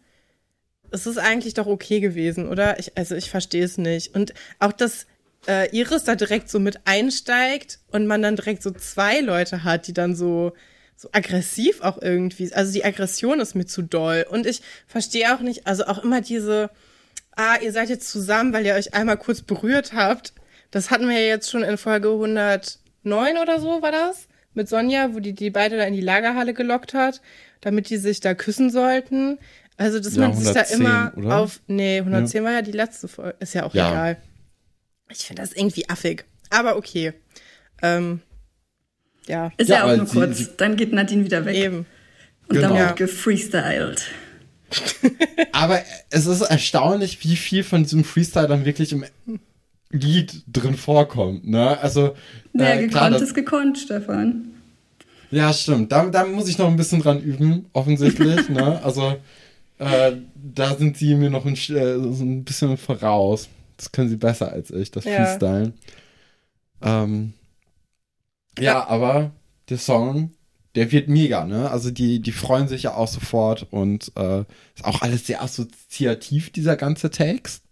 [0.90, 2.78] Es ist eigentlich doch okay gewesen, oder?
[2.78, 4.14] Ich, also ich verstehe es nicht.
[4.14, 5.06] Und auch, dass
[5.46, 9.86] äh, Iris da direkt so mit einsteigt und man dann direkt so zwei Leute hat,
[9.86, 10.52] die dann so,
[10.96, 12.52] so aggressiv auch irgendwie.
[12.52, 14.26] Also die Aggression ist mir zu doll.
[14.28, 16.70] Und ich verstehe auch nicht, also auch immer diese,
[17.36, 20.32] ah, ihr seid jetzt zusammen, weil ihr euch einmal kurz berührt habt.
[20.70, 24.28] Das hatten wir ja jetzt schon in Folge 109 oder so, war das?
[24.54, 27.20] Mit Sonja, wo die die beide da in die Lagerhalle gelockt hat,
[27.60, 29.38] damit die sich da küssen sollten.
[29.76, 31.38] Also, dass ja, man sich da immer oder?
[31.38, 31.60] auf.
[31.66, 32.44] Nee, 110 ja.
[32.44, 33.36] war ja die letzte Folge.
[33.40, 33.90] Ist ja auch ja.
[33.90, 34.16] egal.
[35.08, 36.24] Ich finde das irgendwie affig.
[36.50, 37.12] Aber okay.
[37.80, 38.20] Ähm,
[39.26, 39.50] ja.
[39.56, 40.38] Ist ja, auch nur kurz.
[40.38, 41.56] Sie, dann geht Nadine wieder weg.
[41.56, 41.86] Eben.
[42.48, 42.68] Und genau.
[42.70, 44.10] dann wird gefreestylt.
[45.52, 49.04] Aber es ist erstaunlich, wie viel von diesem Freestyle dann wirklich im
[49.90, 51.46] Lied drin vorkommt.
[51.46, 51.78] Ne?
[51.80, 52.14] Also,
[52.52, 54.48] ja, äh, gekonnt klar, das, ist gekonnt, Stefan.
[55.30, 55.92] Ja, stimmt.
[55.92, 58.48] Da, da muss ich noch ein bisschen dran üben, offensichtlich.
[58.48, 58.80] ne?
[58.82, 59.16] Also,
[59.78, 63.48] äh, da sind sie mir noch ein, äh, so ein bisschen voraus.
[63.76, 65.24] Das können sie besser als ich, das ja.
[65.24, 65.74] Freestylen.
[66.82, 67.32] Ähm,
[68.58, 69.32] ja, aber
[69.68, 70.32] der Song
[70.74, 71.70] der wird mega, ne?
[71.70, 76.50] Also die, die freuen sich ja auch sofort und äh, ist auch alles sehr assoziativ,
[76.50, 77.64] dieser ganze Text.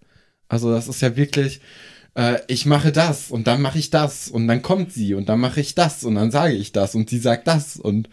[0.48, 1.60] Also das ist ja wirklich,
[2.18, 5.38] äh, ich mache das und dann mache ich das und dann kommt sie und dann
[5.38, 8.10] mache ich das und dann sage ich das und sie sagt das und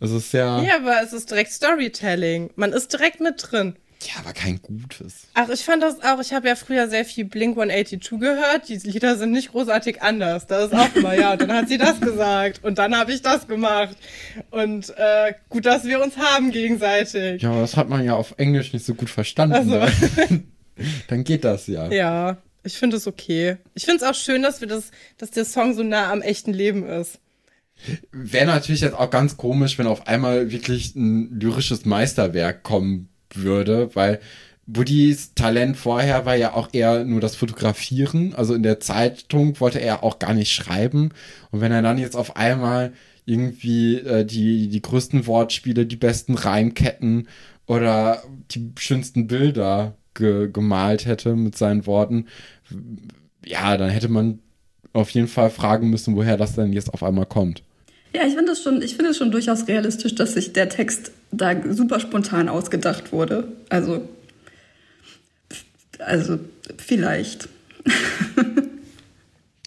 [0.00, 0.60] es ist ja.
[0.62, 2.50] Ja, aber es ist direkt Storytelling.
[2.56, 3.76] Man ist direkt mit drin.
[4.02, 5.28] Ja, aber kein gutes.
[5.32, 8.68] Ach, ich fand das auch, ich habe ja früher sehr viel Blink 182 gehört.
[8.68, 10.46] Die Lieder sind nicht großartig anders.
[10.46, 13.22] Da ist auch immer, ja, und dann hat sie das gesagt und dann habe ich
[13.22, 13.96] das gemacht.
[14.50, 17.40] Und äh, gut, dass wir uns haben gegenseitig.
[17.40, 19.54] Ja, aber das hat man ja auf Englisch nicht so gut verstanden.
[19.54, 19.70] Also.
[19.70, 20.42] Ne?
[21.08, 21.90] dann geht das ja.
[21.90, 22.36] Ja,
[22.66, 23.56] ich finde es okay.
[23.74, 26.52] Ich finde es auch schön, dass wir das, dass der Song so nah am echten
[26.52, 27.18] Leben ist.
[28.10, 33.94] Wäre natürlich jetzt auch ganz komisch, wenn auf einmal wirklich ein lyrisches Meisterwerk kommen würde,
[33.94, 34.20] weil
[34.66, 38.34] Woodys Talent vorher war ja auch eher nur das Fotografieren.
[38.34, 41.10] Also in der Zeitung wollte er auch gar nicht schreiben.
[41.50, 42.92] Und wenn er dann jetzt auf einmal
[43.26, 47.28] irgendwie äh, die, die größten Wortspiele, die besten Reimketten
[47.66, 52.26] oder die schönsten Bilder ge gemalt hätte mit seinen Worten,
[53.44, 54.40] ja, dann hätte man
[54.92, 57.62] auf jeden Fall fragen müssen, woher das denn jetzt auf einmal kommt.
[58.14, 61.12] Ja, ich finde es schon, ich finde es schon durchaus realistisch, dass sich der Text
[61.32, 63.48] da super spontan ausgedacht wurde.
[63.68, 64.08] Also,
[65.98, 66.38] also
[66.78, 67.48] vielleicht.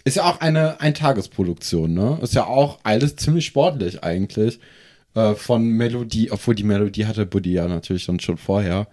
[0.04, 2.18] Ist ja auch eine Eintagesproduktion, ne?
[2.24, 4.60] Ist ja auch alles ziemlich sportlich eigentlich.
[5.14, 8.88] Äh, von Melodie, obwohl die Melodie hatte Buddy ja natürlich dann schon vorher.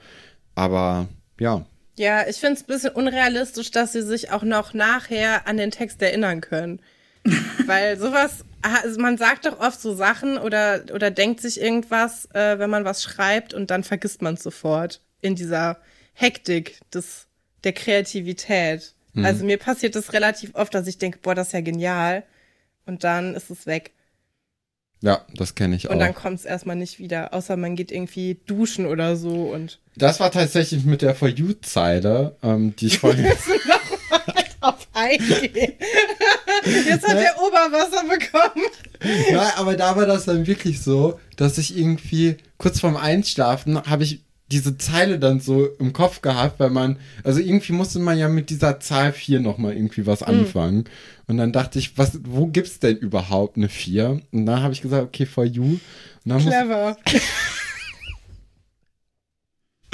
[0.54, 1.08] Aber
[1.38, 1.64] ja.
[1.96, 5.70] Ja, ich finde es ein bisschen unrealistisch, dass sie sich auch noch nachher an den
[5.70, 6.80] Text erinnern können.
[7.66, 12.58] Weil sowas, also man sagt doch oft so Sachen oder, oder denkt sich irgendwas, äh,
[12.58, 15.78] wenn man was schreibt und dann vergisst man es sofort in dieser
[16.12, 17.26] Hektik des,
[17.64, 18.94] der Kreativität.
[19.14, 19.24] Mhm.
[19.24, 22.22] Also mir passiert das relativ oft, dass ich denke, boah, das ist ja genial.
[22.84, 23.92] Und dann ist es weg.
[25.02, 25.92] Ja, das kenne ich auch.
[25.92, 29.78] Und dann kommt es erstmal nicht wieder, außer man geht irgendwie duschen oder so und.
[29.96, 33.26] Das war tatsächlich mit der For You-Zeile, ähm, die ich vorhin.
[34.66, 35.72] drauf eingehen.
[36.64, 38.66] Jetzt hat der Oberwasser bekommen.
[39.30, 44.04] Ja, aber da war das dann wirklich so, dass ich irgendwie kurz vorm Einschlafen habe
[44.04, 48.28] ich diese Zeile dann so im Kopf gehabt, weil man, also irgendwie musste man ja
[48.28, 50.28] mit dieser Zahl 4 nochmal irgendwie was hm.
[50.28, 50.76] anfangen.
[50.76, 50.84] Mhm.
[51.26, 54.20] Und dann dachte ich, was, wo gibt's denn überhaupt eine 4?
[54.30, 55.78] Und dann habe ich gesagt, okay, for you.
[56.24, 56.96] Clever.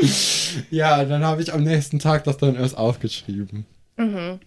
[0.70, 3.66] ja, dann habe ich am nächsten Tag das dann erst aufgeschrieben.
[3.96, 4.40] Mhm.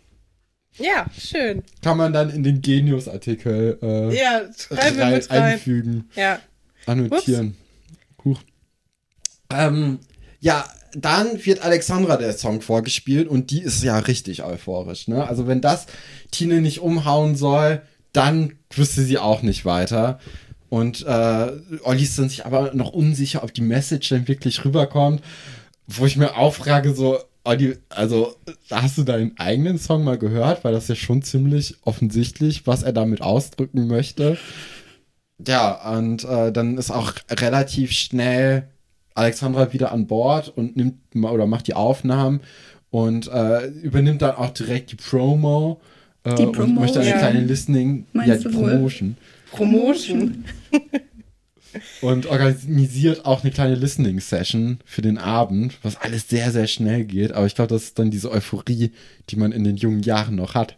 [0.78, 1.64] Ja, schön.
[1.82, 4.42] Kann man dann in den Genius-Artikel äh, ja,
[4.72, 6.10] rein, einfügen.
[6.16, 6.40] Ja.
[6.86, 7.50] Annotieren.
[7.50, 7.65] Huch.
[9.50, 10.00] Ähm,
[10.40, 10.66] ja,
[10.96, 15.08] dann wird Alexandra der Song vorgespielt und die ist ja richtig euphorisch.
[15.08, 15.28] Ne?
[15.28, 15.88] Also wenn das
[16.32, 17.82] Tine nicht umhauen soll,
[18.14, 20.20] dann wüsste sie auch nicht weiter.
[20.70, 21.52] Und äh,
[21.84, 25.22] Olli sind sich aber noch unsicher, ob die Message dann wirklich rüberkommt.
[25.88, 28.36] Wo ich mir auch frage, so, Olli, also
[28.72, 30.64] hast du deinen eigenen Song mal gehört?
[30.64, 34.38] Weil das ist ja schon ziemlich offensichtlich, was er damit ausdrücken möchte.
[35.46, 38.70] Ja, und äh, dann ist auch relativ schnell
[39.16, 42.42] Alexandra wieder an Bord und nimmt oder macht die Aufnahmen
[42.92, 45.82] und äh, übernimmt dann auch direkt die Promo,
[46.24, 47.18] äh, die Promo und möchte eine ja.
[47.18, 49.18] kleine Listening, Meinst ja, die Promotion.
[49.52, 50.46] Promotion.
[52.02, 57.32] und organisiert auch eine kleine Listening-Session für den Abend, was alles sehr, sehr schnell geht.
[57.32, 58.92] Aber ich glaube, das ist dann diese Euphorie,
[59.30, 60.78] die man in den jungen Jahren noch hat.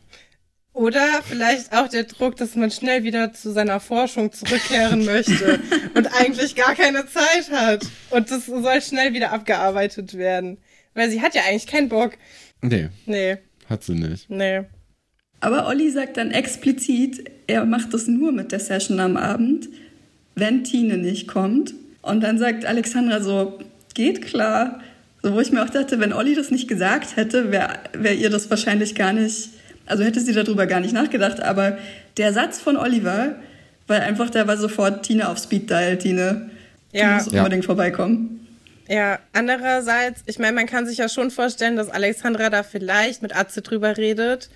[0.78, 5.60] Oder vielleicht auch der Druck, dass man schnell wieder zu seiner Forschung zurückkehren möchte
[5.96, 7.84] und eigentlich gar keine Zeit hat.
[8.12, 10.60] Und das soll schnell wieder abgearbeitet werden.
[10.94, 12.12] Weil sie hat ja eigentlich keinen Bock.
[12.62, 12.90] Nee.
[13.08, 13.38] Nee.
[13.68, 14.30] Hat sie nicht.
[14.30, 14.66] Nee.
[15.40, 19.70] Aber Olli sagt dann explizit, er macht das nur mit der Session am Abend,
[20.36, 21.74] wenn Tine nicht kommt.
[22.04, 23.58] Und dann sagt Alexandra so,
[23.96, 24.80] geht klar.
[25.24, 28.30] So, wo ich mir auch dachte, wenn Olli das nicht gesagt hätte, wäre wär ihr
[28.30, 29.50] das wahrscheinlich gar nicht
[29.88, 31.78] also hätte sie darüber gar nicht nachgedacht, aber
[32.18, 33.36] der Satz von Oliver,
[33.88, 36.50] weil einfach da war sofort Tine auf Speed Dial, Tine.
[36.92, 37.10] Ja.
[37.10, 37.40] Du musst ja.
[37.40, 38.48] unbedingt vorbeikommen.
[38.88, 43.36] Ja, andererseits, ich meine, man kann sich ja schon vorstellen, dass Alexandra da vielleicht mit
[43.36, 44.50] Atze drüber redet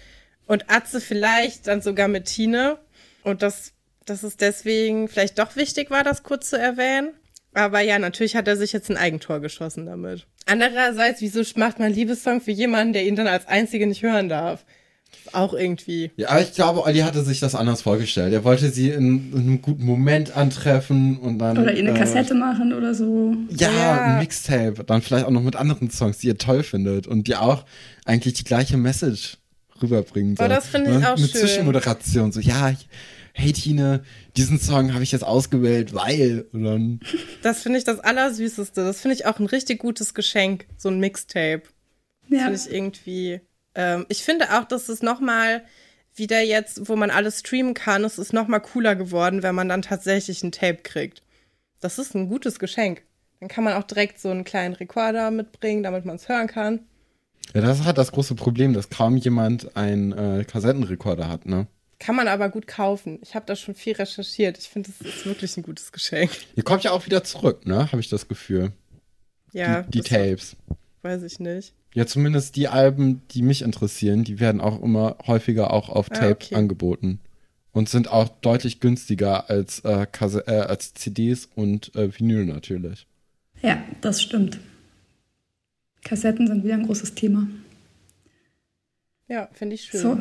[0.47, 2.77] und Atze vielleicht dann sogar mit Tine
[3.23, 3.73] und dass,
[4.05, 7.09] dass es deswegen vielleicht doch wichtig war, das kurz zu erwähnen.
[7.53, 10.25] Aber ja, natürlich hat er sich jetzt ein Eigentor geschossen damit.
[10.45, 14.29] Andererseits, wieso macht man einen Liebessong für jemanden, der ihn dann als Einzige nicht hören
[14.29, 14.65] darf?
[15.33, 16.11] Auch irgendwie.
[16.17, 18.33] Ja, aber ich glaube, Olli hatte sich das anders vorgestellt.
[18.33, 21.57] Er wollte sie in, in einem guten Moment antreffen und dann.
[21.57, 23.35] Oder ihr eine äh, Kassette machen oder so.
[23.49, 24.83] Ja, ja, ein Mixtape.
[24.85, 27.65] Dann vielleicht auch noch mit anderen Songs, die ihr toll findet und die auch
[28.05, 29.37] eigentlich die gleiche Message
[29.81, 30.35] rüberbringen.
[30.39, 31.11] Oh, das finde ich ne?
[31.11, 31.41] auch mit schön.
[31.41, 32.31] Mit Zwischenmoderation.
[32.31, 32.73] So, ja,
[33.33, 34.03] hey Tine,
[34.37, 36.45] diesen Song habe ich jetzt ausgewählt, weil.
[36.51, 36.99] Und dann
[37.41, 38.83] das finde ich das Allersüßeste.
[38.83, 41.63] Das finde ich auch ein richtig gutes Geschenk, so ein Mixtape.
[42.29, 42.43] Ja.
[42.43, 43.41] Finde ich irgendwie
[43.75, 45.63] ähm, ich finde auch, dass es nochmal
[46.15, 49.81] wieder jetzt, wo man alles streamen kann, es ist nochmal cooler geworden, wenn man dann
[49.81, 51.23] tatsächlich ein Tape kriegt.
[51.79, 53.03] Das ist ein gutes Geschenk.
[53.39, 56.81] Dann kann man auch direkt so einen kleinen Rekorder mitbringen, damit man es hören kann.
[57.53, 61.67] Ja, das hat das große Problem, dass kaum jemand einen äh, Kassettenrekorder hat, ne?
[61.97, 63.19] Kann man aber gut kaufen.
[63.21, 64.57] Ich habe da schon viel recherchiert.
[64.57, 66.31] Ich finde, es ist wirklich ein gutes Geschenk.
[66.55, 67.91] Ihr kommt ja auch wieder zurück, ne?
[67.91, 68.71] Habe ich das Gefühl.
[69.51, 69.83] Ja.
[69.83, 70.55] Die, die Tapes.
[71.03, 71.73] Weiß ich nicht.
[71.93, 76.15] Ja, zumindest die Alben, die mich interessieren, die werden auch immer häufiger auch auf ah,
[76.15, 76.55] Tape okay.
[76.55, 77.19] angeboten.
[77.73, 83.07] Und sind auch deutlich günstiger als, äh, äh, als CDs und äh, Vinyl natürlich.
[83.61, 84.59] Ja, das stimmt.
[86.03, 87.47] Kassetten sind wieder ein großes Thema.
[89.29, 90.01] Ja, finde ich schön.
[90.01, 90.19] So,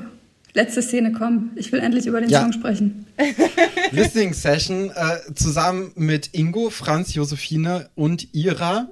[0.52, 1.50] letzte Szene, komm.
[1.56, 2.42] Ich will endlich über den ja.
[2.42, 3.06] Song sprechen.
[3.90, 8.88] Listening Session äh, zusammen mit Ingo, Franz, Josephine und Ira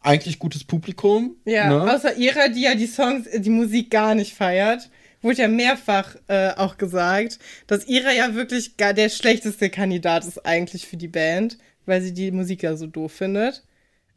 [0.00, 1.36] eigentlich gutes Publikum.
[1.44, 1.92] Ja, ne?
[1.92, 4.90] außer ihrer, die ja die Songs, die Musik gar nicht feiert.
[5.22, 10.46] Wurde ja mehrfach äh, auch gesagt, dass Ira ja wirklich gar der schlechteste Kandidat ist
[10.46, 13.62] eigentlich für die Band, weil sie die Musik ja so doof findet.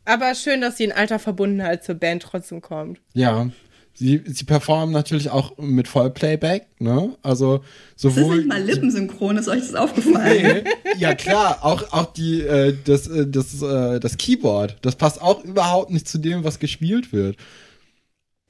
[0.05, 3.01] Aber schön, dass sie in alter Verbundenheit zur Band trotzdem kommt.
[3.13, 3.49] Ja,
[3.95, 7.15] Sie, sie performen natürlich auch mit Vollplayback, ne?
[7.21, 7.63] Also
[7.95, 8.21] sowohl.
[8.21, 10.63] Das ist nicht mal lippensynchron, ist euch das aufgefallen?
[10.63, 15.21] Nee, ja klar, auch, auch die, äh, das, äh, das, äh, das Keyboard, das passt
[15.21, 17.37] auch überhaupt nicht zu dem, was gespielt wird.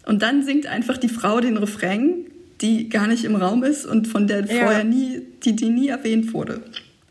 [0.06, 2.26] Und dann singt einfach die Frau den Refrain,
[2.62, 4.64] die gar nicht im Raum ist und von der ja.
[4.64, 6.62] vorher nie, die, die nie erwähnt wurde.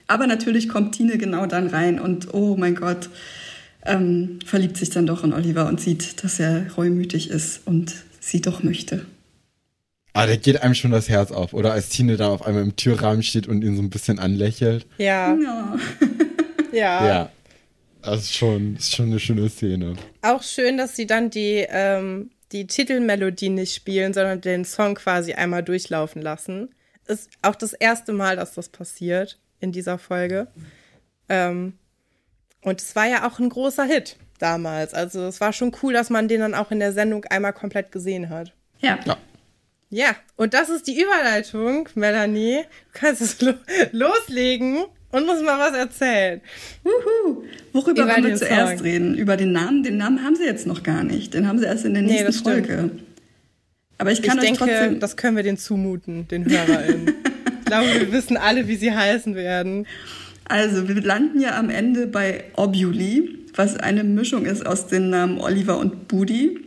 [0.07, 3.11] Aber natürlich kommt Tine genau dann rein und oh mein Gott,
[3.85, 8.41] ähm, verliebt sich dann doch in Oliver und sieht, dass er reumütig ist und sie
[8.41, 9.07] doch möchte.
[10.15, 11.73] Ah, da geht einem schon das Herz auf, oder?
[11.73, 14.87] Als Tine da auf einmal im Türrahmen steht und ihn so ein bisschen anlächelt.
[14.99, 15.35] Ja.
[15.35, 15.77] Ja.
[16.73, 17.07] ja.
[17.07, 17.33] ja.
[18.03, 19.95] Das ist schon, ist schon eine schöne Szene.
[20.23, 25.33] Auch schön, dass sie dann die, ähm, die Titelmelodie nicht spielen, sondern den Song quasi
[25.33, 26.75] einmal durchlaufen lassen.
[27.07, 30.49] Ist auch das erste Mal, dass das passiert in dieser Folge.
[31.29, 31.75] Ähm,
[32.61, 34.93] und es war ja auch ein großer Hit damals.
[34.95, 37.93] Also es war schon cool, dass man den dann auch in der Sendung einmal komplett
[37.93, 38.53] gesehen hat.
[38.81, 38.99] Ja.
[39.07, 39.17] ja.
[39.95, 42.63] Ja, und das ist die Überleitung, Melanie.
[42.95, 43.53] Du kannst es lo
[43.93, 46.41] loslegen und musst mal was erzählen.
[46.83, 47.45] Uhu.
[47.75, 48.87] Worüber wollen wir zuerst Song.
[48.87, 49.15] reden?
[49.19, 49.83] Über den Namen?
[49.83, 51.35] Den Namen haben sie jetzt noch gar nicht.
[51.35, 52.91] Den haben sie erst in der nächsten nee, Folge.
[53.99, 55.01] Aber ich kann ich euch denke, trotzdem...
[55.01, 57.09] das können wir denen zumuten, den HörerInnen.
[57.61, 59.87] ich glaube, wir wissen alle, wie sie heißen werden.
[60.45, 65.39] Also, wir landen ja am Ende bei Obuli was eine Mischung ist aus den Namen
[65.39, 66.59] Oliver und Budi.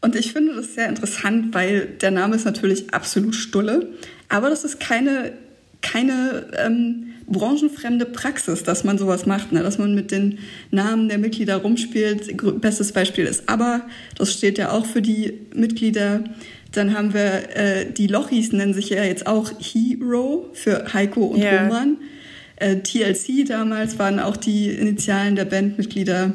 [0.00, 3.88] Und ich finde das sehr interessant, weil der Name ist natürlich absolut Stulle,
[4.28, 5.32] aber das ist keine,
[5.80, 9.62] keine ähm, branchenfremde Praxis, dass man sowas macht, ne?
[9.62, 10.38] dass man mit den
[10.70, 12.36] Namen der Mitglieder rumspielt.
[12.60, 13.82] Bestes Beispiel ist aber,
[14.16, 16.24] das steht ja auch für die Mitglieder.
[16.72, 21.40] Dann haben wir äh, die Lochis nennen sich ja jetzt auch Hero für Heiko und
[21.40, 21.64] yeah.
[21.64, 21.96] Roman.
[22.56, 26.32] Äh, TLC damals waren auch die Initialen der Bandmitglieder.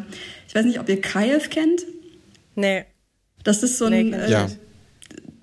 [0.47, 1.85] Ich weiß nicht, ob ihr Kayev kennt.
[2.55, 2.85] Nee.
[3.43, 4.47] Das ist so ein äh, ja.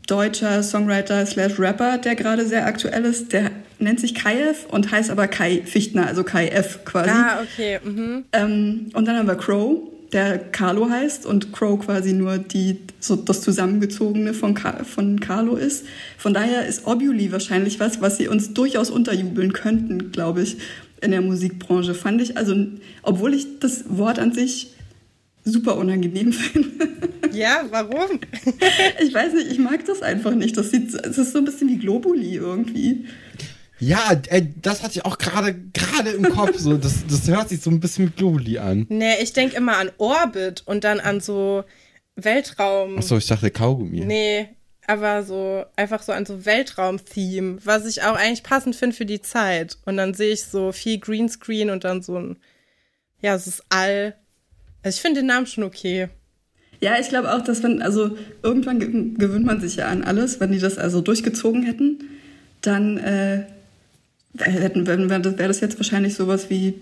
[0.07, 3.33] deutscher Songwriter slash Rapper, der gerade sehr aktuell ist.
[3.33, 7.11] Der nennt sich Kayev und heißt aber Kai Fichtner, also Kai F quasi.
[7.11, 7.81] Ah, okay.
[7.83, 8.25] Mhm.
[8.33, 9.79] Ähm, und dann haben wir Crow,
[10.13, 15.57] der Carlo heißt und Crow quasi nur die, so das Zusammengezogene von, Ka von Carlo
[15.57, 15.85] ist.
[16.17, 20.59] Von daher ist Obuli wahrscheinlich was, was sie uns durchaus unterjubeln könnten, glaube ich,
[21.01, 21.95] in der Musikbranche.
[21.95, 22.55] Fand ich, also,
[23.03, 24.75] obwohl ich das Wort an sich
[25.45, 26.89] super unangenehm finde.
[27.33, 28.21] Ja, warum?
[29.03, 30.57] ich weiß nicht, ich mag das einfach nicht.
[30.57, 33.07] Das, sieht, das ist so ein bisschen wie Globuli irgendwie.
[33.79, 36.59] Ja, ey, das hatte ich auch gerade gerade im Kopf.
[36.59, 38.87] So, das, das hört sich so ein bisschen mit Globuli an.
[38.89, 41.65] Nee, ich denke immer an Orbit und dann an so
[42.15, 42.99] Weltraum.
[42.99, 44.05] Achso, ich dachte Kaugummi.
[44.05, 44.49] Nee,
[44.87, 49.21] aber so einfach so an so Weltraum-Theme, was ich auch eigentlich passend finde für die
[49.21, 49.77] Zeit.
[49.85, 52.39] Und dann sehe ich so viel Greenscreen und dann so ein,
[53.21, 54.15] ja, es ist All.
[54.83, 56.09] Also ich finde den Namen schon okay.
[56.81, 58.79] Ja, ich glaube auch, dass wenn, also irgendwann
[59.19, 62.05] gewöhnt man sich ja an alles, wenn die das also durchgezogen hätten,
[62.61, 63.45] dann äh,
[64.39, 66.75] hätten, wäre das jetzt wahrscheinlich sowas wie,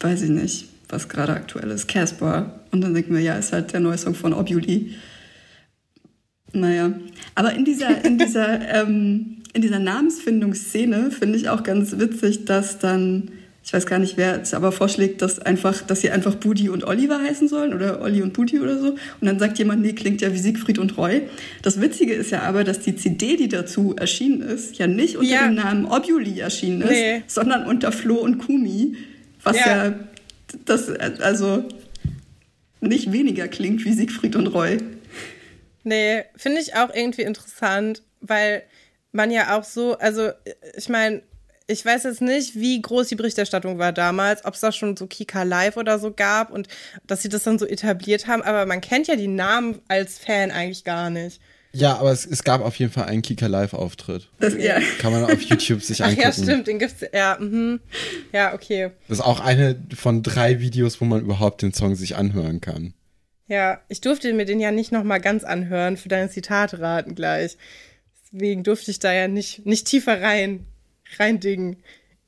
[0.00, 2.60] weiß ich nicht, was gerade aktuell ist, Casper.
[2.70, 4.94] Und dann denken wir, ja, ist halt der neue Song von Obuli.
[6.52, 6.92] Naja,
[7.34, 12.78] aber in dieser, in dieser, ähm, in dieser Namensfindungsszene finde ich auch ganz witzig, dass
[12.78, 13.30] dann
[13.70, 16.82] ich weiß gar nicht, wer es aber vorschlägt, dass einfach, dass sie einfach Budi und
[16.82, 18.88] Oliver heißen sollen oder Olli und Budi oder so.
[18.88, 21.22] Und dann sagt jemand, nee, klingt ja wie Siegfried und Roy.
[21.62, 25.30] Das Witzige ist ja aber, dass die CD, die dazu erschienen ist, ja nicht unter
[25.30, 25.44] ja.
[25.46, 27.22] dem Namen Obuli erschienen ist, nee.
[27.28, 28.96] sondern unter Flo und Kumi.
[29.44, 29.84] Was ja.
[29.84, 29.94] ja
[30.64, 31.62] das, also
[32.80, 34.78] nicht weniger klingt wie Siegfried und Roy.
[35.84, 38.64] Nee, finde ich auch irgendwie interessant, weil
[39.12, 40.30] man ja auch so, also
[40.76, 41.22] ich meine,
[41.70, 45.06] ich weiß jetzt nicht, wie groß die Berichterstattung war damals, ob es da schon so
[45.06, 46.68] Kika Live oder so gab und
[47.06, 50.50] dass sie das dann so etabliert haben, aber man kennt ja die Namen als Fan
[50.50, 51.40] eigentlich gar nicht.
[51.72, 54.28] Ja, aber es, es gab auf jeden Fall einen Kika Live-Auftritt.
[54.58, 54.80] Ja.
[54.98, 56.22] Kann man auf YouTube sich angucken.
[56.28, 57.04] Ach ja, stimmt, den gibt's.
[57.12, 57.78] Ja, mhm.
[58.32, 58.90] ja, okay.
[59.06, 62.94] Das ist auch eine von drei Videos, wo man überhaupt den Song sich anhören kann.
[63.46, 67.56] Ja, ich durfte mir den ja nicht nochmal ganz anhören für deine Zitatraten gleich.
[68.32, 70.66] Deswegen durfte ich da ja nicht, nicht tiefer rein
[71.18, 71.76] reindingen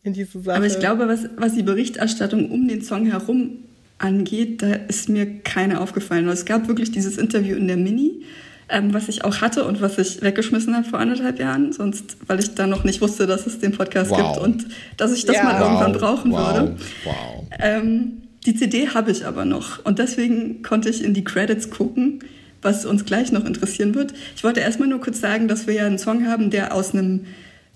[0.02, 0.56] in diese Sache.
[0.56, 3.58] Aber ich glaube, was, was die Berichterstattung um den Song herum
[3.98, 6.28] angeht, da ist mir keine aufgefallen.
[6.28, 8.22] Es gab wirklich dieses Interview in der Mini,
[8.68, 12.40] ähm, was ich auch hatte und was ich weggeschmissen habe vor anderthalb Jahren, sonst, weil
[12.40, 14.34] ich da noch nicht wusste, dass es den Podcast wow.
[14.34, 15.44] gibt und dass ich das ja.
[15.44, 15.68] mal wow.
[15.68, 16.54] irgendwann brauchen wow.
[16.54, 16.76] würde.
[17.04, 17.46] Wow.
[17.60, 22.24] Ähm, die CD habe ich aber noch und deswegen konnte ich in die Credits gucken,
[22.60, 24.14] was uns gleich noch interessieren wird.
[24.34, 27.26] Ich wollte erstmal nur kurz sagen, dass wir ja einen Song haben, der aus einem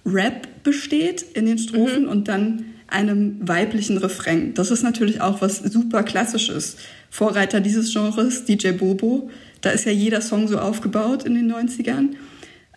[0.06, 2.08] Rap besteht in den Strophen mhm.
[2.08, 4.54] und dann einem weiblichen Refrain.
[4.54, 6.76] Das ist natürlich auch was super klassisches.
[7.10, 9.30] Vorreiter dieses Genres, DJ Bobo,
[9.60, 12.10] da ist ja jeder Song so aufgebaut in den 90ern.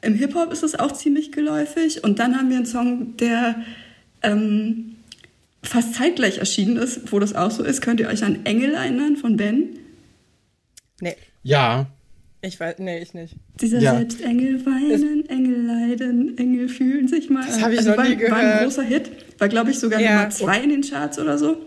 [0.02, 2.04] Im Hip-Hop ist es auch ziemlich geläufig.
[2.04, 3.64] Und dann haben wir einen Song, der
[4.24, 4.96] ähm,
[5.62, 7.82] fast zeitgleich erschienen ist, wo das auch so ist.
[7.82, 9.78] Könnt ihr euch an Engel erinnern von Ben?
[11.02, 11.16] Nee.
[11.44, 11.88] Ja,
[12.42, 13.36] ich weiß, nee, ich nicht.
[13.60, 13.96] Dieser ja.
[13.96, 17.46] Selbst Engel weinen, es Engel leiden, Engel fühlen sich mal.
[17.46, 18.32] Das habe ich also noch war, nie gehört.
[18.32, 19.12] War ein großer Hit.
[19.38, 20.16] War, glaube ich, sogar ja.
[20.16, 21.58] Nummer zwei in den Charts oder so.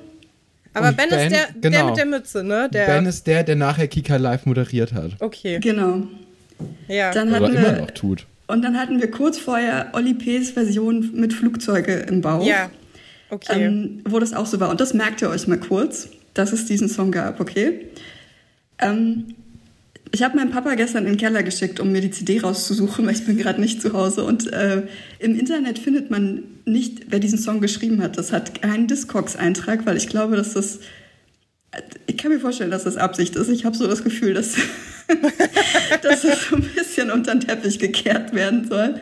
[0.74, 1.76] Aber ben, ben, ist der, genau.
[1.76, 2.70] der mit der Mütze, ne?
[2.72, 5.12] Der ben ist der, der nachher Kika Live moderiert hat.
[5.20, 5.58] Okay.
[5.60, 6.06] Genau.
[6.88, 7.12] Ja.
[7.12, 8.26] Dann Oder hatten immer wir, noch tut.
[8.46, 12.42] Und dann hatten wir kurz vorher Oli P.'s Version mit Flugzeuge im Bau.
[12.42, 12.70] Ja.
[13.28, 13.64] Okay.
[13.64, 14.70] Ähm, wo das auch so war.
[14.70, 17.88] Und das merkt ihr euch mal kurz, dass es diesen Song gab, okay?
[18.78, 19.34] Ähm,
[20.12, 23.14] ich habe meinen Papa gestern in den Keller geschickt, um mir die CD rauszusuchen, weil
[23.14, 24.24] ich bin gerade nicht zu Hause.
[24.24, 24.82] Und äh,
[25.18, 28.18] im Internet findet man nicht, wer diesen Song geschrieben hat.
[28.18, 30.80] Das hat keinen Discogs-Eintrag, weil ich glaube, dass das...
[32.06, 33.48] Ich kann mir vorstellen, dass das Absicht ist.
[33.48, 34.56] Ich habe so das Gefühl, dass,
[36.02, 39.00] dass es so ein bisschen unter den Teppich gekehrt werden soll.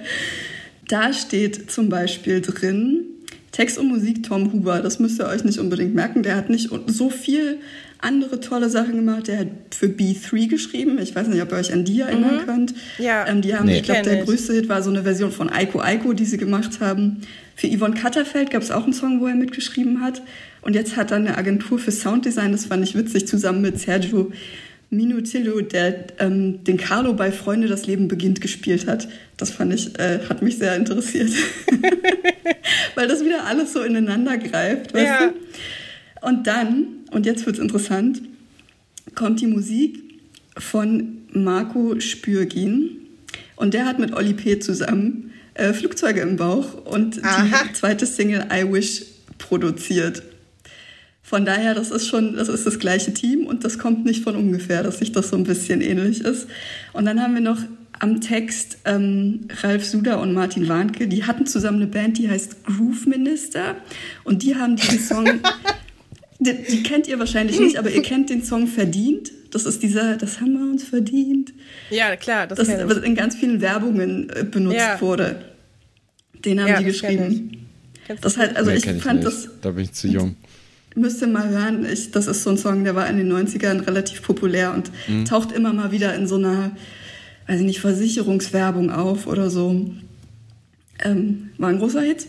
[0.87, 3.07] Da steht zum Beispiel drin,
[3.51, 6.23] Text und Musik Tom Huber, das müsst ihr euch nicht unbedingt merken.
[6.23, 7.59] Der hat nicht so viel
[8.03, 9.29] andere tolle Sachen gemacht.
[9.29, 10.99] Der hat für B3 geschrieben.
[10.99, 12.47] Ich weiß nicht, ob ihr euch an die erinnern mhm.
[12.47, 12.75] könnt.
[12.99, 13.27] Ja.
[13.27, 13.79] Ähm, die haben, nee.
[13.79, 16.81] ich glaube, der größte Hit war so eine Version von Aiko Aiko, die sie gemacht
[16.81, 17.23] haben.
[17.57, 20.23] Für Yvonne Katterfeld gab es auch einen Song, wo er mitgeschrieben hat.
[20.63, 24.33] Und jetzt hat er eine Agentur für Sounddesign, das fand ich witzig, zusammen mit Sergio
[24.91, 29.09] Minutillo, der ähm, den Carlo bei Freunde das Leben beginnt gespielt hat.
[29.37, 31.31] Das fand ich, äh, hat mich sehr interessiert.
[32.97, 35.27] Weil das wieder alles so ineinander greift, weißt ja.
[35.29, 36.27] du?
[36.27, 38.23] Und dann, und jetzt wird's interessant,
[39.15, 40.03] kommt die Musik
[40.57, 42.97] von Marco Spürgin.
[43.57, 44.59] Und der hat mit Oli P.
[44.59, 47.65] zusammen äh, Flugzeuge im Bauch und Aha.
[47.69, 49.05] die zweite Single I Wish
[49.39, 50.23] produziert.
[51.23, 54.35] Von daher, das ist schon, das ist das gleiche Team und das kommt nicht von
[54.35, 56.49] ungefähr, dass sich das so ein bisschen ähnlich ist.
[56.93, 57.59] Und dann haben wir noch
[58.01, 62.65] am Text ähm, Ralf Suder und Martin Warnke, die hatten zusammen eine Band, die heißt
[62.65, 63.77] Groove Minister
[64.25, 65.27] und die haben diesen Song,
[66.41, 69.31] die, die, kennt ihr wahrscheinlich nicht, aber ihr kennt den Song Verdient.
[69.53, 71.53] Das ist dieser, das haben wir uns verdient.
[71.91, 75.01] Ja, klar, das, das was in ganz vielen Werbungen äh, benutzt ja.
[75.01, 75.45] wurde.
[76.45, 77.67] Den haben ja, die geschrieben.
[78.21, 79.49] Das halt, also nee, ich fand ich das.
[79.61, 80.37] Da bin ich zu jung
[80.95, 81.87] müsste mal hören.
[81.91, 85.25] Ich, das ist so ein Song, der war in den 90ern relativ populär und mhm.
[85.25, 86.73] taucht immer mal wieder in so einer,
[87.47, 89.91] weiß ich nicht, Versicherungswerbung auf oder so.
[91.03, 92.27] Ähm, war ein großer Hit.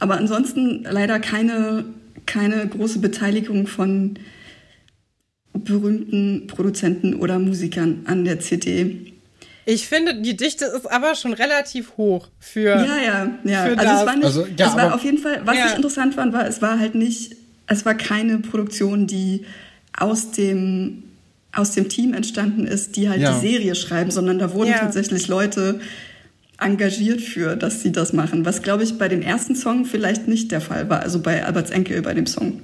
[0.00, 1.84] Aber ansonsten leider keine,
[2.28, 4.18] keine große Beteiligung von
[5.52, 9.14] berühmten Produzenten oder Musikern an der CD.
[9.66, 12.70] Ich finde, die Dichte ist aber schon relativ hoch für.
[12.70, 13.62] Ja, ja, ja.
[13.64, 14.00] also das.
[14.00, 15.66] es war nicht, also, ja, es war auf jeden Fall, was ja.
[15.66, 17.36] ich interessant fand, war, es war halt nicht
[17.68, 19.44] es war keine Produktion, die
[19.96, 21.04] aus dem,
[21.52, 23.32] aus dem Team entstanden ist, die halt ja.
[23.32, 24.78] die Serie schreiben, sondern da wurden ja.
[24.78, 25.80] tatsächlich Leute
[26.60, 28.44] engagiert für, dass sie das machen.
[28.44, 31.70] Was, glaube ich, bei dem ersten Song vielleicht nicht der Fall war, also bei Alberts
[31.70, 32.60] Enkel bei dem Song.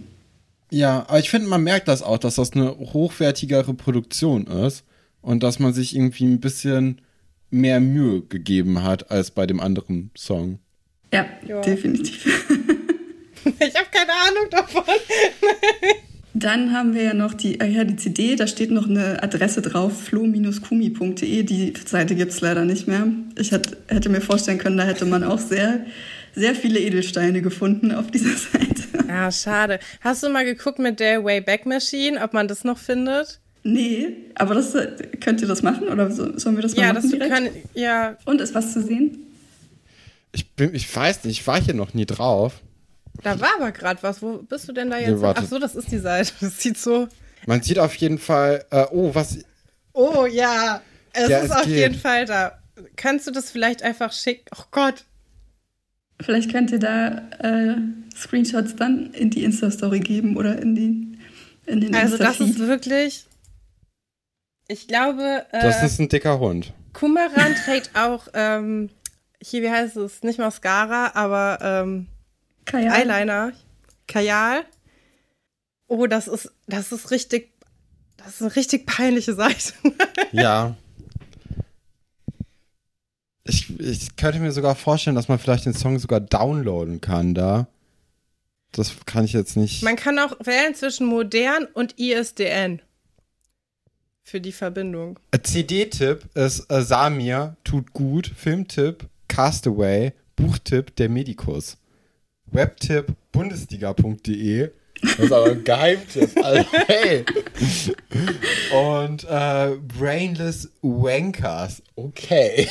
[0.71, 4.85] Ja, aber ich finde, man merkt das auch, dass das eine hochwertigere Produktion ist
[5.21, 7.01] und dass man sich irgendwie ein bisschen
[7.51, 10.59] mehr Mühe gegeben hat als bei dem anderen Song.
[11.13, 11.61] Ja, ja.
[11.61, 12.25] definitiv.
[13.45, 14.83] ich habe keine Ahnung davon.
[16.37, 19.63] Dann haben wir ja noch die, äh, ja, die CD, da steht noch eine Adresse
[19.63, 21.43] drauf, flo-kumi.de.
[21.45, 23.07] Die Seite gibt es leider nicht mehr.
[23.39, 25.87] Ich hat, hätte mir vorstellen können, da hätte man auch sehr,
[26.35, 28.83] sehr viele Edelsteine gefunden auf dieser Seite.
[29.07, 29.79] Ja, schade.
[30.01, 33.39] Hast du mal geguckt mit der Wayback Machine, ob man das noch findet?
[33.63, 34.91] Nee, aber das, äh,
[35.21, 37.33] könnt ihr das machen oder sollen wir das mal ja, machen das direkt?
[37.33, 38.17] Können, ja.
[38.25, 39.19] Und ist was zu sehen?
[40.33, 42.61] Ich, bin, ich weiß nicht, ich war hier noch nie drauf.
[43.23, 44.21] Da war aber gerade was.
[44.23, 45.21] Wo bist du denn da jetzt?
[45.21, 46.33] Nee, Ach so, das ist die Seite.
[46.41, 47.09] Das sieht so.
[47.47, 48.65] Man sieht auf jeden Fall.
[48.71, 49.39] Äh, oh, was.
[49.93, 50.83] Oh ja,
[51.13, 51.77] es ja, ist es auf geht.
[51.77, 52.59] jeden Fall da.
[52.97, 54.47] Kannst du das vielleicht einfach schicken?
[54.57, 55.05] Oh Gott.
[56.21, 57.77] Vielleicht könnt ihr da äh,
[58.17, 61.19] Screenshots dann in die Insta-Story geben oder in, die,
[61.67, 63.27] in den Also das ist wirklich.
[64.69, 65.47] Ich glaube.
[65.53, 66.73] Äh, das ist ein dicker Hund.
[66.93, 68.29] Kumaran trägt auch.
[68.35, 68.91] Ähm,
[69.41, 70.23] hier, wie heißt es?
[70.23, 71.59] Nicht Mascara, aber.
[71.63, 72.07] Ähm,
[72.65, 72.93] Kajal.
[72.93, 73.53] Eyeliner.
[74.07, 74.65] Kajal.
[75.87, 77.53] Oh, das ist, das ist richtig,
[78.17, 79.73] das ist eine richtig peinliche Seite.
[80.33, 80.77] ja.
[83.45, 87.67] Ich, ich könnte mir sogar vorstellen, dass man vielleicht den Song sogar downloaden kann da.
[88.73, 89.83] Das kann ich jetzt nicht.
[89.83, 92.81] Man kann auch wählen zwischen modern und ISDN.
[94.23, 95.19] Für die Verbindung.
[95.43, 98.33] CD-Tipp ist äh, Samir, tut gut.
[98.35, 100.15] Filmtipp, Castaway.
[100.35, 101.77] Buchtipp, der Medikus.
[102.55, 104.71] Webtipp bundesliga.de.
[105.03, 106.31] Das ist aber ein Geheimtipp.
[106.43, 107.25] Also, hey.
[108.73, 111.83] Und äh, Brainless Wankers.
[111.97, 112.69] Okay.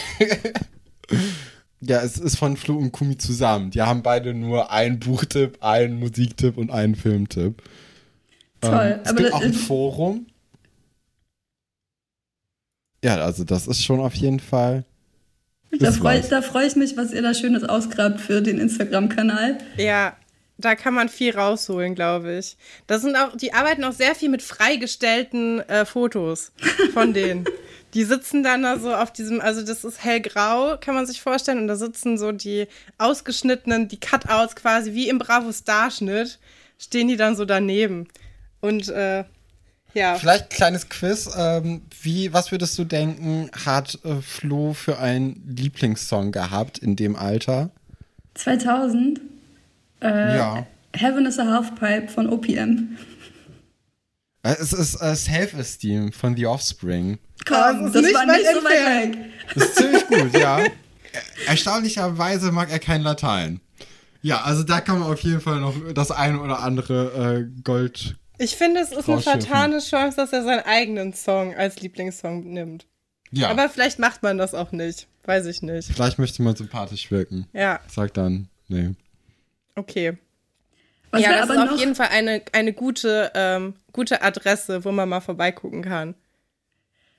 [1.81, 3.71] ja, es ist von Flo und Kumi zusammen.
[3.71, 7.61] Die haben beide nur einen Buchtipp, einen Musiktipp und einen Filmtipp.
[8.61, 8.93] Toll.
[8.93, 10.27] Ähm, es aber gibt auch ein Forum.
[13.03, 14.85] Ja, also das ist schon auf jeden Fall
[15.79, 19.57] da freue freu ich mich, was ihr da Schönes ausgrabt für den Instagram-Kanal.
[19.77, 20.15] Ja,
[20.57, 22.57] da kann man viel rausholen, glaube ich.
[22.87, 26.51] Das sind auch, die arbeiten auch sehr viel mit freigestellten äh, Fotos
[26.93, 27.45] von denen.
[27.93, 31.59] die sitzen dann da so auf diesem, also das ist hellgrau, kann man sich vorstellen,
[31.59, 32.67] und da sitzen so die
[32.97, 36.39] ausgeschnittenen, die Cutouts quasi wie im Bravo Starschnitt,
[36.77, 38.07] stehen die dann so daneben.
[38.61, 39.25] Und äh,
[39.93, 40.15] ja.
[40.15, 41.29] Vielleicht kleines Quiz.
[41.37, 47.15] Ähm, wie, was würdest du denken, hat äh, Flo für einen Lieblingssong gehabt in dem
[47.15, 47.71] Alter?
[48.35, 49.21] 2000?
[50.01, 50.67] Äh, ja.
[50.95, 52.97] Heaven is a Halfpipe von OPM.
[54.43, 57.17] Äh, es ist äh, Self-Esteem von The Offspring.
[57.45, 59.17] Komm, das, das war nicht so weit weg.
[59.55, 60.59] Das ist ziemlich gut, ja.
[61.47, 63.59] Erstaunlicherweise mag er kein Latein.
[64.21, 68.15] Ja, also da kann man auf jeden Fall noch das eine oder andere äh, Gold.
[68.43, 72.85] Ich finde, es ist eine fatale Chance, dass er seinen eigenen Song als Lieblingssong nimmt.
[73.31, 73.49] Ja.
[73.49, 75.07] Aber vielleicht macht man das auch nicht.
[75.23, 75.89] Weiß ich nicht.
[75.93, 77.47] Vielleicht möchte man sympathisch wirken.
[77.53, 77.79] Ja.
[77.87, 78.91] Sag dann, nee.
[79.75, 80.17] Okay.
[81.11, 85.07] Was ja, das ist auf jeden Fall eine, eine gute, ähm, gute Adresse, wo man
[85.07, 86.15] mal vorbeigucken kann.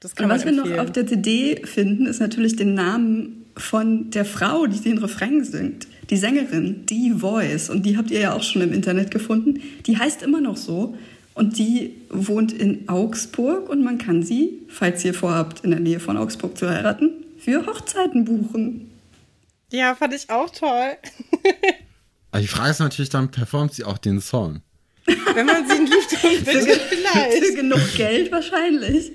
[0.00, 4.10] Das kann Und was wir noch auf der CD finden, ist natürlich den Namen von
[4.10, 5.86] der Frau, die den Refrain singt.
[6.10, 7.70] Die Sängerin, die Voice.
[7.70, 9.62] Und die habt ihr ja auch schon im Internet gefunden.
[9.86, 10.96] Die heißt immer noch so.
[11.34, 15.98] Und die wohnt in Augsburg und man kann sie, falls ihr vorhabt, in der Nähe
[15.98, 18.90] von Augsburg zu heiraten, für Hochzeiten buchen.
[19.72, 20.96] Ja, fand ich auch toll.
[22.30, 24.60] Aber die Frage ist natürlich dann, performt sie auch den Song?
[25.06, 27.44] Wenn man sie liebt und bittet, vielleicht.
[27.44, 29.12] Für genug Geld wahrscheinlich.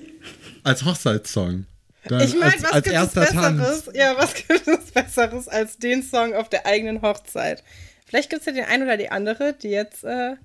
[0.62, 1.66] Als Hochzeitssong.
[2.04, 3.84] Dann ich meine, was als gibt es Besseres?
[3.84, 3.90] Tanz.
[3.94, 7.62] Ja, was gibt es Besseres als den Song auf der eigenen Hochzeit?
[8.06, 10.36] Vielleicht gibt es ja den einen oder die andere, die jetzt äh,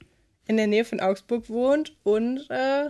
[0.47, 2.89] in der Nähe von Augsburg wohnt und äh,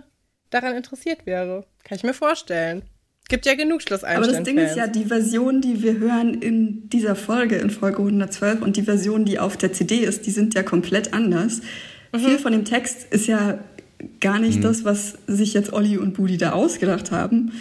[0.50, 1.64] daran interessiert wäre.
[1.84, 2.82] Kann ich mir vorstellen.
[3.28, 4.36] Gibt ja genug Schlusseinstellungen.
[4.36, 7.98] Aber das Ding ist ja, die Version, die wir hören in dieser Folge, in Folge
[7.98, 11.60] 112, und die Version, die auf der CD ist, die sind ja komplett anders.
[12.12, 12.18] Mhm.
[12.20, 13.58] Viel von dem Text ist ja
[14.20, 14.62] gar nicht mhm.
[14.62, 17.52] das, was sich jetzt Olli und Budi da ausgedacht haben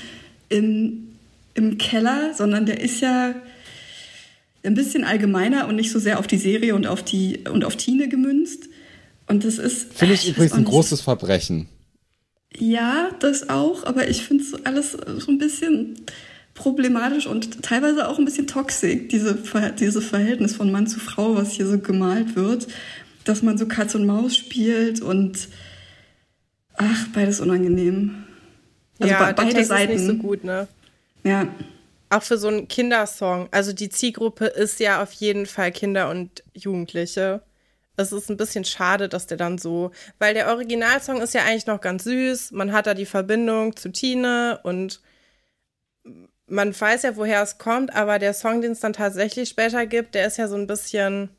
[0.50, 1.16] im,
[1.56, 3.34] im Keller, sondern der ist ja
[4.64, 7.76] ein bisschen allgemeiner und nicht so sehr auf die Serie und auf die und auf
[7.76, 8.70] Tine gemünzt.
[9.28, 9.94] Und das ist.
[9.94, 11.68] Finde ich übrigens ein großes Verbrechen.
[12.58, 16.06] Ja, das auch, aber ich finde es alles so ein bisschen
[16.54, 19.38] problematisch und teilweise auch ein bisschen toxisch, diese,
[19.78, 22.68] dieses Verhältnis von Mann zu Frau, was hier so gemalt wird,
[23.26, 25.50] dass man so Katz und Maus spielt und
[26.78, 28.24] ach, beides unangenehm.
[29.00, 29.92] Also ja, be beide Seiten.
[29.92, 30.68] ist nicht so gut, ne?
[31.24, 31.48] Ja.
[32.10, 33.50] Auch für so einen Kindersong.
[33.52, 37.42] Also die Zielgruppe ist ja auf jeden Fall Kinder und Jugendliche
[37.98, 41.68] es ist ein bisschen schade, dass der dann so, weil der Originalsong ist ja eigentlich
[41.68, 42.52] noch ganz süß.
[42.52, 45.02] Man hat da die Verbindung zu Tine und
[46.48, 50.16] man weiß ja, woher es kommt, aber der Song, den es dann tatsächlich später gibt,
[50.16, 51.30] der ist ja so ein bisschen.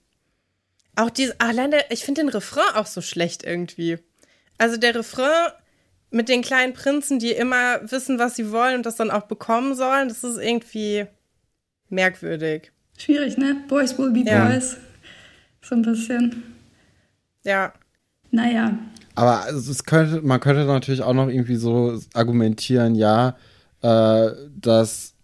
[0.98, 3.98] Auch diese, allein der, ich finde den Refrain auch so schlecht irgendwie.
[4.56, 5.52] Also der Refrain
[6.10, 9.74] mit den kleinen Prinzen, die immer wissen, was sie wollen und das dann auch bekommen
[9.74, 11.06] sollen, das ist irgendwie
[11.90, 12.72] merkwürdig.
[12.96, 13.62] Schwierig, ne?
[13.68, 14.46] Boys will be ja.
[14.46, 14.78] boys.
[15.68, 16.43] So ein bisschen.
[17.44, 17.72] Ja.
[18.30, 18.78] Naja.
[19.16, 23.36] Aber es könnte, man könnte natürlich auch noch irgendwie so argumentieren, ja,
[23.82, 25.14] äh, dass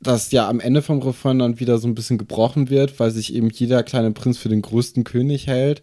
[0.00, 3.34] dass ja am Ende vom Refrain dann wieder so ein bisschen gebrochen wird, weil sich
[3.34, 5.82] eben jeder kleine Prinz für den größten König hält.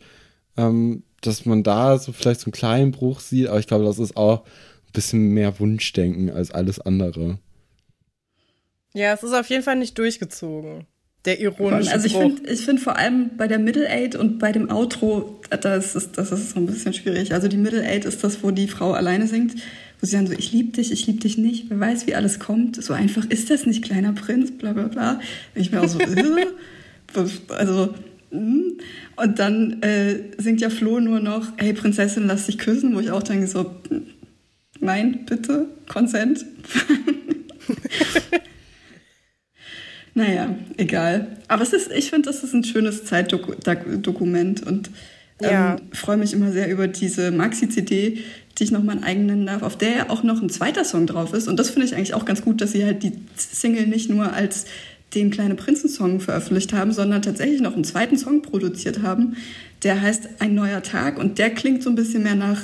[0.58, 4.00] Ähm, dass man da so vielleicht so einen kleinen Bruch sieht, aber ich glaube, das
[4.00, 7.40] ist auch ein bisschen mehr Wunschdenken als alles andere.
[8.94, 10.86] Ja, es ist auf jeden Fall nicht durchgezogen
[11.26, 14.52] der ironische Also ich finde ich find vor allem bei der Middle Eight und bei
[14.52, 17.34] dem Outro, das ist, das ist so ein bisschen schwierig.
[17.34, 19.56] Also die Middle Eight ist das, wo die Frau alleine singt,
[20.00, 22.40] wo sie dann so, ich liebe dich, ich liebe dich nicht, wer weiß, wie alles
[22.40, 22.82] kommt.
[22.84, 25.20] So einfach ist das nicht, kleiner Prinz, bla bla bla.
[25.56, 26.46] Ich bin auch so, äh,
[27.50, 27.94] also,
[28.32, 28.78] hm.
[29.16, 33.12] und dann äh, singt ja Flo nur noch, hey Prinzessin, lass dich küssen, wo ich
[33.12, 33.76] auch denke so,
[34.80, 36.46] nein, bitte, Consent.
[40.16, 41.28] Naja, egal.
[41.50, 44.90] Aber es ist, ich finde, das ist ein schönes Zeitdokument und
[45.42, 45.76] ähm, ja.
[45.92, 48.20] freue mich immer sehr über diese Maxi-CD,
[48.58, 51.06] die ich noch mal eigen nennen darf, auf der ja auch noch ein zweiter Song
[51.06, 51.50] drauf ist.
[51.50, 54.32] Und das finde ich eigentlich auch ganz gut, dass sie halt die Single nicht nur
[54.32, 54.66] als
[55.14, 59.36] den kleine Prinzen-Song veröffentlicht haben, sondern tatsächlich noch einen zweiten Song produziert haben.
[59.84, 62.62] Der heißt Ein neuer Tag und der klingt so ein bisschen mehr nach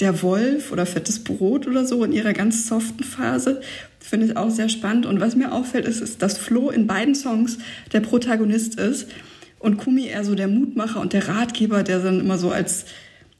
[0.00, 3.60] Der Wolf oder Fettes Brot oder so in ihrer ganz soften Phase.
[4.04, 5.06] Finde ich auch sehr spannend.
[5.06, 7.56] Und was mir auffällt, ist, ist, dass Flo in beiden Songs
[7.94, 9.08] der Protagonist ist
[9.58, 12.84] und Kumi eher so der Mutmacher und der Ratgeber, der dann immer so als,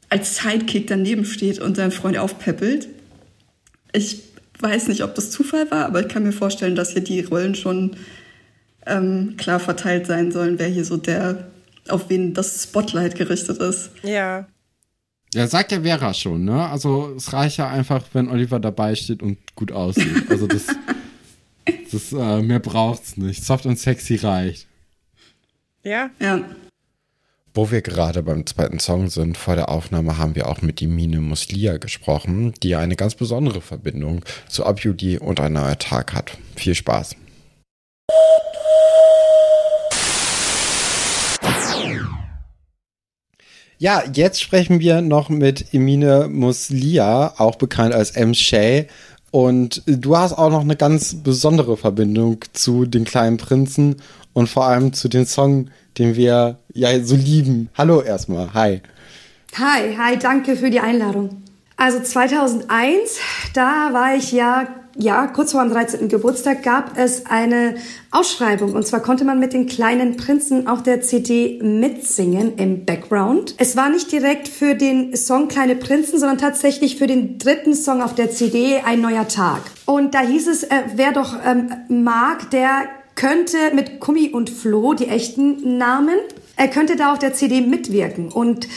[0.09, 2.87] als Sidekick daneben steht und seinen Freund aufpäppelt.
[3.93, 4.23] Ich
[4.57, 7.53] weiß nicht, ob das Zufall war, aber ich kann mir vorstellen, dass hier die Rollen
[7.53, 7.95] schon
[8.87, 11.51] ähm, klar verteilt sein sollen, wer hier so der,
[11.89, 13.91] auf wen das Spotlight gerichtet ist.
[14.01, 14.47] Ja.
[15.35, 16.69] Ja, sagt ja Vera schon, ne?
[16.69, 20.29] Also es reicht ja einfach, wenn Oliver dabei steht und gut aussieht.
[20.29, 20.67] Also das,
[21.91, 23.43] das äh, mehr braucht's nicht.
[23.43, 24.65] Soft und sexy reicht.
[25.83, 26.09] Ja.
[26.21, 26.39] Ja.
[27.53, 31.19] Wo wir gerade beim zweiten Song sind, vor der Aufnahme haben wir auch mit Imine
[31.19, 36.37] Muslia gesprochen, die eine ganz besondere Verbindung zu Abjudi und ein neuer Tag hat.
[36.55, 37.17] Viel Spaß.
[43.77, 48.33] Ja, jetzt sprechen wir noch mit Emine Muslia, auch bekannt als M.
[48.33, 48.87] Shay.
[49.31, 53.97] Und du hast auch noch eine ganz besondere Verbindung zu den kleinen Prinzen
[54.31, 57.69] und vor allem zu dem Song, den wir ja so lieben.
[57.77, 58.81] Hallo erstmal, hi.
[59.57, 61.43] Hi, hi, danke für die Einladung.
[61.75, 63.19] Also 2001,
[63.53, 64.67] da war ich ja,
[64.97, 66.07] ja, kurz vor dem 13.
[66.07, 67.75] Geburtstag gab es eine
[68.11, 68.73] Ausschreibung.
[68.73, 73.55] Und zwar konnte man mit den kleinen Prinzen auf der CD mitsingen im Background.
[73.57, 78.01] Es war nicht direkt für den Song Kleine Prinzen, sondern tatsächlich für den dritten Song
[78.01, 79.61] auf der CD Ein neuer Tag.
[79.85, 82.85] Und da hieß es, äh, wer doch ähm, mag, der
[83.15, 86.17] könnte mit Kummi und Flo, die echten Namen,
[86.57, 88.31] er könnte da auf der CD mitwirken.
[88.31, 88.67] Und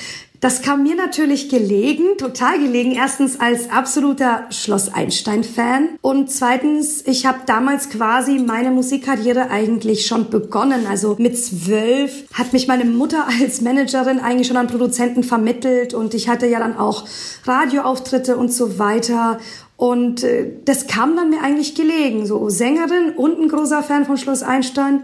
[0.40, 2.93] das kam mir natürlich gelegen, total gelegen.
[2.93, 10.31] Erstens als absoluter Schloss Einstein-Fan und zweitens, ich habe damals quasi meine Musikkarriere eigentlich schon
[10.31, 10.86] begonnen.
[10.89, 16.15] Also mit zwölf hat mich meine Mutter als Managerin eigentlich schon an Produzenten vermittelt und
[16.15, 17.06] ich hatte ja dann auch
[17.44, 19.39] Radioauftritte und so weiter.
[19.77, 22.27] Und äh, das kam dann mir eigentlich gelegen.
[22.27, 25.02] So Sängerin und ein großer Fan von Schloss Einstein.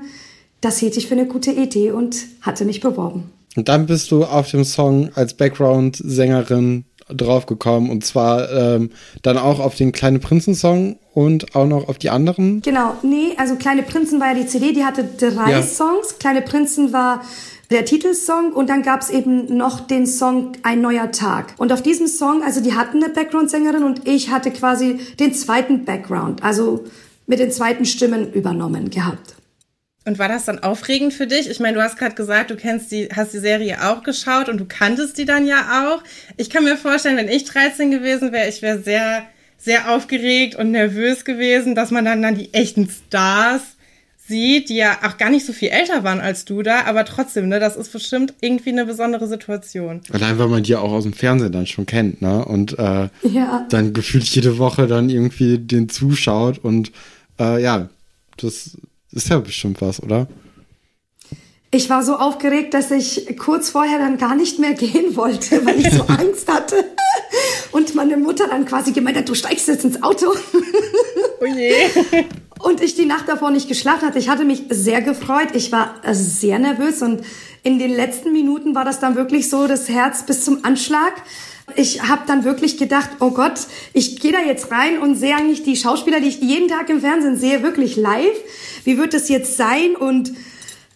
[0.61, 3.31] Das hielt ich für eine gute Idee und hatte mich beworben.
[3.57, 8.91] Und dann bist du auf dem Song als Background-Sängerin draufgekommen und zwar ähm,
[9.23, 12.63] dann auch auf den Kleine Prinzen-Song und auch noch auf die anderen.
[12.63, 15.63] Genau, nee, also Kleine Prinzen war ja die CD, die hatte drei ja.
[15.63, 16.19] Songs.
[16.19, 17.23] Kleine Prinzen war
[17.71, 21.55] der Titelsong und dann gab es eben noch den Song Ein neuer Tag.
[21.59, 25.85] Und auf diesem Song, also die hatten eine Background-Sängerin und ich hatte quasi den zweiten
[25.85, 26.85] Background, also
[27.27, 29.34] mit den zweiten Stimmen übernommen gehabt.
[30.07, 31.49] Und war das dann aufregend für dich?
[31.49, 34.59] Ich meine, du hast gerade gesagt, du kennst die, hast die Serie auch geschaut und
[34.59, 36.03] du kanntest die dann ja auch.
[36.37, 39.25] Ich kann mir vorstellen, wenn ich 13 gewesen wäre, ich wäre sehr,
[39.57, 43.63] sehr aufgeregt und nervös gewesen, dass man dann, dann die echten Stars
[44.27, 47.49] sieht, die ja auch gar nicht so viel älter waren als du da, aber trotzdem,
[47.49, 50.01] ne, das ist bestimmt irgendwie eine besondere Situation.
[50.13, 52.45] Allein weil man die auch aus dem Fernsehen dann schon kennt, ne?
[52.45, 53.67] Und äh, ja.
[53.69, 56.91] dann gefühlt jede Woche dann irgendwie den zuschaut und
[57.39, 57.89] äh, ja,
[58.39, 58.79] das
[59.15, 60.27] ist ja bestimmt was, oder?
[61.71, 65.81] Ich war so aufgeregt, dass ich kurz vorher dann gar nicht mehr gehen wollte, weil
[65.81, 66.85] ich so Angst hatte.
[67.73, 70.33] Und meine Mutter dann quasi gemeint hat, du steigst jetzt ins Auto.
[71.41, 71.75] Oh je.
[72.61, 74.19] Und ich die Nacht davor nicht geschlafen hatte.
[74.19, 75.49] Ich hatte mich sehr gefreut.
[75.53, 77.21] Ich war sehr nervös und
[77.65, 81.15] in den letzten Minuten war das dann wirklich so das Herz bis zum Anschlag.
[81.77, 83.59] Ich habe dann wirklich gedacht, oh Gott,
[83.95, 87.01] ich gehe da jetzt rein und sehe eigentlich die Schauspieler, die ich jeden Tag im
[87.01, 88.37] Fernsehen sehe, wirklich live.
[88.85, 89.97] Wie wird das jetzt sein?
[89.97, 90.35] Und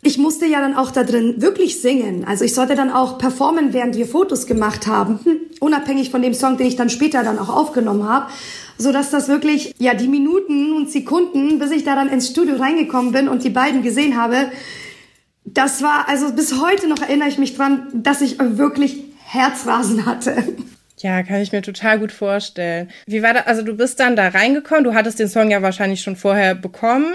[0.03, 2.27] ich musste ja dann auch da drin wirklich singen.
[2.27, 6.35] Also ich sollte dann auch performen, während wir Fotos gemacht haben, hm, unabhängig von dem
[6.35, 8.31] Song, den ich dann später dann auch aufgenommen habe,
[8.77, 12.57] so dass das wirklich ja die Minuten und Sekunden, bis ich da dann ins Studio
[12.57, 14.53] reingekommen bin und die beiden gesehen habe,
[15.54, 20.42] das war also bis heute noch erinnere ich mich dran, dass ich wirklich Herzrasen hatte.
[20.98, 22.90] Ja, kann ich mir total gut vorstellen.
[23.06, 23.46] Wie war das?
[23.46, 27.14] Also du bist dann da reingekommen, du hattest den Song ja wahrscheinlich schon vorher bekommen.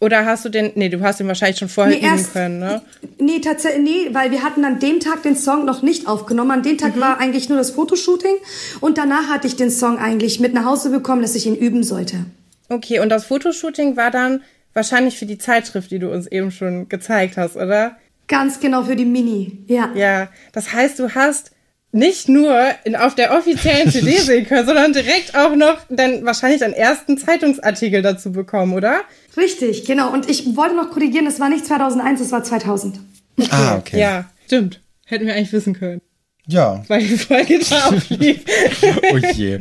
[0.00, 2.60] Oder hast du den, nee, du hast ihn wahrscheinlich schon vorher nee, üben erst, können,
[2.60, 2.82] ne?
[3.18, 6.52] Nee, tatsächlich, nee, weil wir hatten an dem Tag den Song noch nicht aufgenommen.
[6.52, 7.00] An dem Tag mhm.
[7.00, 8.36] war eigentlich nur das Fotoshooting
[8.80, 11.82] und danach hatte ich den Song eigentlich mit nach Hause bekommen, dass ich ihn üben
[11.82, 12.26] sollte.
[12.68, 14.42] Okay, und das Fotoshooting war dann
[14.74, 17.96] wahrscheinlich für die Zeitschrift, die du uns eben schon gezeigt hast, oder?
[18.26, 19.90] Ganz genau für die Mini, ja.
[19.94, 21.52] Ja, das heißt, du hast
[21.92, 22.54] nicht nur
[22.84, 27.16] in, auf der offiziellen CD sehen können, sondern direkt auch noch dann wahrscheinlich einen ersten
[27.16, 29.00] Zeitungsartikel dazu bekommen, oder?
[29.36, 30.12] Richtig, genau.
[30.12, 33.00] Und ich wollte noch korrigieren, es war nicht 2001, es war 2000.
[33.38, 33.48] Okay.
[33.50, 34.00] Ah, okay.
[34.00, 34.82] Ja, stimmt.
[35.06, 36.02] Hätten wir eigentlich wissen können.
[36.46, 36.82] Ja.
[36.88, 38.40] Weil die Folge da auch lief.
[39.12, 39.60] oh je.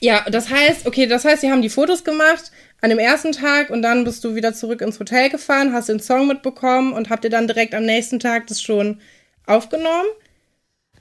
[0.00, 2.50] Ja, das heißt, okay, das heißt, sie haben die Fotos gemacht
[2.84, 6.00] an dem ersten Tag und dann bist du wieder zurück ins Hotel gefahren, hast den
[6.00, 9.00] Song mitbekommen und habt ihr dann direkt am nächsten Tag das schon
[9.46, 10.06] aufgenommen?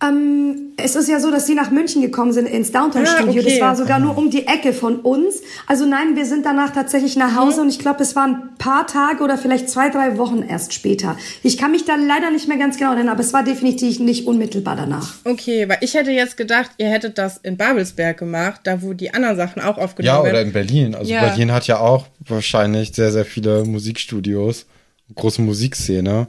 [0.04, 3.26] Ähm, es ist ja so, dass sie nach München gekommen sind ins Downtown-Studio.
[3.26, 3.44] Ah, okay.
[3.44, 5.42] Das war sogar nur um die Ecke von uns.
[5.68, 7.64] Also nein, wir sind danach tatsächlich nach Hause mhm.
[7.64, 11.18] und ich glaube, es waren ein paar Tage oder vielleicht zwei, drei Wochen erst später.
[11.42, 14.28] Ich kann mich da leider nicht mehr ganz genau erinnern, aber es war definitiv nicht
[14.28, 15.14] unmittelbar danach.
[15.24, 19.14] Okay, weil ich hätte jetzt gedacht, ihr hättet das in Babelsberg gemacht, da wo die
[19.14, 20.26] anderen Sachen auch aufgenommen werden.
[20.26, 20.96] Ja, oder in Berlin.
[20.96, 21.22] Also ja.
[21.22, 24.66] Berlin hat ja auch wahrscheinlich sehr, sehr viele Musikstudios,
[25.16, 26.28] große Musikszene.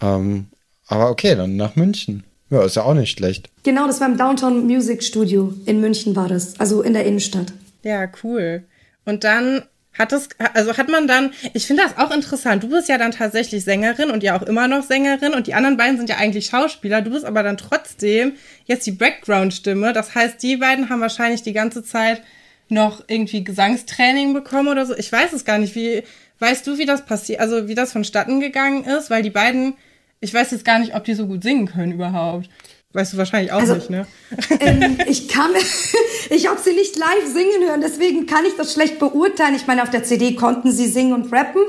[0.00, 0.46] Ähm,
[0.86, 2.24] aber okay, dann nach München.
[2.54, 3.50] Ja, ist ja auch nicht schlecht.
[3.64, 7.52] Genau, das war im Downtown Music Studio in München war das, also in der Innenstadt.
[7.82, 8.62] Ja, cool.
[9.04, 9.62] Und dann
[9.98, 12.62] hat es, also hat man dann, ich finde das auch interessant.
[12.62, 15.76] Du bist ja dann tatsächlich Sängerin und ja auch immer noch Sängerin und die anderen
[15.76, 17.02] beiden sind ja eigentlich Schauspieler.
[17.02, 18.34] Du bist aber dann trotzdem
[18.66, 19.92] jetzt die Background-Stimme.
[19.92, 22.22] Das heißt, die beiden haben wahrscheinlich die ganze Zeit
[22.68, 24.96] noch irgendwie Gesangstraining bekommen oder so.
[24.96, 25.74] Ich weiß es gar nicht.
[25.74, 26.04] Wie,
[26.38, 29.10] weißt du, wie das passiert, also wie das vonstatten gegangen ist?
[29.10, 29.74] Weil die beiden
[30.20, 32.48] ich weiß jetzt gar nicht, ob die so gut singen können überhaupt.
[32.94, 34.06] Weißt du wahrscheinlich auch also, nicht, ne?
[34.60, 35.50] Ähm, ich kann,
[36.30, 39.56] ich habe sie nicht live singen hören, deswegen kann ich das schlecht beurteilen.
[39.56, 41.60] Ich meine, auf der CD konnten sie singen und rappen.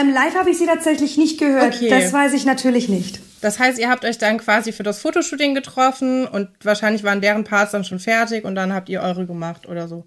[0.00, 1.74] Ähm, live habe ich sie tatsächlich nicht gehört.
[1.74, 1.88] Okay.
[1.88, 3.18] Das weiß ich natürlich nicht.
[3.40, 7.42] Das heißt, ihr habt euch dann quasi für das Fotoshooting getroffen und wahrscheinlich waren deren
[7.42, 10.04] Parts dann schon fertig und dann habt ihr eure gemacht oder so.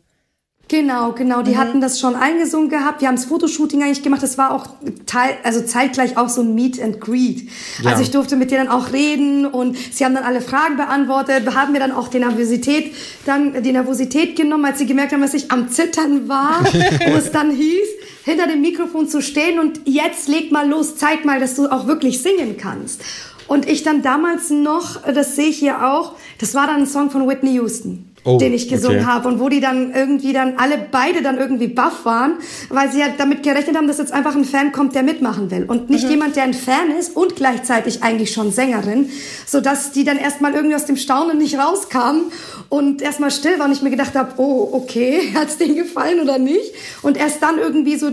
[0.70, 1.42] Genau, genau.
[1.42, 1.58] Die mhm.
[1.58, 3.02] hatten das schon eingesungen gehabt.
[3.02, 4.24] Wir haben das Fotoshooting eigentlich gemacht.
[4.24, 4.68] Das war auch
[5.06, 7.50] teil, also zeitgleich auch so ein Meet and Greet.
[7.84, 7.92] Ja.
[7.92, 11.44] Also ich durfte mit denen auch reden und sie haben dann alle Fragen beantwortet.
[11.44, 12.96] Wir haben mir dann auch die Nervosität,
[13.26, 17.32] dann die Nervosität genommen, als sie gemerkt haben, dass ich am Zittern war, wo es
[17.32, 17.88] dann hieß,
[18.24, 21.88] hinter dem Mikrofon zu stehen und jetzt leg mal los, zeig mal, dass du auch
[21.88, 23.02] wirklich singen kannst.
[23.48, 27.12] Und ich dann damals noch, das sehe ich hier auch, das war dann ein Song
[27.12, 29.08] von Whitney Houston oh, den ich gesungen okay.
[29.08, 32.34] habe und wo die dann irgendwie dann alle beide dann irgendwie baff waren,
[32.70, 35.66] weil sie ja damit gerechnet haben, dass jetzt einfach ein Fan kommt, der mitmachen will
[35.66, 36.12] und nicht mhm.
[36.12, 39.10] jemand, der ein Fan ist und gleichzeitig eigentlich schon Sängerin,
[39.46, 42.24] so dass die dann erstmal irgendwie aus dem Staunen nicht rauskamen
[42.70, 46.40] und erstmal still war und ich mir gedacht habe, oh, okay, hat's denen gefallen oder
[46.40, 46.74] nicht?
[47.02, 48.10] Und erst dann irgendwie so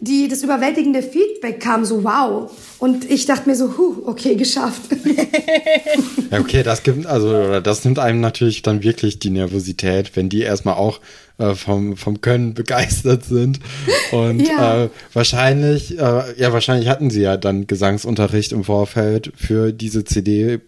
[0.00, 2.50] die, das überwältigende Feedback kam, so wow.
[2.78, 4.82] Und ich dachte mir so, huh, okay, geschafft.
[6.30, 10.40] ja, okay, das gibt, also, das nimmt einem natürlich dann wirklich die Nervosität, wenn die
[10.40, 11.00] erstmal auch
[11.36, 13.60] äh, vom, vom Können begeistert sind.
[14.10, 14.84] Und ja.
[14.84, 20.60] äh, wahrscheinlich, äh, ja, wahrscheinlich hatten sie ja dann Gesangsunterricht im Vorfeld für diese CD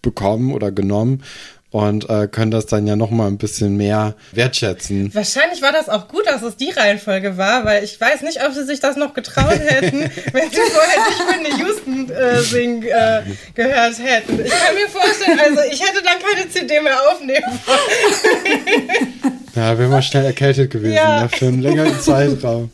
[0.00, 1.22] bekommen oder genommen
[1.70, 5.14] und äh, können das dann ja noch mal ein bisschen mehr wertschätzen.
[5.14, 8.54] Wahrscheinlich war das auch gut, dass es die Reihenfolge war, weil ich weiß nicht, ob
[8.54, 10.00] sie sich das noch getraut hätten,
[10.32, 13.22] wenn sie vorher nicht Whitney Houston äh, singen äh,
[13.54, 14.44] gehört hätten.
[14.44, 19.38] Ich kann mir vorstellen, also ich hätte dann keine CD mehr aufnehmen wollen.
[19.54, 21.22] Ja, wäre mal schnell erkältet gewesen, ja.
[21.22, 22.70] ne, für einen längeren Zeitraum.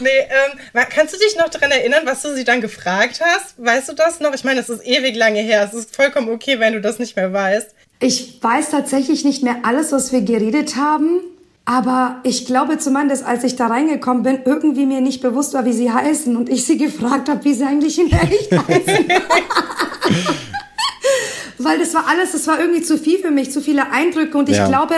[0.00, 3.54] Nee, ähm, kannst du dich noch daran erinnern, was du sie dann gefragt hast?
[3.58, 4.32] Weißt du das noch?
[4.32, 5.68] Ich meine, es ist ewig lange her.
[5.70, 7.74] Es ist vollkommen okay, wenn du das nicht mehr weißt.
[8.00, 11.20] Ich weiß tatsächlich nicht mehr alles, was wir geredet haben.
[11.66, 15.72] Aber ich glaube zumindest, als ich da reingekommen bin, irgendwie mir nicht bewusst war, wie
[15.72, 19.06] sie heißen und ich sie gefragt habe, wie sie eigentlich in echt heißen.
[21.58, 24.50] Weil das war alles, das war irgendwie zu viel für mich, zu viele Eindrücke und
[24.50, 24.68] ich ja.
[24.68, 24.94] glaube,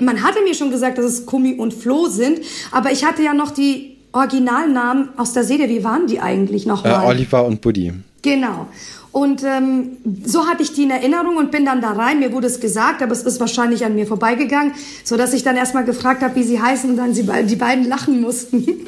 [0.00, 2.40] man hatte mir schon gesagt, dass es Kumi und Flo sind,
[2.72, 5.68] aber ich hatte ja noch die Originalnamen aus der Serie.
[5.68, 7.04] Wie waren die eigentlich nochmal?
[7.04, 7.92] Äh, Oliver und Buddy.
[8.22, 8.66] Genau.
[9.12, 12.20] Und ähm, so hatte ich die in Erinnerung und bin dann da rein.
[12.20, 14.72] Mir wurde es gesagt, aber es ist wahrscheinlich an mir vorbeigegangen,
[15.04, 17.88] so dass ich dann erstmal gefragt habe, wie sie heißen und dann sie, die beiden
[17.88, 18.66] lachen mussten.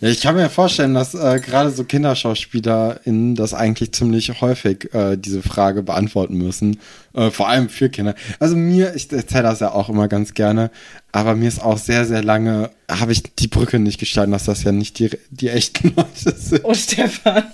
[0.00, 5.16] Ja, ich kann mir vorstellen, dass äh, gerade so KinderschauspielerInnen das eigentlich ziemlich häufig äh,
[5.16, 6.80] diese Frage beantworten müssen.
[7.14, 8.14] Äh, vor allem für Kinder.
[8.38, 10.70] Also mir, ich erzähle das ja auch immer ganz gerne,
[11.12, 14.64] aber mir ist auch sehr, sehr lange, habe ich die Brücke nicht gestanden, dass das
[14.64, 16.64] ja nicht die, die echten Leute sind.
[16.64, 17.44] Oh, Stefan.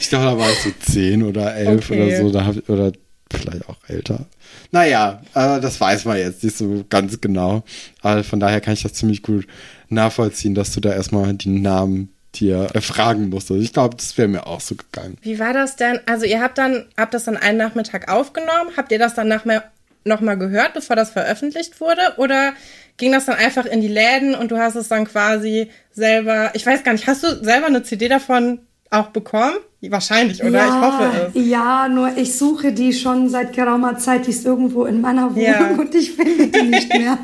[0.00, 2.08] ich glaube, da war ich so zehn oder elf okay.
[2.08, 2.90] oder so, da hab, oder
[3.32, 4.26] vielleicht auch älter.
[4.72, 7.62] Naja, äh, das weiß man jetzt nicht so ganz genau.
[8.02, 9.46] Aber von daher kann ich das ziemlich gut
[9.90, 13.60] nachvollziehen, dass du da erstmal die Namen dir erfragen musstest.
[13.60, 15.16] Ich glaube, das wäre mir auch so gegangen.
[15.22, 16.00] Wie war das denn?
[16.06, 18.70] Also ihr habt dann, habt das dann einen Nachmittag aufgenommen?
[18.76, 19.64] Habt ihr das dann nachher
[20.04, 22.00] nochmal gehört, bevor das veröffentlicht wurde?
[22.16, 22.54] Oder
[22.96, 26.64] ging das dann einfach in die Läden und du hast es dann quasi selber, ich
[26.64, 28.60] weiß gar nicht, hast du selber eine CD davon
[28.90, 29.56] auch bekommen?
[29.88, 30.58] Wahrscheinlich, oder?
[30.58, 31.46] Ja, ich hoffe es.
[31.48, 34.26] Ja, nur ich suche die schon seit geraumer Zeit.
[34.26, 35.70] Die ist irgendwo in meiner Wohnung ja.
[35.78, 37.16] und ich finde die nicht mehr.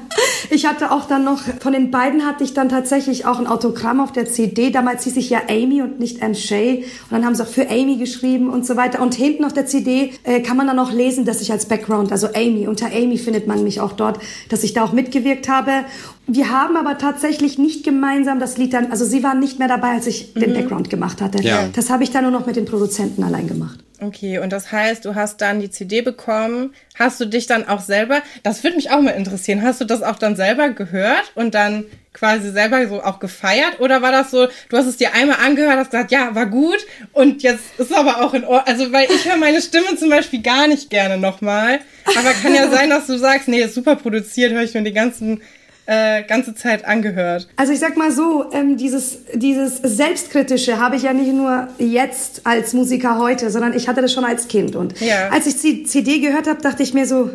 [0.48, 4.00] Ich hatte auch dann noch, von den beiden hatte ich dann tatsächlich auch ein Autogramm
[4.00, 4.70] auf der CD.
[4.70, 6.34] Damals hieß ich ja Amy und nicht M.
[6.34, 6.84] Shay.
[7.02, 9.02] Und dann haben sie auch für Amy geschrieben und so weiter.
[9.02, 12.10] Und hinten auf der CD äh, kann man dann auch lesen, dass ich als Background,
[12.10, 14.18] also Amy, unter Amy findet man mich auch dort,
[14.48, 15.84] dass ich da auch mitgewirkt habe.
[16.27, 19.90] Wir haben aber tatsächlich nicht gemeinsam das Lied dann, also sie waren nicht mehr dabei,
[19.90, 20.40] als ich mhm.
[20.40, 21.43] den Background gemacht hatte.
[21.43, 21.69] Ja.
[21.73, 23.81] Das habe ich dann nur noch mit den Produzenten allein gemacht.
[24.01, 26.74] Okay, und das heißt, du hast dann die CD bekommen.
[26.97, 30.03] Hast du dich dann auch selber, das würde mich auch mal interessieren, hast du das
[30.03, 33.81] auch dann selber gehört und dann quasi selber so auch gefeiert?
[33.81, 36.85] Oder war das so, du hast es dir einmal angehört, hast gesagt, ja, war gut
[37.12, 38.66] und jetzt ist es aber auch in Ordnung.
[38.66, 41.81] Also, weil ich höre meine Stimme zum Beispiel gar nicht gerne nochmal.
[42.05, 44.93] Aber kann ja sein, dass du sagst, nee, ist super produziert, höre ich mir die
[44.93, 45.40] ganzen
[45.86, 47.48] äh, ganze Zeit angehört.
[47.56, 52.42] Also ich sag mal so, ähm, dieses, dieses Selbstkritische habe ich ja nicht nur jetzt
[52.44, 54.76] als Musiker heute, sondern ich hatte das schon als Kind.
[54.76, 55.28] Und ja.
[55.30, 57.30] als ich die CD gehört habe, dachte ich mir so,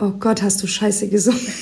[0.00, 1.40] oh Gott, hast du scheiße gesungen.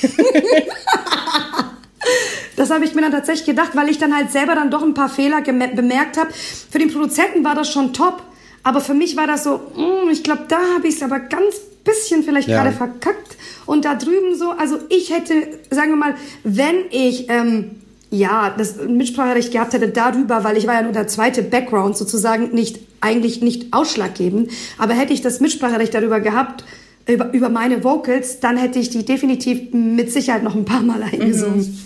[2.55, 4.95] Das habe ich mir dann tatsächlich gedacht, weil ich dann halt selber dann doch ein
[4.95, 6.31] paar Fehler bemerkt habe.
[6.33, 8.23] Für den Produzenten war das schon top,
[8.63, 11.55] aber für mich war das so, mm, ich glaube, da habe ich es aber ganz
[11.87, 12.61] bisschen vielleicht ja.
[12.61, 13.37] gerade verkackt.
[13.65, 15.33] Und da drüben so, also ich hätte,
[15.71, 17.71] sagen wir mal, wenn ich ähm,
[18.09, 22.53] ja, das Mitspracherecht gehabt hätte darüber, weil ich war ja nur der zweite Background sozusagen,
[22.53, 24.51] nicht eigentlich nicht ausschlaggebend.
[24.77, 26.63] Aber hätte ich das Mitspracherecht darüber gehabt,
[27.07, 31.03] über, über meine Vocals, dann hätte ich die definitiv mit Sicherheit noch ein paar Mal
[31.03, 31.59] eingesungen.
[31.59, 31.79] Mhm.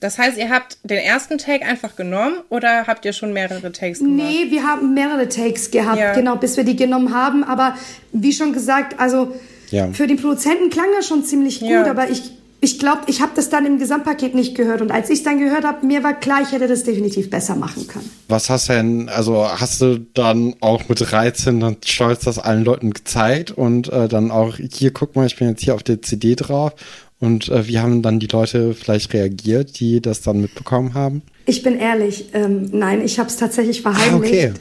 [0.00, 4.00] Das heißt, ihr habt den ersten Take einfach genommen oder habt ihr schon mehrere Takes
[4.00, 4.16] gemacht?
[4.16, 6.12] Nee, wir haben mehrere Takes gehabt, ja.
[6.12, 7.44] genau, bis wir die genommen haben.
[7.44, 7.74] Aber
[8.12, 9.34] wie schon gesagt, also
[9.70, 9.88] ja.
[9.92, 11.90] für den Produzenten klang das schon ziemlich gut, ja.
[11.90, 14.80] aber ich ich glaube, ich habe das dann im Gesamtpaket nicht gehört.
[14.80, 17.54] Und als ich es dann gehört habe, mir war klar, ich hätte das definitiv besser
[17.54, 18.10] machen können.
[18.28, 22.64] Was hast du denn, also hast du dann auch mit 13 dann stolz das allen
[22.64, 26.00] Leuten gezeigt und äh, dann auch, hier, guck mal, ich bin jetzt hier auf der
[26.00, 26.72] CD drauf.
[27.18, 31.22] Und äh, wie haben dann die Leute vielleicht reagiert, die das dann mitbekommen haben?
[31.46, 34.34] Ich bin ehrlich, ähm, nein, ich habe es tatsächlich verheimlicht.
[34.34, 34.52] Ah, okay.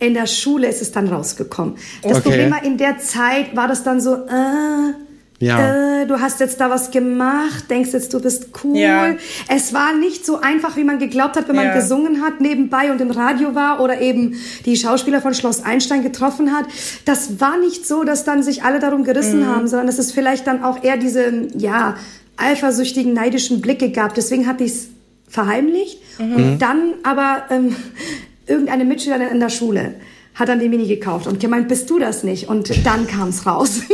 [0.00, 1.76] In der Schule ist es dann rausgekommen.
[2.02, 2.22] Das okay.
[2.22, 4.92] Problem war, in der Zeit war das dann so, äh,
[5.40, 6.02] ja.
[6.02, 8.76] Äh, du hast jetzt da was gemacht, denkst jetzt, du bist cool.
[8.76, 9.14] Ja.
[9.48, 11.74] Es war nicht so einfach, wie man geglaubt hat, wenn man ja.
[11.74, 16.52] gesungen hat nebenbei und im Radio war oder eben die Schauspieler von Schloss Einstein getroffen
[16.52, 16.66] hat.
[17.04, 19.46] Das war nicht so, dass dann sich alle darum gerissen mhm.
[19.46, 21.96] haben, sondern dass es vielleicht dann auch eher diese, ja,
[22.36, 24.14] eifersüchtigen, neidischen Blicke gab.
[24.14, 24.88] Deswegen hatte ich es
[25.28, 25.98] verheimlicht.
[26.18, 26.36] Mhm.
[26.36, 27.74] Und dann aber ähm,
[28.46, 29.94] irgendeine Mitschülerin in der Schule
[30.34, 32.48] hat dann die Mini gekauft und gemeint, bist du das nicht?
[32.48, 33.82] Und dann kam es raus.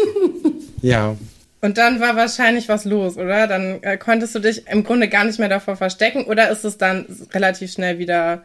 [0.82, 1.16] ja,
[1.62, 3.46] und dann war wahrscheinlich was los, oder?
[3.46, 6.78] Dann äh, konntest du dich im Grunde gar nicht mehr davor verstecken oder ist es
[6.78, 8.42] dann relativ schnell wieder.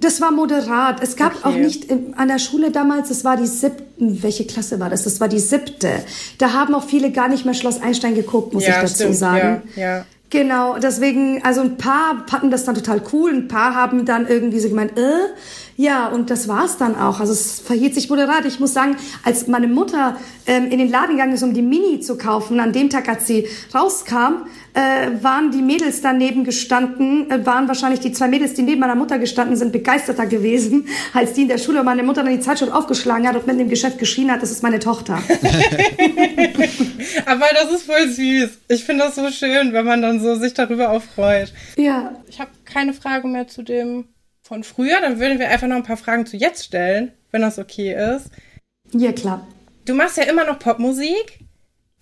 [0.00, 1.02] Das war moderat.
[1.02, 1.48] Es gab okay.
[1.48, 5.04] auch nicht in, an der Schule damals, das war die siebten, welche Klasse war das?
[5.04, 5.90] Das war die siebte.
[6.38, 9.16] Da haben auch viele gar nicht mehr Schloss Einstein geguckt, muss ja, ich dazu stimmt,
[9.16, 9.62] sagen.
[9.74, 10.06] Ja, ja.
[10.30, 14.58] Genau, deswegen, also ein paar fanden das dann total cool, ein paar haben dann irgendwie
[14.58, 15.02] so gemeint, äh,
[15.76, 17.20] ja, und das war's dann auch.
[17.20, 18.44] Also es verhielt sich moderat.
[18.44, 22.00] Ich muss sagen, als meine Mutter ähm, in den Laden gegangen ist, um die Mini
[22.00, 27.44] zu kaufen, an dem Tag, als sie rauskam, äh, waren die Mädels daneben gestanden, äh,
[27.44, 31.42] waren wahrscheinlich die zwei Mädels, die neben meiner Mutter gestanden sind, begeisterter gewesen, als die
[31.42, 34.30] in der Schule meine Mutter dann die Zeitschrift aufgeschlagen hat und mit dem Geschäft geschrien
[34.30, 35.14] hat, das ist meine Tochter.
[37.26, 38.50] Aber das ist voll süß.
[38.68, 41.52] Ich finde das so schön, wenn man dann so sich darüber auch freut.
[41.76, 42.12] Ja.
[42.28, 44.06] Ich habe keine Frage mehr zu dem
[44.46, 47.58] von früher, dann würden wir einfach noch ein paar Fragen zu jetzt stellen, wenn das
[47.58, 48.30] okay ist.
[48.92, 49.46] Ja, klar.
[49.86, 51.40] Du machst ja immer noch Popmusik,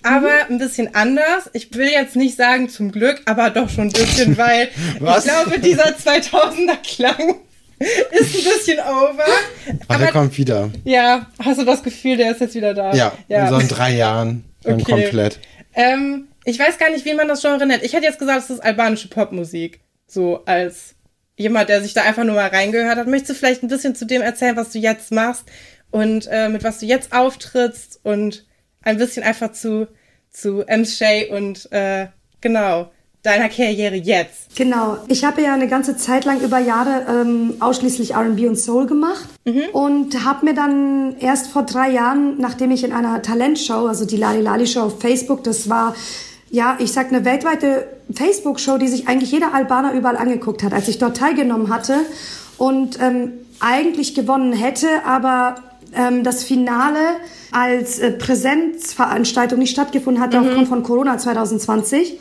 [0.02, 0.54] aber mhm.
[0.54, 1.50] ein bisschen anders.
[1.52, 5.60] Ich will jetzt nicht sagen zum Glück, aber doch schon ein bisschen, weil ich glaube,
[5.60, 7.36] dieser 2000er Klang
[7.78, 9.24] ist ein bisschen over.
[9.24, 10.70] Ach, aber der kommt wieder.
[10.84, 12.92] Ja, hast du das Gefühl, der ist jetzt wieder da?
[12.92, 13.44] Ja, ja.
[13.44, 15.02] in so in drei Jahren dann okay.
[15.02, 15.38] komplett.
[15.74, 17.84] Ähm, ich weiß gar nicht, wie man das Genre nennt.
[17.84, 19.80] Ich hätte jetzt gesagt, es ist albanische Popmusik.
[20.06, 20.96] So als
[21.42, 24.06] jemand, der sich da einfach nur mal reingehört hat, möchtest du vielleicht ein bisschen zu
[24.06, 25.44] dem erzählen, was du jetzt machst
[25.90, 28.46] und äh, mit was du jetzt auftrittst und
[28.82, 29.88] ein bisschen einfach zu,
[30.30, 30.84] zu M.
[30.84, 32.08] Shay und äh,
[32.40, 32.90] genau
[33.22, 34.56] deiner Karriere jetzt.
[34.56, 34.98] Genau.
[35.06, 39.28] Ich habe ja eine ganze Zeit lang über Jahre ähm, ausschließlich R&B und Soul gemacht
[39.44, 39.62] mhm.
[39.72, 44.16] und habe mir dann erst vor drei Jahren, nachdem ich in einer Talentshow, also die
[44.16, 45.94] Lali Lali Show auf Facebook, das war
[46.52, 50.86] ja, ich sag eine weltweite Facebook-Show, die sich eigentlich jeder Albaner überall angeguckt hat, als
[50.86, 51.96] ich dort teilgenommen hatte
[52.58, 55.54] und ähm, eigentlich gewonnen hätte, aber
[55.94, 56.98] ähm, das Finale
[57.52, 60.40] als äh, Präsenzveranstaltung nicht stattgefunden hat mhm.
[60.40, 62.18] aufgrund von Corona 2020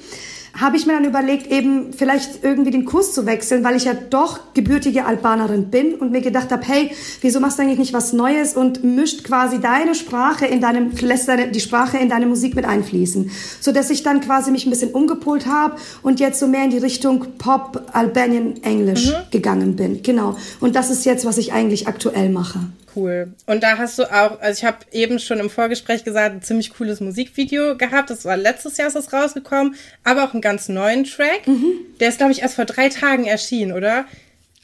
[0.60, 3.94] habe ich mir dann überlegt, eben vielleicht irgendwie den Kurs zu wechseln, weil ich ja
[3.94, 6.92] doch gebürtige Albanerin bin und mir gedacht habe, hey,
[7.22, 11.28] wieso machst du eigentlich nicht was Neues und mischt quasi deine Sprache in deinem, lässt
[11.28, 13.32] deine, die Sprache in deine Musik mit einfließen.
[13.60, 16.72] So dass ich dann quasi mich ein bisschen umgepolt habe und jetzt so mehr in
[16.72, 19.32] die Richtung Pop, Albanian, Englisch mhm.
[19.32, 20.04] gegangen bin.
[20.04, 20.36] Genau.
[20.60, 22.60] Und das ist jetzt, was ich eigentlich aktuell mache.
[22.96, 23.34] Cool.
[23.46, 26.74] Und da hast du auch, also ich habe eben schon im Vorgespräch gesagt, ein ziemlich
[26.74, 28.10] cooles Musikvideo gehabt.
[28.10, 31.48] Das war letztes Jahr ist das rausgekommen, aber auch einen ganz neuen Track.
[31.48, 31.74] Mhm.
[32.00, 34.06] Der ist, glaube ich, erst vor drei Tagen erschienen, oder?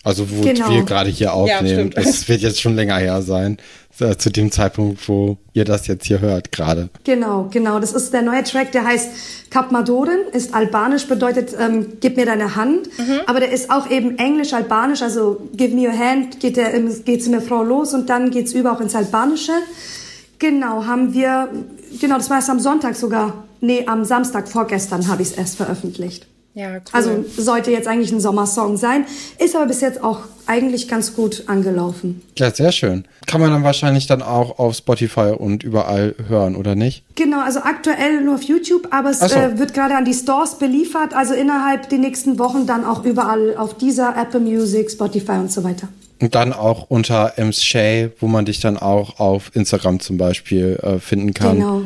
[0.04, 0.70] Also wo genau.
[0.70, 1.92] wir gerade hier aufnehmen.
[1.96, 3.58] Ja, es wird jetzt schon länger her sein.
[4.00, 6.90] Äh, zu dem Zeitpunkt, wo ihr das jetzt hier hört gerade.
[7.04, 7.80] Genau, genau.
[7.80, 9.10] Das ist der neue Track, der heißt
[9.50, 12.88] Kapmadoren, ist albanisch, bedeutet ähm, gib mir deine Hand.
[13.00, 13.22] Mhm.
[13.26, 17.42] Aber der ist auch eben englisch-albanisch, also give me your hand, geht der, geht's der
[17.42, 19.54] Frau los und dann geht's über auch ins Albanische.
[20.38, 21.50] Genau, haben wir,
[22.00, 23.46] genau, das war erst am Sonntag sogar.
[23.62, 26.28] Nee, am Samstag vorgestern habe ich es erst veröffentlicht.
[26.58, 26.82] Ja, cool.
[26.92, 29.06] Also sollte jetzt eigentlich ein Sommersong sein,
[29.38, 32.24] ist aber bis jetzt auch eigentlich ganz gut angelaufen.
[32.36, 33.06] Ja, sehr schön.
[33.28, 37.04] Kann man dann wahrscheinlich dann auch auf Spotify und überall hören, oder nicht?
[37.14, 39.28] Genau, also aktuell nur auf YouTube, aber es so.
[39.28, 43.56] äh, wird gerade an die Stores beliefert, also innerhalb der nächsten Wochen dann auch überall
[43.56, 45.90] auf dieser Apple Music, Spotify und so weiter.
[46.20, 50.80] Und dann auch unter Ems Shay, wo man dich dann auch auf Instagram zum Beispiel
[50.82, 51.58] äh, finden kann.
[51.58, 51.82] Genau.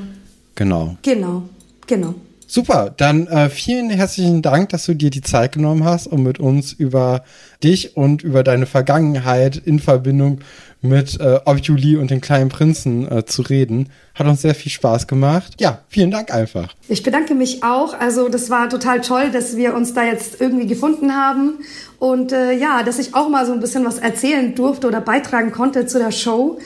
[0.56, 0.98] Genau.
[1.02, 1.44] Genau,
[1.88, 2.16] genau.
[2.54, 6.38] Super, dann äh, vielen herzlichen Dank, dass du dir die Zeit genommen hast, um mit
[6.38, 7.24] uns über
[7.64, 10.42] dich und über deine Vergangenheit in Verbindung
[10.82, 13.88] mit äh, Objulie und den kleinen Prinzen äh, zu reden.
[14.16, 15.54] Hat uns sehr viel Spaß gemacht.
[15.62, 16.76] Ja, vielen Dank einfach.
[16.90, 17.98] Ich bedanke mich auch.
[17.98, 21.60] Also das war total toll, dass wir uns da jetzt irgendwie gefunden haben
[22.00, 25.54] und äh, ja, dass ich auch mal so ein bisschen was erzählen durfte oder beitragen
[25.54, 26.60] konnte zu der Show.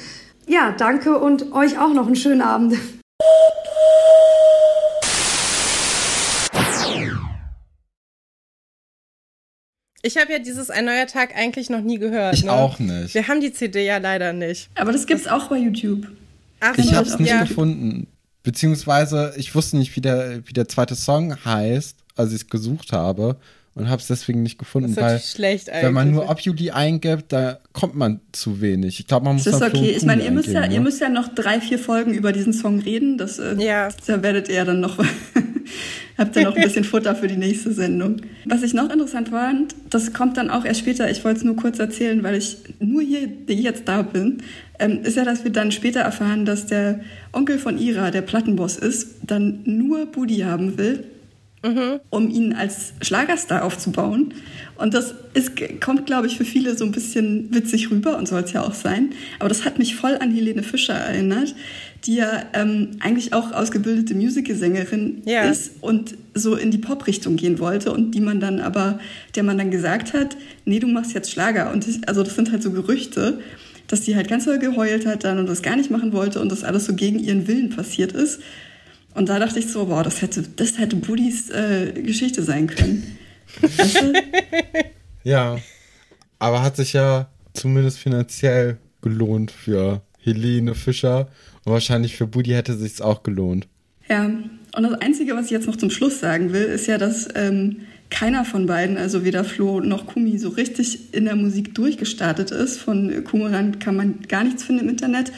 [0.47, 2.73] Ja, danke und euch auch noch einen schönen Abend.
[10.05, 12.35] Ich habe ja dieses Ein neuer Tag eigentlich noch nie gehört.
[12.35, 12.51] Ich ne?
[12.51, 13.15] auch nicht.
[13.15, 14.69] Wir haben die CD ja leider nicht.
[14.75, 16.07] Aber das gibt's auch bei YouTube.
[16.59, 17.43] Ach, Ich habe es nicht ja.
[17.43, 18.05] gefunden.
[18.43, 22.91] Beziehungsweise ich wusste nicht, wie der, wie der zweite Song heißt, als ich es gesucht
[22.91, 23.37] habe.
[23.77, 26.15] Und habe es deswegen nicht gefunden, Das ist weil schlecht wenn man eigentlich.
[26.15, 29.01] nur Objulie eingibt, da kommt man zu wenig.
[29.01, 29.93] Ich glaube, man muss Das ist okay.
[29.97, 30.85] Ich meine, ihr müsst ja, eingeben, ihr ne?
[30.85, 33.17] müsst ja noch drei, vier Folgen über diesen Song reden.
[33.17, 33.89] Das, äh, Ja.
[34.07, 34.97] Da werdet ihr dann noch,
[36.17, 38.21] habt ihr noch ein bisschen Futter für die nächste Sendung.
[38.45, 41.11] Was ich noch interessant fand, das kommt dann auch erst später.
[41.11, 44.37] Ich wollte es nur kurz erzählen, weil ich nur hier jetzt da bin.
[44.79, 47.01] Ähm, ist ja, dass wir dann später erfahren, dass der
[47.33, 51.03] Onkel von Ira, der Plattenboss ist, dann nur Budi haben will
[52.09, 54.33] um ihn als Schlagerstar aufzubauen.
[54.77, 55.51] Und das ist,
[55.81, 58.73] kommt, glaube ich, für viele so ein bisschen witzig rüber und soll es ja auch
[58.73, 59.11] sein.
[59.39, 61.55] Aber das hat mich voll an Helene Fischer erinnert,
[62.05, 65.49] die ja ähm, eigentlich auch ausgebildete Musicalsängerin Ja.
[65.49, 68.99] ist und so in die Pop-Richtung gehen wollte und die man dann aber,
[69.35, 70.35] der man dann gesagt hat,
[70.65, 71.71] nee, du machst jetzt Schlager.
[71.71, 73.39] Und ich, also das sind halt so Gerüchte,
[73.87, 76.51] dass die halt ganz doll geheult hat dann und das gar nicht machen wollte und
[76.51, 78.41] das alles so gegen ihren Willen passiert ist.
[79.15, 83.17] Und da dachte ich so, boah, das hätte, das hätte Budis äh, Geschichte sein können.
[83.61, 84.13] Weißt du?
[85.23, 85.57] Ja,
[86.37, 91.29] aber hat sich ja zumindest finanziell gelohnt für Helene Fischer
[91.63, 93.67] und wahrscheinlich für Budi hätte sich's auch gelohnt.
[94.07, 97.27] Ja, und das Einzige, was ich jetzt noch zum Schluss sagen will, ist ja, dass
[97.33, 97.81] ähm,
[98.11, 102.77] keiner von beiden, also weder Flo noch Kumi, so richtig in der Musik durchgestartet ist.
[102.77, 105.31] Von Kumeran kann man gar nichts finden im Internet.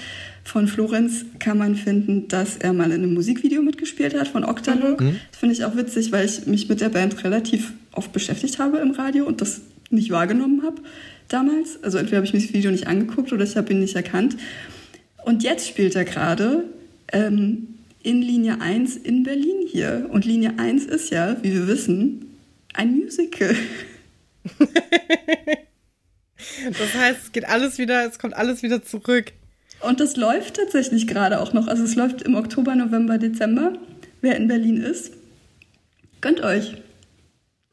[0.47, 4.99] Von Florenz kann man finden, dass er mal in einem Musikvideo mitgespielt hat von Octalook.
[4.99, 8.77] Das finde ich auch witzig, weil ich mich mit der Band relativ oft beschäftigt habe
[8.77, 9.59] im Radio und das
[9.89, 10.81] nicht wahrgenommen habe
[11.27, 11.83] damals.
[11.83, 14.37] Also entweder habe ich mir das Video nicht angeguckt oder ich habe ihn nicht erkannt.
[15.25, 16.63] Und jetzt spielt er gerade
[17.11, 17.67] ähm,
[18.01, 20.07] in Linie 1 in Berlin hier.
[20.13, 22.37] Und Linie 1 ist ja, wie wir wissen,
[22.73, 23.53] ein Musical.
[26.65, 29.31] Das heißt, es geht alles wieder, es kommt alles wieder zurück.
[29.81, 31.67] Und das läuft tatsächlich gerade auch noch.
[31.67, 33.73] Also es läuft im Oktober, November, Dezember.
[34.21, 35.13] Wer in Berlin ist,
[36.21, 36.77] gönnt euch.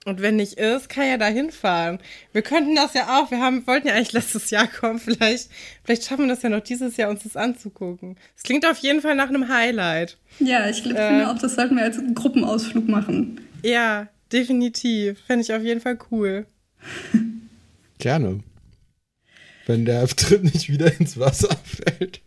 [0.04, 1.98] Und wenn nicht ist, kann ja da hinfahren.
[2.32, 3.30] Wir könnten das ja auch.
[3.30, 4.98] Wir haben, wollten ja eigentlich letztes Jahr kommen.
[4.98, 5.48] Vielleicht,
[5.82, 8.16] vielleicht schaffen wir das ja noch dieses Jahr, uns das anzugucken.
[8.36, 10.18] Es klingt auf jeden Fall nach einem Highlight.
[10.40, 13.40] Ja, ich glaub, finde auch, das sollten wir als Gruppenausflug machen.
[13.62, 15.20] Ja, definitiv.
[15.26, 16.44] Fände ich auf jeden Fall cool.
[17.98, 18.40] Gerne.
[19.66, 22.20] Wenn der Tritt nicht wieder ins Wasser fällt.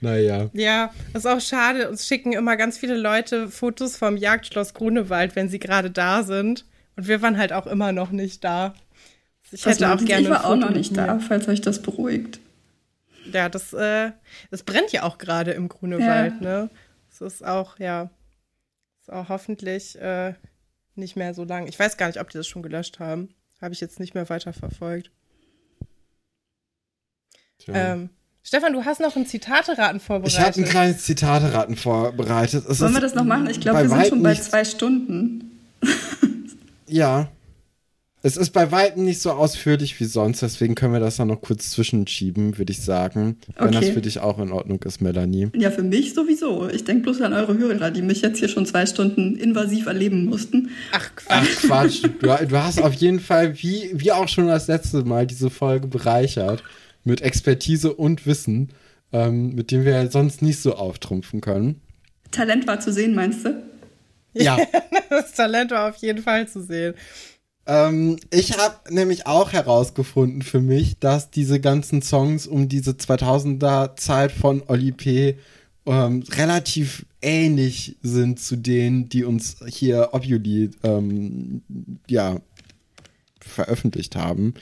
[0.00, 0.50] Naja.
[0.52, 1.88] Ja, ist auch schade.
[1.88, 6.64] Uns schicken immer ganz viele Leute Fotos vom Jagdschloss Grunewald, wenn sie gerade da sind.
[6.96, 8.74] Und wir waren halt auch immer noch nicht da.
[9.50, 10.06] Ich Was hätte auch meint ihr?
[10.06, 12.38] gerne ich war auch noch nicht da, falls euch das beruhigt.
[13.32, 14.12] Ja, das, äh,
[14.50, 16.70] das brennt ja auch gerade im Grunewald, ne?
[17.10, 18.10] Das ist auch, ja,
[19.00, 20.34] ist auch hoffentlich äh,
[20.94, 21.66] nicht mehr so lang.
[21.66, 23.34] Ich weiß gar nicht, ob die das schon gelöscht haben.
[23.60, 25.10] Habe ich jetzt nicht mehr weiter verfolgt.
[27.74, 28.08] Ähm,
[28.42, 30.38] Stefan, du hast noch ein Zitateraten ich vorbereitet.
[30.40, 32.64] habe ein kleines Zitateraten vorbereitet.
[32.68, 33.50] Es Wollen wir das noch machen?
[33.50, 35.44] Ich glaube, wir sind schon bei zwei Stunden.
[36.90, 37.28] Ja.
[38.20, 41.40] Es ist bei weitem nicht so ausführlich wie sonst, deswegen können wir das dann noch
[41.40, 43.36] kurz zwischenschieben, würde ich sagen.
[43.56, 43.92] Wenn das Okay.
[43.92, 45.50] für dich auch in Ordnung ist, Melanie.
[45.54, 46.68] Ja, für mich sowieso.
[46.68, 50.24] Ich denke bloß an eure Hörer, die mich jetzt hier schon zwei Stunden invasiv erleben
[50.24, 50.70] mussten.
[50.90, 51.28] Ach, Quatsch.
[51.30, 55.26] Ach Quatsch, du, du hast auf jeden Fall, wie, wie auch schon das letzte Mal,
[55.26, 56.64] diese Folge bereichert
[57.04, 58.70] mit Expertise und Wissen,
[59.12, 61.80] ähm, mit dem wir sonst nicht so auftrumpfen können.
[62.30, 63.62] Talent war zu sehen, meinst du?
[64.34, 64.58] Ja,
[65.10, 66.94] Das Talent war auf jeden Fall zu sehen.
[67.66, 73.96] ähm, ich habe nämlich auch herausgefunden für mich, dass diese ganzen Songs um diese 2000er
[73.96, 75.38] Zeit von Oli P.
[75.86, 81.62] Ähm, relativ ähnlich sind zu denen, die uns hier Obuli ähm,
[82.08, 82.36] ja,
[83.40, 84.52] veröffentlicht haben.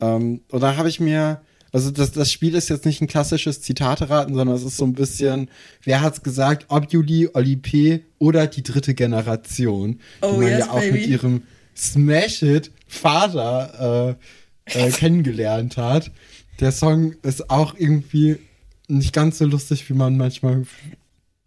[0.00, 1.40] Ähm, und da habe ich mir,
[1.72, 4.94] also das, das Spiel ist jetzt nicht ein klassisches Zitate-Raten, sondern es ist so ein
[4.94, 5.50] bisschen,
[5.84, 8.04] wer hat's gesagt, Obuli, Oli P.
[8.18, 10.92] oder die dritte Generation, Oh, die man yes, ja auch baby.
[10.98, 11.42] mit ihrem
[11.76, 14.16] Smash-Hit-Vater
[14.66, 16.10] äh, äh, kennengelernt hat.
[16.60, 18.38] Der Song ist auch irgendwie
[18.88, 20.64] nicht ganz so lustig, wie man manchmal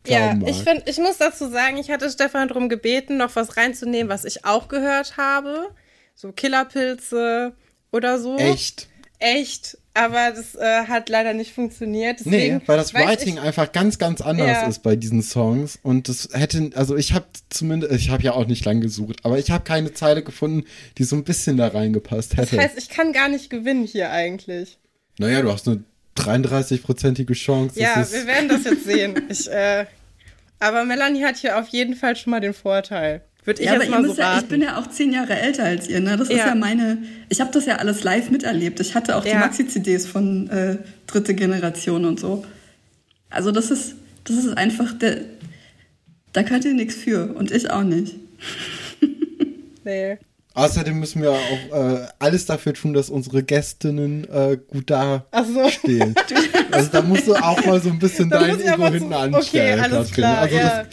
[0.07, 0.49] Ja, mag.
[0.49, 4.25] ich finde, ich muss dazu sagen, ich hatte Stefan darum gebeten, noch was reinzunehmen, was
[4.25, 5.69] ich auch gehört habe.
[6.15, 7.53] So Killerpilze
[7.91, 8.37] oder so.
[8.37, 8.87] Echt?
[9.19, 9.77] Echt.
[9.95, 12.19] Aber das äh, hat leider nicht funktioniert.
[12.19, 14.67] Deswegen Nee, weil das weiß Writing ich, einfach ganz, ganz anders Ja.
[14.67, 15.77] ist bei diesen Songs.
[15.83, 19.37] Und das hätte, also ich habe zumindest, ich habe ja auch nicht lang gesucht, aber
[19.37, 20.65] ich habe keine Zeile gefunden,
[20.97, 22.55] die so ein bisschen da reingepasst hätte.
[22.55, 24.79] Das heißt, ich kann gar nicht gewinnen hier eigentlich.
[25.19, 25.83] naja, du hast eine
[26.17, 27.79] 33-prozentige Chance.
[27.79, 29.21] ja, wir werden das jetzt sehen.
[29.29, 29.85] Ich, äh,
[30.59, 33.21] aber Melanie hat hier auf jeden Fall schon mal den Vorteil.
[33.45, 35.35] Würde ich Ja, aber jetzt ihr mal so ja, ich bin ja auch zehn Jahre
[35.37, 36.15] älter als ihr, ne?
[36.17, 36.47] Das ist Ja.
[36.47, 36.99] ja meine.
[37.29, 38.79] Ich habe das ja alles live miterlebt.
[38.79, 39.39] Ich hatte auch die Ja.
[39.39, 42.45] Maxi-CDs von äh, dritte Generation und so.
[43.29, 45.17] Also das ist, das ist einfach der.
[46.31, 48.15] Da könnt ihr nichts für und ich auch nicht.
[49.83, 50.17] nee.
[50.53, 55.67] außerdem müssen wir auch äh, alles dafür tun, dass unsere Gästinnen äh, gut da so.
[55.69, 56.15] stehen.
[56.71, 59.17] also da musst du auch mal so ein bisschen Da dein Ego aber hinten zu-
[59.17, 59.79] anstellen.
[59.79, 60.37] Okay, alles klar.
[60.39, 60.83] Also ja.
[60.83, 60.87] das,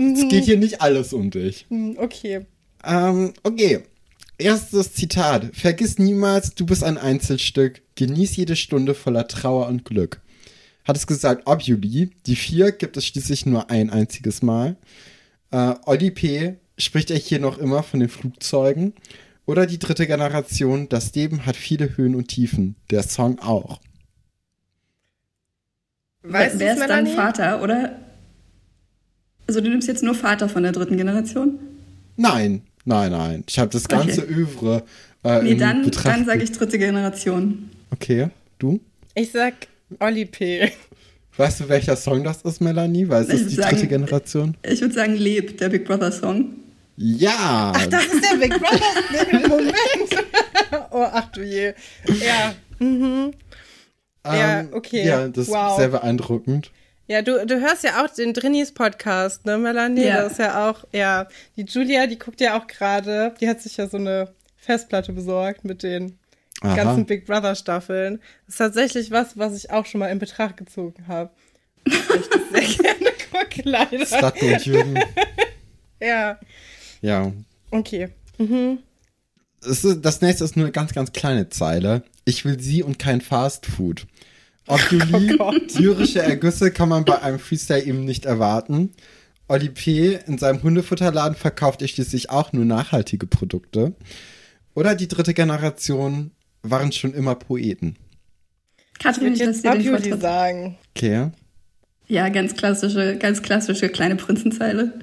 [0.00, 1.66] es geht hier nicht alles um dich.
[1.68, 2.46] Hm, Okay.
[2.84, 3.80] Ähm, okay.
[4.38, 5.50] Erstes Zitat.
[5.54, 7.82] Vergiss niemals, du bist ein Einzelstück.
[7.94, 10.22] Genieß jede Stunde voller Trauer und Glück.
[10.84, 12.10] Hat es gesagt, Obuli.
[12.26, 14.76] Die vier gibt es schließlich nur ein einziges Mal.
[15.50, 16.54] Äh, Olli P.
[16.78, 18.94] spricht er hier noch immer von den Flugzeugen.
[19.44, 22.76] Oder die dritte Generation, das Leben hat viele Höhen und Tiefen.
[22.90, 23.80] Der Song auch.
[26.22, 27.06] Weißt Wer ist dein?
[27.08, 27.98] Vater, oder?
[29.50, 31.58] Also du nimmst jetzt nur Vater von der dritten Generation?
[32.16, 33.42] Nein, nein, nein.
[33.48, 34.32] Ich habe das ganze Okay.
[34.32, 34.84] Övre
[35.24, 36.06] äh, Nee, dann, Betracht.
[36.06, 37.68] dann sage ich dritte Generation.
[37.90, 38.28] Okay,
[38.60, 38.78] du?
[39.16, 39.54] Ich sag
[39.98, 40.70] Olli P.
[41.36, 43.08] Weißt du, welcher Song das ist, Melanie?
[43.08, 44.56] Weil es Ich ist die sagen- dritte Generation.
[44.62, 46.50] Ich würde sagen, Leb, der Big Brother Song.
[46.96, 47.72] Ja!
[47.74, 49.48] Ach, das ist der Big Brother.
[49.48, 49.74] Moment.
[50.92, 51.72] oh, ach du je.
[52.06, 52.54] Ja.
[52.78, 53.32] Mhm.
[54.24, 55.00] ja, okay.
[55.00, 55.72] Ähm, Ja, das Wow.
[55.72, 56.70] ist sehr beeindruckend.
[57.10, 60.04] Ja, du, du hörst ja auch den Drinnies Podcast, ne, Melanie?
[60.04, 60.22] Ja.
[60.22, 61.26] Das ist ja auch, ja.
[61.56, 65.64] Die Julia, die guckt ja auch gerade, die hat sich ja so eine Festplatte besorgt
[65.64, 66.20] mit den
[66.60, 66.76] Aha.
[66.76, 68.20] ganzen Big Brother Staffeln.
[68.46, 71.30] Das ist tatsächlich was, was ich auch schon mal in Betracht gezogen habe.
[71.84, 72.60] Ich das sehr
[72.92, 74.06] gerne gucke, leider.
[74.06, 74.94] Slatko und Jürgen.
[76.00, 76.38] Ja,
[77.02, 77.32] Ja.
[77.72, 78.08] okay.
[79.62, 82.04] Es ist, das nächste ist nur eine ganz, ganz kleine Zeile.
[82.24, 84.06] Ich will sie und kein Fast Food.
[84.70, 85.36] Ob Julie,
[85.78, 88.92] lyrische Ergüsse kann man bei einem Freestyle eben nicht erwarten.
[89.48, 90.18] Oli P.
[90.26, 93.94] in seinem Hundefutterladen verkauft er schließlich auch nur nachhaltige Produkte.
[94.74, 96.30] Oder die dritte Generation
[96.62, 97.96] waren schon immer Poeten.
[99.00, 100.20] Katrin, würde ich lasse jetzt dir den Abjuli Vortritt.
[100.20, 100.78] sagen.
[100.96, 101.30] Okay.
[102.06, 105.00] Ja, ganz klassische, ganz klassische kleine Prinzenzeile.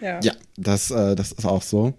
[0.00, 0.20] Ja.
[0.22, 1.94] Ja, das, äh, das ist auch so.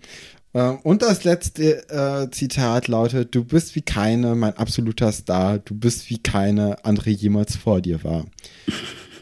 [0.58, 5.60] Ähm, und das letzte äh, Zitat lautet: Du bist wie keine, mein absoluter Star.
[5.60, 8.26] Du bist wie keine andere jemals vor dir war.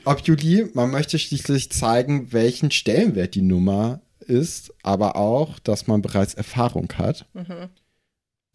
[0.06, 6.02] Ob Julie, man möchte schließlich zeigen, welchen Stellenwert die Nummer ist, aber auch, dass man
[6.02, 7.26] bereits Erfahrung hat.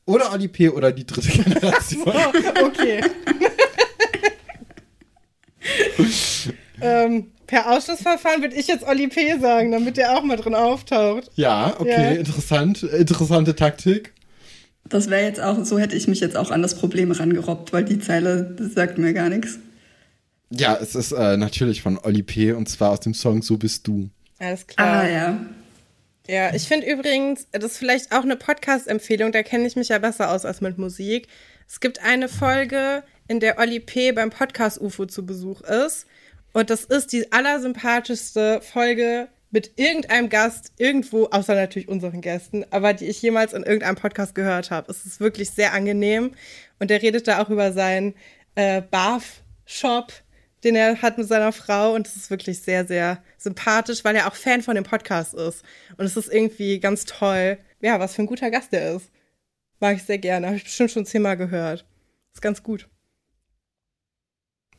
[0.07, 0.71] Oder Oli P.
[0.71, 2.05] oder die dritte Generation.
[2.07, 3.01] Oh, okay.
[6.81, 9.39] ähm, per Ausschlussverfahren würde ich jetzt Oli P.
[9.41, 11.31] sagen, damit der auch mal drin auftaucht.
[11.35, 12.11] ja, okay, Ja.
[12.21, 12.83] interessant.
[12.83, 14.13] Interessante Taktik.
[14.89, 17.85] Das wäre jetzt auch, so hätte ich mich jetzt auch an das Problem rangerobbt, weil
[17.85, 19.59] die Zeile sagt mir gar nichts.
[20.51, 22.53] Ja, es ist äh, natürlich von Oli P.
[22.53, 24.09] und zwar aus dem Song So bist du.
[24.39, 25.03] Alles klar.
[25.03, 25.41] Ah ja.
[26.29, 29.99] Ja, ich finde übrigens, das ist vielleicht auch eine Podcast-Empfehlung, da kenne ich mich ja
[29.99, 31.27] besser aus als mit Musik.
[31.69, 34.11] Es gibt eine Folge, in der Olli P.
[34.13, 36.07] beim Podcast UFO zu Besuch ist.
[36.53, 42.93] Und das ist die allersympathischste Folge mit irgendeinem Gast irgendwo, außer natürlich unseren Gästen, aber
[42.93, 44.91] die ich jemals in irgendeinem Podcast gehört habe.
[44.91, 46.33] Es ist wirklich sehr angenehm.
[46.79, 48.15] Und er redet da auch über seinen
[48.55, 50.13] äh, Barf-Shop,
[50.63, 51.95] den er hat mit seiner Frau.
[51.95, 55.65] Und es ist wirklich sehr, sehr sympathisch, weil er auch Fan von dem Podcast ist.
[55.97, 57.59] Und es ist irgendwie ganz toll.
[57.81, 59.11] Ja, was für ein guter Gast er ist.
[59.81, 60.47] Mag ich sehr gerne.
[60.47, 61.87] Habe ich bestimmt schon zehnmal gehört.
[62.35, 62.89] Ist ganz gut.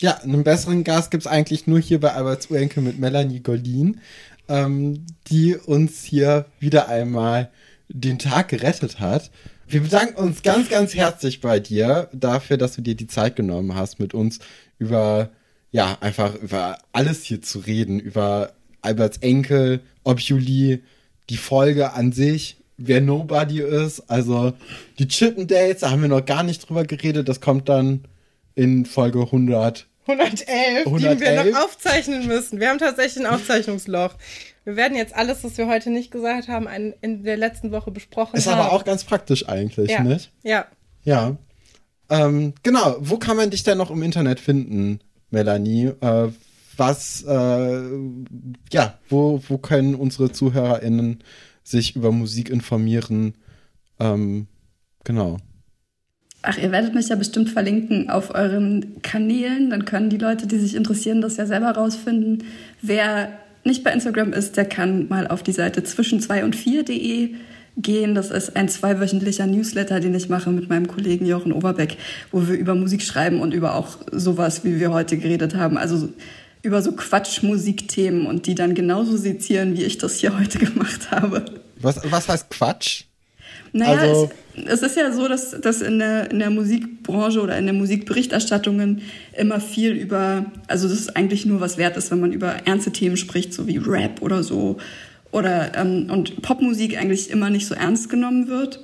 [0.02, 4.02] Ja, einen besseren Gast gibt's eigentlich nur hier bei Alberts Urenkel mit Melanie Goldin,
[4.48, 7.52] ähm, die uns hier wieder einmal
[7.88, 9.30] den Tag gerettet hat.
[9.68, 13.76] Wir bedanken uns ganz, ganz herzlich bei dir dafür, dass du dir die Zeit genommen
[13.76, 14.40] hast, mit uns
[14.80, 15.30] über,
[15.72, 20.80] ja, einfach über alles hier zu reden, über Alberts Enkel, ob Julie,
[21.30, 24.54] die Folge an sich, wer Nobody ist, also
[24.98, 28.06] die Chippendales, da haben wir noch gar nicht drüber geredet, das kommt dann
[28.56, 31.20] in Folge 100 111, die 111?
[31.20, 32.60] wir noch aufzeichnen müssen.
[32.60, 34.16] Wir haben tatsächlich ein Aufzeichnungsloch.
[34.64, 36.68] Wir werden jetzt alles, was wir heute nicht gesagt haben,
[37.02, 38.60] in der letzten Woche besprochen Ist haben.
[38.60, 40.04] aber auch ganz praktisch eigentlich, ja.
[40.04, 40.32] nicht?
[40.44, 40.68] Ja.
[41.04, 41.38] Ja.
[42.10, 45.94] Ähm, genau, wo kann man dich denn noch im Internet finden, Melanie?
[46.02, 46.30] Äh,
[46.78, 47.82] was, äh,
[48.72, 51.24] ja, wo, wo können unsere ZuhörerInnen
[51.64, 53.36] sich über Musik informieren?
[54.00, 54.48] Ähm,
[55.04, 55.38] genau.
[56.44, 59.70] Ach, ihr werdet mich ja bestimmt verlinken auf euren Kanälen.
[59.70, 62.44] Dann können die Leute, die sich interessieren, das ja selber rausfinden.
[62.82, 63.30] Wer
[63.64, 67.36] nicht bei Instagram ist, der kann mal auf die Seite zwischen 2 und 4.de
[67.78, 68.16] gehen.
[68.16, 71.98] Das ist ein zweiwöchentlicher Newsletter, den ich mache mit meinem Kollegen Jochen Oberbeck,
[72.32, 75.78] wo wir über Musik schreiben und über auch sowas, wie wir heute geredet haben.
[75.78, 76.10] Also
[76.64, 81.46] über so Quatsch-Musikthemen und die dann genauso sezieren, wie ich das hier heute gemacht habe.
[81.80, 83.04] Was, was heißt Quatsch?
[83.74, 87.58] Naja, also, es, es, ist ja so, dass, dass in, der, in der Musikbranche oder
[87.58, 89.02] in der Musikberichterstattungen
[89.38, 92.92] immer viel über, also das ist eigentlich nur was wert ist, wenn man über ernste
[92.92, 94.78] Themen spricht, so wie Rap oder so.
[95.32, 98.82] Oder, ähm, und Popmusik eigentlich immer nicht so ernst genommen wird.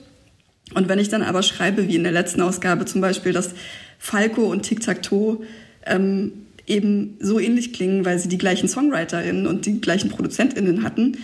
[0.73, 3.51] Und wenn ich dann aber schreibe, wie in der letzten Ausgabe zum Beispiel, dass
[3.99, 5.39] Falco und Tic Tac Toe
[5.85, 6.31] ähm,
[6.65, 11.17] eben so ähnlich klingen, weil sie die gleichen SongwriterInnen und die gleichen ProduzentInnen hatten,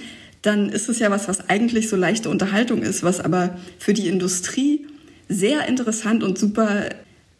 [0.43, 4.07] dann ist es ja was, was eigentlich so leichte Unterhaltung ist, was aber für die
[4.07, 4.85] Industrie
[5.27, 6.89] sehr interessant und super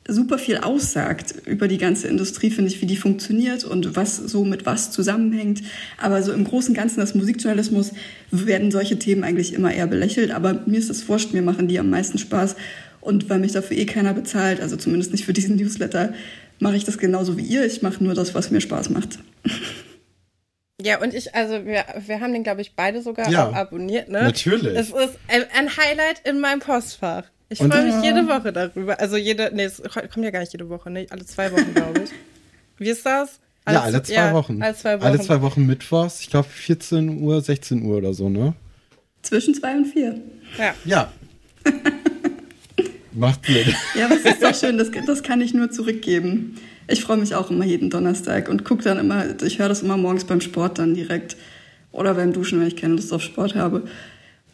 [0.08, 4.44] super viel aussagt über die ganze Industrie, finde ich, wie die funktioniert und was so
[4.44, 5.62] mit was zusammenhängt.
[5.98, 7.94] Aber so im Großen und Ganzen des Musikjournalismus
[8.32, 10.32] werden solche Themen eigentlich immer eher belächelt.
[10.32, 12.56] Aber mir ist das wurscht, mir machen die am meisten Spaß.
[13.00, 16.14] Und weil mich dafür eh keiner bezahlt, also zumindest nicht für diesen Newsletter,
[16.60, 17.66] mache ich das genauso wie ihr.
[17.66, 19.20] Ich mache nur das, was mir Spaß macht.
[20.84, 24.24] Ja, und ich, also wir, wir haben den, glaube ich, beide sogar ja, abonniert, ne?
[24.24, 24.78] Natürlich.
[24.78, 27.24] Es ist ein Highlight in meinem Postfach.
[27.48, 29.00] Ich freue mich jede Woche darüber.
[29.00, 31.06] Also jede, nee, es kommt ja gar nicht jede Woche, ne?
[31.10, 32.10] Alle zwei Wochen, glaube ich.
[32.78, 33.40] Wie ist das?
[33.64, 34.62] Alle, ja, alle zwei ja, Wochen.
[34.62, 35.06] Alle zwei Wochen.
[35.06, 36.20] Alle zwei Wochen Mittwochs.
[36.20, 38.54] Ich glaube 14 Uhr, 16 Uhr oder so, ne?
[39.22, 40.20] Zwischen zwei und vier.
[40.58, 40.76] Ja.
[40.84, 41.12] Ja.
[43.14, 43.74] Macht Sinn.
[43.98, 44.78] Ja, das ist doch schön.
[44.78, 46.58] Das, das kann ich nur zurückgeben.
[46.88, 49.98] Ich freue mich auch immer jeden Donnerstag und gucke dann immer, ich höre das immer
[49.98, 51.38] morgens beim Sport dann direkt
[51.92, 53.82] oder beim Duschen, wenn ich keine Lust auf Sport habe.
[53.82, 53.90] Und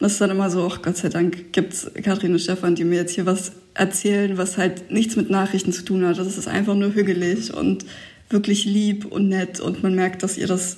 [0.05, 2.83] das ist dann immer so, ach Gott sei Dank gibt es Kathrin und Stefan, die
[2.85, 6.17] mir jetzt hier was erzählen, was halt nichts mit Nachrichten zu tun hat.
[6.17, 7.85] Das ist einfach nur hügelig und
[8.29, 10.77] wirklich lieb und nett und man merkt, dass ihr das,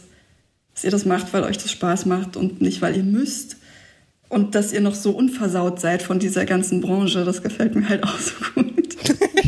[0.74, 3.58] dass ihr das macht, weil euch das Spaß macht und nicht, weil ihr müsst.
[4.30, 8.04] Und dass ihr noch so unversaut seid von dieser ganzen Branche, das gefällt mir halt
[8.04, 8.71] auch so gut.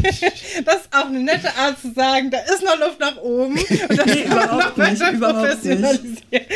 [0.65, 3.53] das ist auch eine nette Art zu sagen, da ist noch Luft nach oben.
[3.57, 6.47] Und das nee, überhaupt nicht, überhaupt nicht.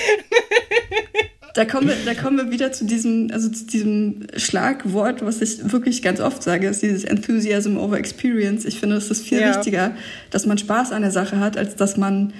[1.57, 5.71] Da kommen, wir, da kommen wir wieder zu diesem, also zu diesem Schlagwort, was ich
[5.71, 8.63] wirklich ganz oft sage, ist dieses Enthusiasm over Experience.
[8.63, 9.55] Ich finde, es ist viel ja.
[9.55, 9.95] wichtiger,
[10.29, 12.31] dass man Spaß an der Sache hat, als dass man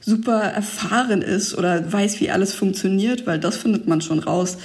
[0.00, 4.56] super erfahren ist oder weiß, wie alles funktioniert, weil das findet man schon raus.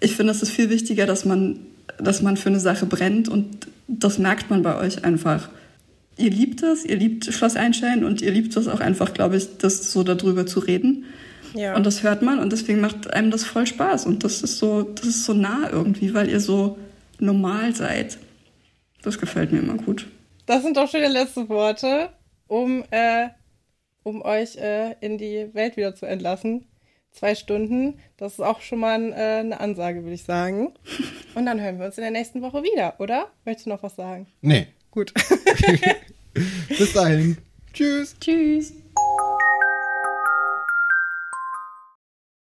[0.00, 1.60] Ich finde, es ist viel wichtiger, dass man,
[1.98, 5.48] dass man für eine Sache brennt und das merkt man bei euch einfach.
[6.16, 9.58] Ihr liebt das, ihr liebt Schloss Einstein und ihr liebt das auch einfach, glaube ich,
[9.58, 11.04] das so darüber zu reden.
[11.54, 11.76] Ja.
[11.76, 14.82] Und das hört man und deswegen macht einem das voll Spaß und das ist so,
[14.82, 16.78] das ist so nah irgendwie, weil ihr so
[17.18, 18.18] normal seid.
[19.02, 20.06] Das gefällt mir immer gut.
[20.46, 22.10] Das sind doch schöne letzte Worte,
[22.48, 23.28] um, äh,
[24.02, 26.66] um euch äh, in die Welt wieder zu entlassen.
[27.14, 30.74] Zwei Stunden, das ist auch schon mal äh, eine Ansage, würde ich sagen.
[31.36, 33.28] Und dann hören wir uns in der nächsten Woche wieder, oder?
[33.44, 34.26] Möchtest du noch was sagen?
[34.40, 34.66] Nee.
[34.90, 35.14] Gut.
[36.68, 37.38] Bis dahin.
[37.72, 38.16] Tschüss.
[38.20, 38.74] Tschüss.